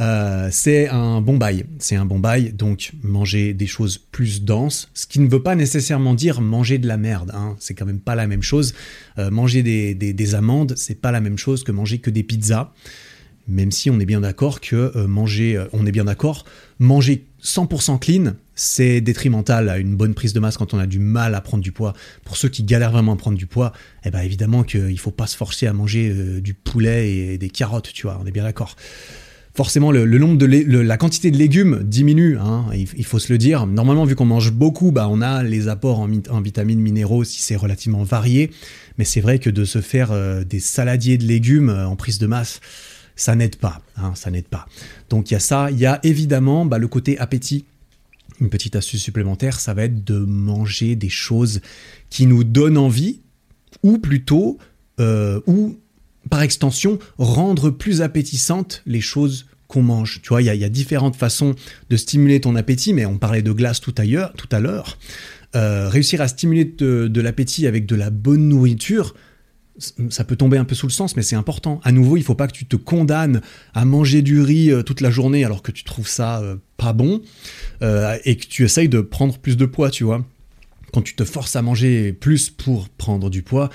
[0.00, 1.66] Euh, c'est un bon bail.
[1.80, 2.54] C'est un bon bail.
[2.54, 6.88] Donc, manger des choses plus denses, ce qui ne veut pas nécessairement dire manger de
[6.88, 7.30] la merde.
[7.34, 7.56] Hein.
[7.58, 8.72] C'est quand même pas la même chose.
[9.18, 12.22] Euh, manger des, des, des amandes, c'est pas la même chose que manger que des
[12.22, 12.72] pizzas
[13.48, 16.44] même si on est bien d'accord que euh, manger, euh, on est bien d'accord,
[16.78, 20.98] manger 100% clean, c'est détrimental à une bonne prise de masse quand on a du
[20.98, 21.94] mal à prendre du poids.
[22.24, 23.72] Pour ceux qui galèrent vraiment à prendre du poids,
[24.04, 27.50] eh ben évidemment qu'il faut pas se forcer à manger euh, du poulet et des
[27.50, 28.76] carottes, tu vois, on est bien d'accord.
[29.54, 33.66] Forcément, le, nombre de la quantité de légumes diminue, hein, il, faut se le dire.
[33.66, 37.56] Normalement, vu qu'on mange beaucoup, bah, on a les apports en vitamines, minéraux si c'est
[37.56, 38.50] relativement varié.
[38.96, 40.10] Mais c'est vrai que de se faire
[40.46, 42.60] des saladiers de légumes en prise de masse,
[43.22, 44.66] ça n'aide pas, hein, ça n'aide pas.
[45.08, 47.64] Donc il y a ça, il y a évidemment bah, le côté appétit.
[48.40, 51.60] Une petite astuce supplémentaire, ça va être de manger des choses
[52.10, 53.20] qui nous donnent envie,
[53.84, 54.58] ou plutôt,
[54.98, 55.78] euh, ou
[56.30, 60.20] par extension, rendre plus appétissantes les choses qu'on mange.
[60.22, 61.54] Tu vois, il y, a différentes façons
[61.90, 64.98] de stimuler ton appétit, mais on parlait de glace tout, ailleurs, tout à l'heure.
[65.54, 69.14] Euh, réussir à stimuler de l'appétit avec de la bonne nourriture,
[69.78, 71.80] ça peut tomber un peu sous le sens, mais c'est important.
[71.82, 73.40] À nouveau, il faut pas que tu te condamnes
[73.74, 76.92] à manger du riz euh, toute la journée alors que tu trouves ça euh, pas
[76.92, 77.22] bon
[77.82, 80.24] euh, et que tu essayes de prendre plus de poids, tu vois.
[80.92, 83.70] Quand tu te forces à manger plus pour prendre du poids,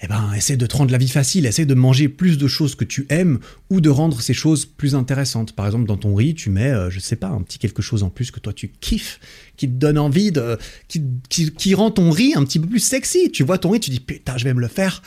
[0.00, 2.74] eh ben, essaie de te rendre la vie facile, essaie de manger plus de choses
[2.74, 3.38] que tu aimes
[3.70, 5.52] ou de rendre ces choses plus intéressantes.
[5.52, 8.10] Par exemple, dans ton riz, tu mets, je sais pas, un petit quelque chose en
[8.10, 9.20] plus que toi tu kiffes,
[9.56, 11.02] qui te donne envie de, qui,
[11.52, 13.30] qui, rend ton riz un petit peu plus sexy.
[13.30, 15.02] Tu vois ton riz, tu dis putain, je vais me le faire.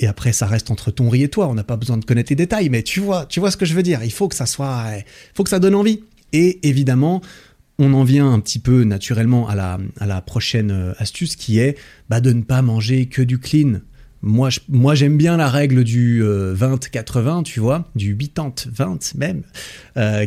[0.00, 1.48] Et après, ça reste entre ton riz et toi.
[1.48, 3.64] On n'a pas besoin de connaître les détails, mais tu vois, tu vois ce que
[3.64, 4.02] je veux dire.
[4.02, 6.00] Il faut que ça soit, il faut que ça donne envie.
[6.32, 7.20] Et évidemment,
[7.78, 11.58] on en vient un petit peu naturellement à la, à la prochaine euh, astuce qui
[11.58, 11.78] est
[12.08, 13.80] bah, de ne pas manger que du clean.
[14.26, 19.42] Moi, moi j'aime bien la règle du 20-80, tu vois, du 80-20 même,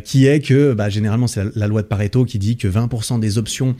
[0.04, 3.38] qui est que bah, généralement c'est la, loi de Pareto qui dit que 20% des
[3.38, 3.76] options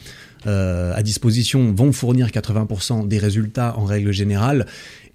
[0.46, 4.66] à disposition vont fournir 80% des résultats en règle générale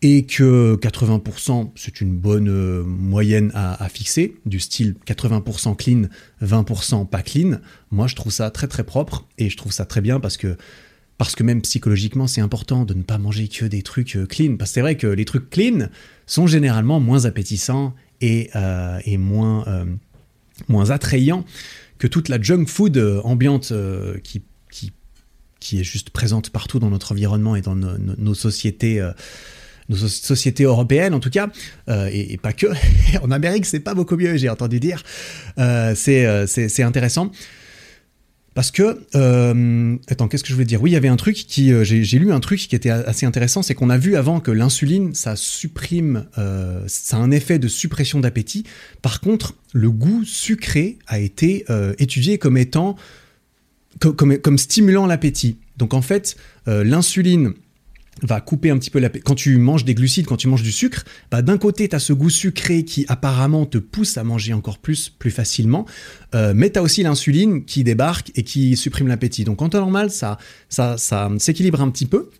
[0.02, 6.02] et que 80% c'est une bonne euh, moyenne à, fixer, du style 80% clean,
[6.42, 7.58] 20% pas clean,
[7.90, 10.56] moi je trouve ça très très propre et je trouve ça très bien parce que
[11.24, 14.56] parce que même psychologiquement c'est important de ne pas manger que des trucs euh, clean
[14.56, 15.88] parce que c'est vrai que les trucs clean
[16.26, 19.64] sont généralement moins appétissants et, euh, et moins
[20.68, 21.44] moins attrayants
[21.98, 23.72] que toute la junk food ambiante
[24.22, 24.92] qui, qui
[25.60, 29.02] qui est juste présente partout dans notre environnement et dans nos sociétés
[29.88, 31.48] nos sociétés européennes en tout cas,
[31.88, 32.66] euh, et, pas que.
[33.22, 35.02] en Amérique, c'est pas beaucoup mieux, j'ai entendu dire.
[35.58, 37.30] Euh, euh, c'est intéressant.
[38.54, 38.98] Parce que,
[40.10, 40.82] attends, qu'est-ce que je voulais dire?
[40.82, 43.62] Oui, il y avait un truc qui, j'ai lu un truc qui était assez intéressant,
[43.62, 46.26] c'est qu'on a vu avant que l'insuline, ça supprime,
[46.86, 48.64] ça a un effet de suppression d'appétit.
[49.00, 51.64] Par contre, le goût sucré a été
[51.98, 52.96] étudié comme étant,
[54.00, 55.56] comme, comme stimulant l'appétit.
[55.78, 57.54] Donc en fait, l'insuline
[58.20, 59.08] va couper un petit peu la...
[59.08, 61.98] Quand tu manges des glucides, quand tu manges du sucre, bah d'un côté, tu as
[61.98, 65.86] ce goût sucré qui apparemment te pousse à manger encore plus, plus facilement,
[66.34, 69.44] euh, mais tu as aussi l'insuline qui débarque et qui supprime l'appétit.
[69.44, 72.30] Donc en temps normal, ça, ça, ça s'équilibre un petit peu.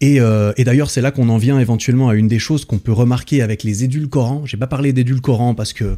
[0.00, 2.78] Et, euh, et d'ailleurs, c'est là qu'on en vient éventuellement à une des choses qu'on
[2.78, 4.44] peut remarquer avec les édulcorants.
[4.44, 5.96] J'ai pas parlé d'édulcorants parce que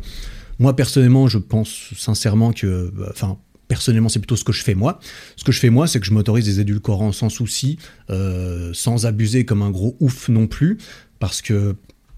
[0.60, 3.38] moi personnellement, je pense sincèrement que, enfin,
[3.68, 4.98] personnellement, c'est plutôt ce que je fais moi.
[5.36, 7.78] Ce que je fais moi, c'est que je m'autorise des édulcorants sans souci,
[8.10, 10.78] euh, sans abuser comme un gros ouf non plus,
[11.18, 11.76] parce que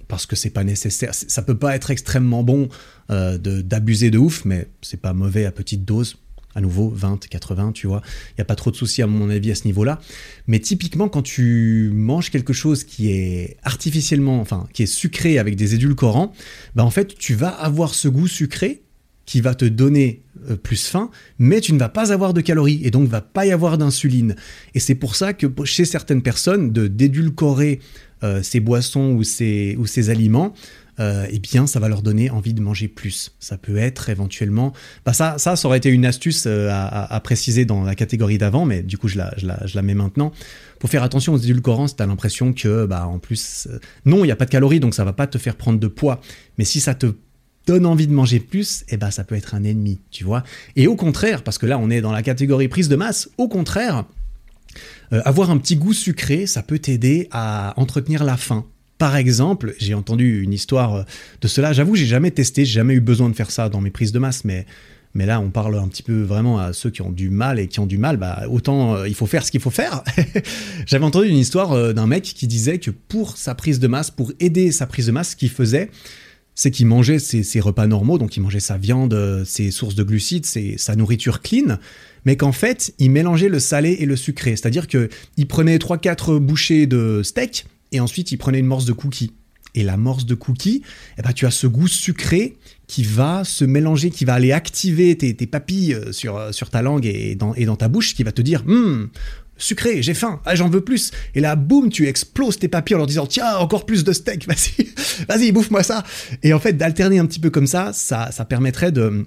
[0.08, 1.14] parce que c'est pas nécessaire.
[1.14, 2.68] Ça peut pas être extrêmement bon
[3.10, 6.16] euh, d'abuser de, ouf, mais c'est pas mauvais à petite dose.
[6.56, 8.02] À nouveau, 20, 80, tu vois.
[8.30, 10.00] Il n'y a pas trop de soucis à mon avis à ce niveau-là.
[10.48, 15.54] Mais typiquement, quand tu manges quelque chose qui est artificiellement, enfin, qui est sucré avec
[15.54, 16.32] des édulcorants,
[16.74, 18.82] bah en fait, tu vas avoir ce goût sucré
[19.30, 21.08] qui va te donner euh, plus faim,
[21.38, 24.34] mais tu ne vas pas avoir de calories et donc va pas y avoir d'insuline.
[24.74, 27.78] Et c'est pour ça que chez certaines personnes, de d'édulcorer
[28.24, 30.52] euh, ces boissons ou ces, ou ces aliments,
[30.98, 33.30] euh, eh bien, ça va leur donner envie de manger plus.
[33.38, 34.72] Ça peut être éventuellement.
[35.06, 38.98] Bah ça, ça, aurait été une astuce à, préciser dans la catégorie d'avant, mais du
[38.98, 40.32] coup, je la, je la, je la mets maintenant.
[40.80, 43.68] Pour faire attention aux édulcorants, tu as l'impression que, bah, en plus,
[44.06, 45.86] non, il n'y a pas de calories, donc ça va pas te faire prendre de
[45.86, 46.20] poids.
[46.58, 47.14] Mais si ça te
[47.70, 50.42] donne envie de manger plus, eh ben ça peut être un ennemi, tu vois.
[50.74, 53.46] Et au contraire, parce que là on est dans la catégorie prise de masse, au
[53.46, 54.06] contraire,
[55.12, 58.66] euh, avoir un petit goût sucré, ça peut t'aider à entretenir la faim.
[58.98, 61.02] Par exemple, j'ai entendu une histoire euh,
[61.40, 61.72] de cela.
[61.72, 64.18] J'avoue, j'ai jamais testé, j'ai jamais eu besoin de faire ça dans mes prises de
[64.18, 64.66] masse, mais
[65.14, 67.66] mais là, on parle un petit peu vraiment à ceux qui ont du mal et
[67.66, 70.02] qui ont du mal, bah autant euh, il faut faire ce qu'il faut faire.
[70.86, 74.32] J'avais entendu une histoire d'un mec qui disait que pour sa prise de masse, pour
[74.40, 75.90] aider sa prise de masse, ce qu'il faisait,
[76.60, 80.02] c'est qu'il mangeait ses, repas normaux, donc il mangeait sa viande, euh, ses sources de
[80.02, 81.78] glucides, sa nourriture clean,
[82.26, 84.50] mais qu'en fait, il mélangeait le salé et le sucré.
[84.56, 89.32] C'est-à-dire qu'il prenait 3-4 bouchées de steak, et ensuite il prenait une morse de cookie.
[89.74, 90.82] Et la morse de cookie,
[91.16, 95.16] eh ben, tu as ce goût sucré qui va se mélanger, qui va aller activer
[95.16, 98.42] tes, papilles euh, sur, euh, sur ta langue et dans, ta bouche, qui va te
[98.42, 99.08] dire hum,
[99.60, 101.12] sucré, j'ai faim, ah, j'en veux plus.
[101.34, 104.46] Et là, boum, tu exploses tes papiers en leur disant, tiens, encore plus de steak,
[104.48, 104.88] vas-y,
[105.28, 106.02] vas-y, bouffe-moi ça.
[106.42, 109.26] Et en fait, d'alterner un petit peu comme ça, ça, ça permettrait de,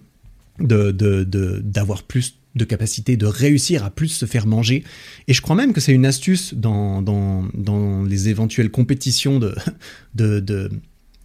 [0.59, 4.83] d'avoir de, plus de capacité de réussir à plus se faire manger.
[5.27, 9.39] Et je crois même que c'est une astuce dans, dans, les éventuelles compétitions
[10.15, 10.69] de, de,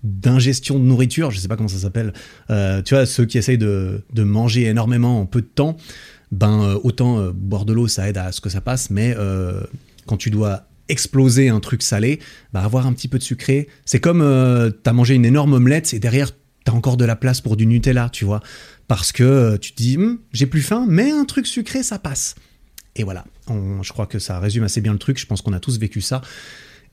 [0.02, 2.12] d'ingestion de nourriture, je sais pas comment ça s'appelle,
[2.50, 5.76] euh, tu vois, ceux qui essayent de, de manger énormément en peu de temps,
[6.32, 9.14] ben euh, autant euh, boire de l'eau, ça aide à ce que ça passe, mais
[9.16, 9.62] euh,
[10.06, 12.18] quand tu dois exploser un truc salé,
[12.52, 14.20] bah avoir un petit peu de sucré, c'est comme
[14.82, 16.30] t'as mangé une énorme omelette et derrière
[16.64, 18.40] t'as encore de la place pour du Nutella, tu vois,
[18.86, 22.36] parce que tu te dis hum, j'ai plus faim, mais un truc sucré ça passe.
[22.96, 23.26] Et voilà,
[23.82, 25.20] je crois que ça résume assez bien le truc.
[25.20, 26.20] Je pense qu'on a tous vécu ça.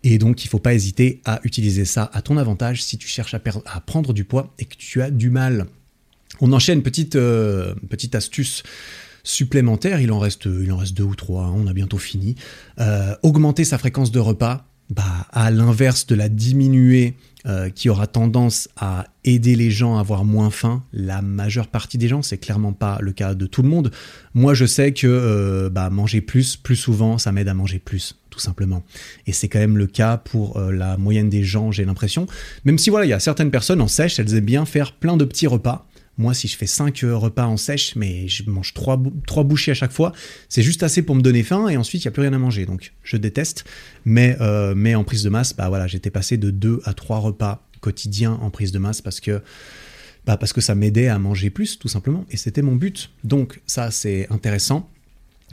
[0.04, 3.34] Et donc, il faut pas hésiter à utiliser ça à ton avantage si tu cherches
[3.34, 5.66] à, à prendre du poids et que tu as du mal.
[6.42, 8.62] On enchaîne petite petite astuce
[10.00, 12.36] il en reste, il en reste deux ou trois, hein, on a bientôt fini.
[12.80, 17.16] Euh, augmenter sa fréquence de repas, bah, à l'inverse de la diminuer,
[17.48, 20.84] euh, qui aura tendance à aider les gens à avoir moins faim.
[20.94, 23.92] La majeure partie des gens, c'est clairement pas le cas de tout le monde.
[24.34, 28.16] Moi, je sais que euh, bah, manger plus, plus souvent, ça m'aide à manger plus,
[28.30, 28.84] tout simplement.
[29.28, 32.28] Et c'est quand même le cas pour la moyenne des gens, j'ai l'impression.
[32.64, 35.18] Même si voilà, il y a certaines personnes en sèche, elles aiment bien faire plein
[35.18, 39.02] de petits repas Moi, si je fais 5 repas en sèche, mais je mange 3,
[39.28, 40.14] trois bouchées à chaque fois,
[40.48, 42.38] c'est juste assez pour me donner faim et ensuite il n'y a plus rien à
[42.38, 42.66] manger.
[42.66, 43.66] Donc je déteste.
[44.06, 44.38] Mais,
[44.76, 48.40] mais en prise de masse, bah voilà, j'étais passé de 2 à 3 repas quotidiens
[48.42, 49.42] en prise de masse parce que
[50.26, 53.12] bah parce que ça m'aidait à manger plus, tout simplement, et c'était mon but.
[53.24, 54.90] Donc ça, c'est intéressant.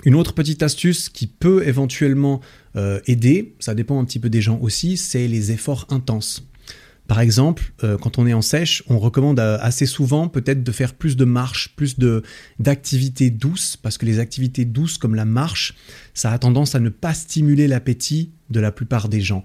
[0.04, 2.40] Une autre petite astuce qui peut éventuellement
[2.76, 6.48] euh, aider, ça dépend un petit peu des gens aussi, c'est les efforts intenses.
[7.12, 10.94] Par exemple, euh, quand on est en sèche, on recommande assez souvent peut-être de faire
[10.94, 12.22] plus de marche, plus de
[12.58, 15.74] d'activités douces, parce que les activités douces comme la marche,
[16.14, 19.44] ça a tendance à ne pas stimuler l'appétit de la plupart des gens.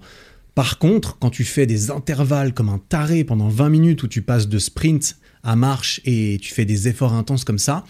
[0.54, 4.22] Par contre, quand tu fais des intervalles comme un taré pendant 20 minutes où tu
[4.22, 7.84] passes de sprint à marche et tu fais des efforts intenses comme ça,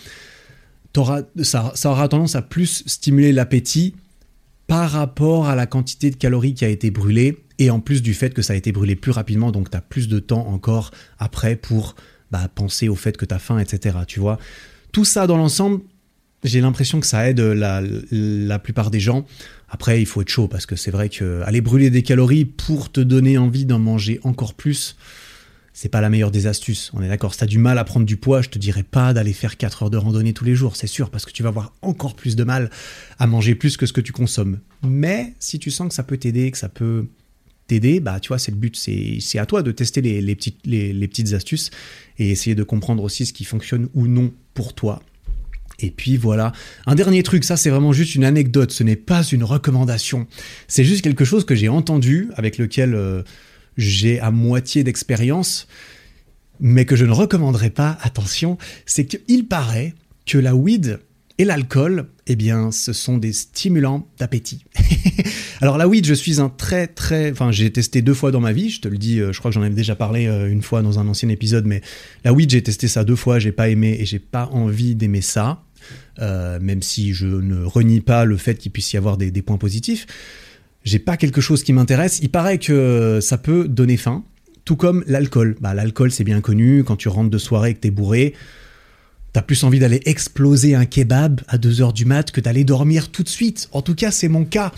[1.42, 3.94] ça aura tendance à plus stimuler l'appétit
[4.66, 8.14] par rapport à la quantité de calories qui a été brûlée et en plus du
[8.14, 10.90] fait que ça a été brûlé plus rapidement, donc tu as plus de temps encore
[11.18, 11.96] après pour
[12.30, 13.98] bah, penser au fait que tu as faim, etc.
[14.06, 14.38] Tu vois
[14.92, 15.80] Tout ça dans l'ensemble,
[16.44, 19.26] j'ai l'impression que ça aide la, plupart des gens.
[19.68, 22.90] Après, il faut être chaud parce que c'est vrai que aller brûler des calories pour
[22.92, 24.96] te donner envie d'en manger encore plus,
[25.72, 26.90] c'est pas la meilleure des astuces.
[26.94, 27.34] On est d'accord.
[27.34, 29.84] Si t'as du mal à prendre du poids, je te dirais pas d'aller faire 4
[29.84, 32.36] heures de randonnée tous les jours, c'est sûr, parce que tu vas avoir encore plus
[32.36, 32.70] de mal
[33.18, 34.58] à manger plus que ce que tu consommes.
[34.82, 37.06] Mais si tu sens que ça peut t'aider, que ça peut
[37.68, 38.76] t'aider, bah tu vois, c'est le but.
[38.76, 41.70] C'est à toi de tester les, les, petites, les, petites astuces
[42.18, 45.00] et essayer de comprendre aussi ce qui fonctionne ou non pour toi
[45.80, 46.52] et puis voilà.
[46.86, 50.26] Un dernier truc, ça c'est vraiment juste une anecdote, ce n'est pas une recommandation.
[50.66, 53.22] C'est juste quelque chose que j'ai entendu, avec lequel euh,
[53.76, 55.68] j'ai à moitié d'expérience,
[56.58, 59.94] mais que je ne recommanderais pas, attention, c'est qu'il paraît
[60.26, 60.98] que la weed
[61.38, 64.64] et l'alcool, eh bien, ce sont des stimulants d'appétit.
[65.60, 68.52] Alors la weed, je suis un très très, enfin j'ai testé deux fois dans ma
[68.52, 70.62] vie, je te le dis, euh, je crois que j'en avais déjà parlé euh, une
[70.62, 71.80] fois dans un ancien épisode, mais
[72.24, 75.20] la weed j'ai testé ça deux fois, j'ai pas aimé et j'ai pas envie d'aimer
[75.20, 75.62] ça.
[76.20, 79.56] Euh, même si je ne renie pas le fait qu'il puisse y avoir des, points
[79.56, 80.06] positifs.
[80.84, 82.18] J'ai pas quelque chose qui m'intéresse.
[82.20, 84.24] Il paraît que ça peut donner faim,
[84.64, 85.56] tout comme l'alcool.
[85.60, 86.82] Bah, l'alcool, c'est bien connu.
[86.82, 88.34] Quand tu rentres de soirée et que t'es bourré,
[89.38, 93.22] t'as plus envie d'aller exploser un kebab à 2h du mat que d'aller dormir tout
[93.22, 93.68] de suite.
[93.70, 94.72] En tout cas, c'est mon cas.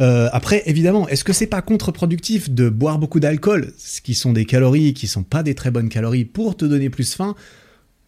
[0.00, 4.32] Euh, après, évidemment, est-ce que c'est pas contre-productif de boire beaucoup d'alcool, ce qui sont
[4.32, 7.34] des calories qui sont pas des très bonnes calories, pour te donner plus faim?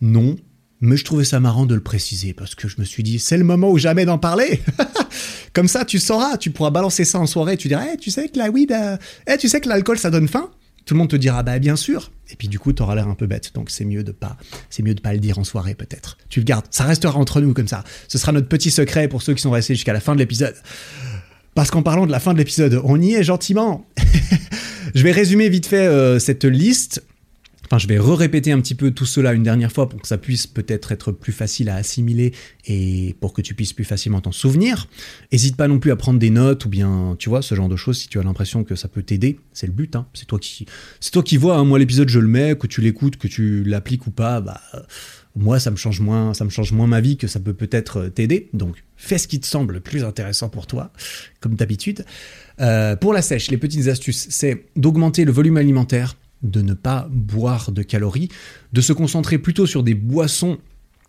[0.01, 0.37] Non,
[0.81, 3.37] mais je trouvais ça marrant de le préciser parce que je me suis dit, c'est
[3.37, 4.61] le moment ou jamais d'en parler.
[5.55, 8.28] Comme ça, tu sauras, tu pourras balancer ça en soirée, tu diras, hey, tu sais
[8.28, 8.97] que la weed, euh,
[9.41, 10.53] tu sais que l'alcool, ça donne faim?
[10.87, 12.13] Tout le monde te dira, bah bien sûr.
[12.31, 13.51] Et puis du coup, tu auras l'air un peu bête.
[13.55, 14.37] Donc c'est mieux de pas,
[14.71, 16.17] c'est mieux de pas le dire en soirée peut-être.
[16.29, 17.83] Tu le gardes, ça restera entre nous comme ça.
[18.07, 20.55] Ce sera notre petit secret pour ceux qui sont restés jusqu'à la fin de l'épisode.
[21.57, 23.85] Parce qu'en parlant de la fin de l'épisode, on y est gentiment.
[24.95, 27.03] je vais résumer vite fait euh, cette liste.
[27.67, 30.19] Enfin, je vais re-répéter un petit peu tout cela une dernière fois pour que ça
[30.19, 32.33] puisse peut-être être plus facile à assimiler
[32.67, 34.89] et pour que tu puisses plus facilement t'en souvenir.
[35.33, 37.77] Hésite pas non plus à prendre des notes ou bien, tu vois, ce genre de
[37.77, 39.41] choses si tu as l'impression que ça peut t'aider.
[39.53, 40.07] C'est le but, hein.
[40.15, 40.67] C'est toi qui,
[41.01, 41.57] c'est toi qui vois.
[41.57, 41.65] Hein.
[41.65, 44.61] Moi, l'épisode, je le mets, que tu l'écoutes, que tu l'appliques ou pas, bah,
[45.35, 48.07] moi, ça me change moins, ça me change moins ma vie que ça peut peut-être
[48.09, 48.49] t'aider.
[48.55, 50.93] Donc, fais ce qui te semble le plus intéressant pour toi,
[51.41, 52.05] comme d'habitude.
[52.61, 56.17] Euh, pour la sèche, les petites astuces, c'est d'augmenter le volume alimentaire
[56.51, 58.28] de ne pas boire de calories,
[58.73, 60.59] de se concentrer plutôt sur des boissons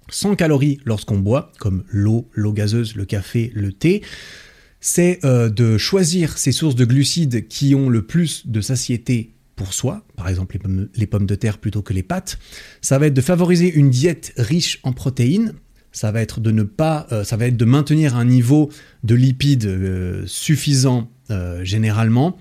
[0.10, 4.02] sans calories lorsqu'on boit, comme l'eau, l'eau gazeuse, le café, le thé,
[4.80, 9.74] c'est euh, de choisir ces sources de glucides qui ont le plus de satiété pour
[9.74, 10.58] soi, par exemple
[10.96, 12.38] les pommes, de terre plutôt que les pâtes.
[12.82, 15.54] Ça va être de favoriser une diète riche en protéines.
[15.92, 18.70] Ça va être de ne pas, euh, ça va être de maintenir un niveau
[19.04, 21.10] de lipides euh, suffisant
[21.64, 22.38] généralement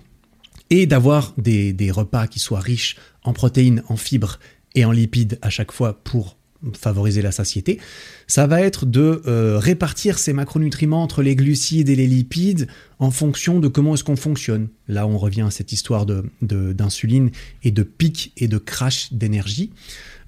[0.70, 4.38] et d'avoir des, repas qui soient riches en protéines, en fibres
[4.74, 6.36] et en lipides à chaque fois pour
[6.74, 7.78] favoriser la satiété,
[8.26, 12.66] ça va être de euh, répartir ces macronutriments entre les glucides et les lipides
[12.98, 14.68] en fonction de comment est-ce qu'on fonctionne.
[14.88, 17.32] Là, on revient à cette histoire d'insuline de,
[17.62, 19.70] et de pic et de crash d'énergie.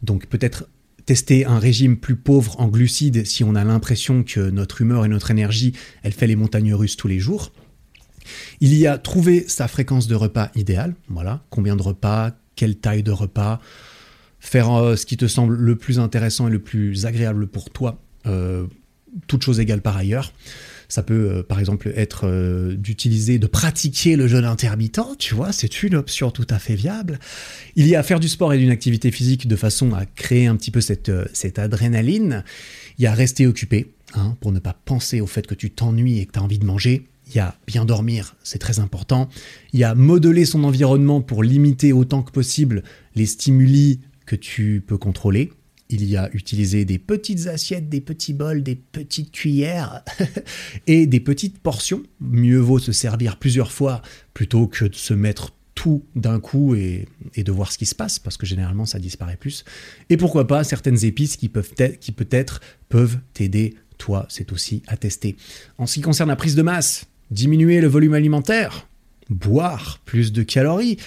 [0.02, 0.68] Donc peut-être
[1.06, 5.08] tester un régime plus pauvre en glucides si on a l'impression que notre humeur et
[5.08, 7.50] notre énergie, elle fait les montagnes russes tous les jours.
[8.60, 13.02] Il y a trouver sa fréquence de repas idéale, voilà, combien de repas, quelle taille
[13.02, 13.60] de repas,
[14.40, 18.00] faire euh, ce qui te semble le plus intéressant et le plus agréable pour toi,
[18.26, 18.66] euh,
[19.26, 20.32] toute chose égale par ailleurs.
[20.90, 22.28] Ça peut euh, par exemple être
[22.74, 27.18] d'utiliser, de pratiquer le jeûne intermittent, tu vois, c'est une option tout à fait viable.
[27.76, 30.56] Il y a faire du sport et d'une activité physique de façon à créer un
[30.56, 32.42] petit peu cette, cette adrénaline.
[32.98, 36.18] Il y a rester occupé, hein, pour ne pas penser au fait que tu t'ennuies
[36.18, 37.06] et que tu as envie de manger.
[37.28, 39.28] Il y a bien dormir, c'est très important.
[39.72, 42.82] Il y a modeler son environnement pour limiter autant que possible
[43.14, 45.52] les stimuli que tu peux contrôler.
[45.90, 50.02] il y a utilisé des petites assiettes, des petits bols, des petites cuillères
[50.86, 52.02] et des petites portions.
[52.20, 54.02] Mieux vaut se servir plusieurs fois
[54.34, 57.06] plutôt que de se mettre tout d'un coup et,
[57.36, 59.64] de voir ce qui se passe, parce que généralement ça disparaît plus.
[60.10, 64.96] Et pourquoi pas certaines épices qui, peuvent qui peut-être peuvent t'aider, toi, c'est aussi à
[64.96, 65.36] tester.
[65.76, 68.86] En ce qui concerne la prise de masse, diminuer le volume alimentaire,
[69.30, 70.98] boire plus de calories,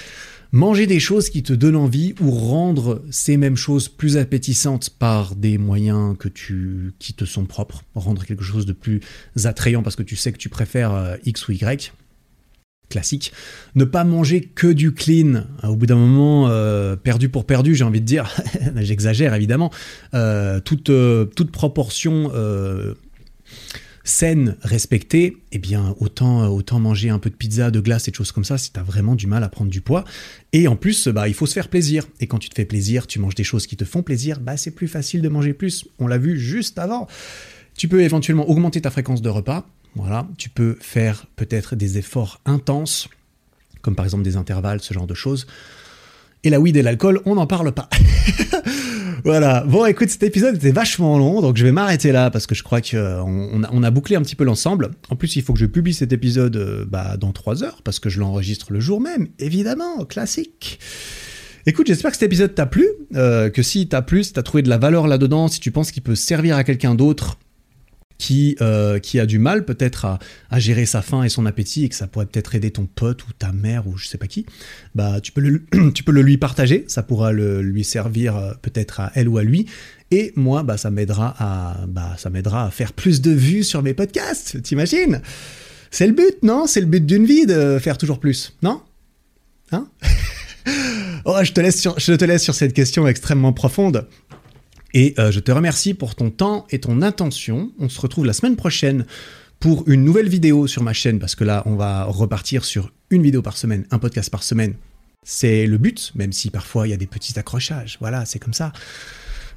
[0.51, 5.35] manger des choses qui te donnent envie ou rendre ces mêmes choses plus appétissantes par
[5.35, 6.15] des moyens
[6.99, 8.99] qui te sont propres, rendre quelque chose de plus
[9.43, 11.93] attrayant parce que tu sais que tu préfères euh, X ou Y
[12.89, 13.31] classique.
[13.75, 15.45] Ne pas manger que du clean.
[15.63, 18.29] Au bout d'un moment, euh, perdu pour perdu, j'ai envie de dire.
[18.75, 19.71] J'exagère évidemment.
[20.13, 20.91] Euh, toute,
[21.33, 22.29] toute proportion
[24.11, 28.15] saine, respectée, eh bien autant, autant manger un peu de pizza, de glace et de
[28.15, 30.03] choses comme ça si tu as vraiment du mal à prendre du poids.
[30.53, 32.05] Et en plus, bah, il faut se faire plaisir.
[32.19, 34.57] Et quand tu te fais plaisir, tu manges des choses qui te font plaisir, bah,
[34.57, 35.85] c'est plus facile de manger plus.
[35.97, 37.07] On l'a vu juste avant.
[37.75, 39.67] Tu peux éventuellement augmenter ta fréquence de repas.
[39.95, 43.09] Voilà, tu peux faire peut-être des efforts intenses,
[43.81, 45.47] comme par exemple des intervalles, ce genre de choses.
[46.43, 47.89] Et la weed et l'alcool, on n'en parle pas.
[49.23, 49.63] voilà.
[49.67, 52.63] Bon, écoute, cet épisode était vachement long, donc je vais m'arrêter là parce que je
[52.63, 54.91] crois qu'on euh, on a, bouclé un petit peu l'ensemble.
[55.09, 57.99] En plus, il faut que je publie cet épisode euh, bah, dans 3 heures parce
[57.99, 60.79] que je l'enregistre le jour même, évidemment, classique.
[61.65, 64.63] Écoute, j'espère que cet épisode t'a plu, euh, que si t'a plu, si t'as trouvé
[64.63, 67.37] de la valeur là-dedans, si tu penses qu'il peut servir à quelqu'un d'autre,
[68.21, 70.19] qui, euh, qui a du mal peut-être à,
[70.59, 73.33] gérer sa faim et son appétit et que ça pourrait peut-être aider ton pote ou
[73.33, 74.45] ta mère ou je sais pas qui,
[74.93, 75.63] bah tu peux le,
[75.95, 79.39] tu peux le lui partager, ça pourra le, lui servir euh, peut-être à elle ou
[79.39, 79.65] à lui.
[80.11, 84.61] Et moi, bah, ça m'aidera à, bah, à faire plus de vues sur mes podcasts,
[84.61, 85.21] t'imagines?
[85.89, 86.67] C'est le but, non?
[86.67, 88.81] C'est le but d'une vie de faire toujours plus, non?
[89.71, 89.87] Hein?
[91.23, 94.07] Oh, je te, laisse sur, je te laisse sur cette question extrêmement profonde.
[94.93, 97.71] Et euh, je te remercie pour ton temps et ton attention.
[97.79, 99.05] On se retrouve la semaine prochaine
[99.59, 103.21] pour une nouvelle vidéo sur ma chaîne, parce que là, on va repartir sur une
[103.21, 104.73] vidéo par semaine, un podcast par semaine.
[105.23, 107.97] C'est le but, même si parfois il y a des petits accrochages.
[108.01, 108.73] Voilà, c'est comme ça.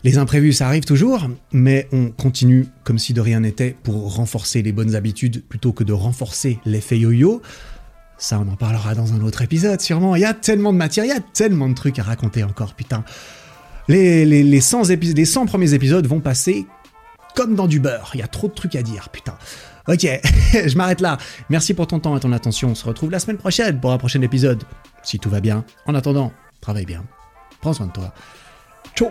[0.05, 4.61] Les imprévus, ça arrive toujours, mais on continue comme si de rien n'était pour renforcer
[4.61, 7.41] les bonnes habitudes plutôt que de renforcer l'effet yo-yo.
[8.19, 10.15] Ça, on en parlera dans un autre épisode, sûrement.
[10.15, 12.75] Il y a tellement de matière, il y a tellement de trucs à raconter encore,
[12.75, 13.03] putain.
[13.89, 16.67] Les, les, 100 les 100 premiers épisodes vont passer
[17.35, 18.11] comme dans du beurre.
[18.15, 19.37] Il y a trop de trucs à dire, putain.
[19.89, 20.07] Ok,
[20.67, 21.19] je m'arrête là.
[21.51, 22.71] Merci pour ton temps et ton attention.
[22.71, 24.65] On se retrouve la semaine prochaine pour un prochain épisode.
[25.03, 25.65] Si tout va bien.
[25.87, 27.05] En attendant, travaille bien.
[27.61, 28.15] Prends soin de toi.
[28.95, 29.11] Ciao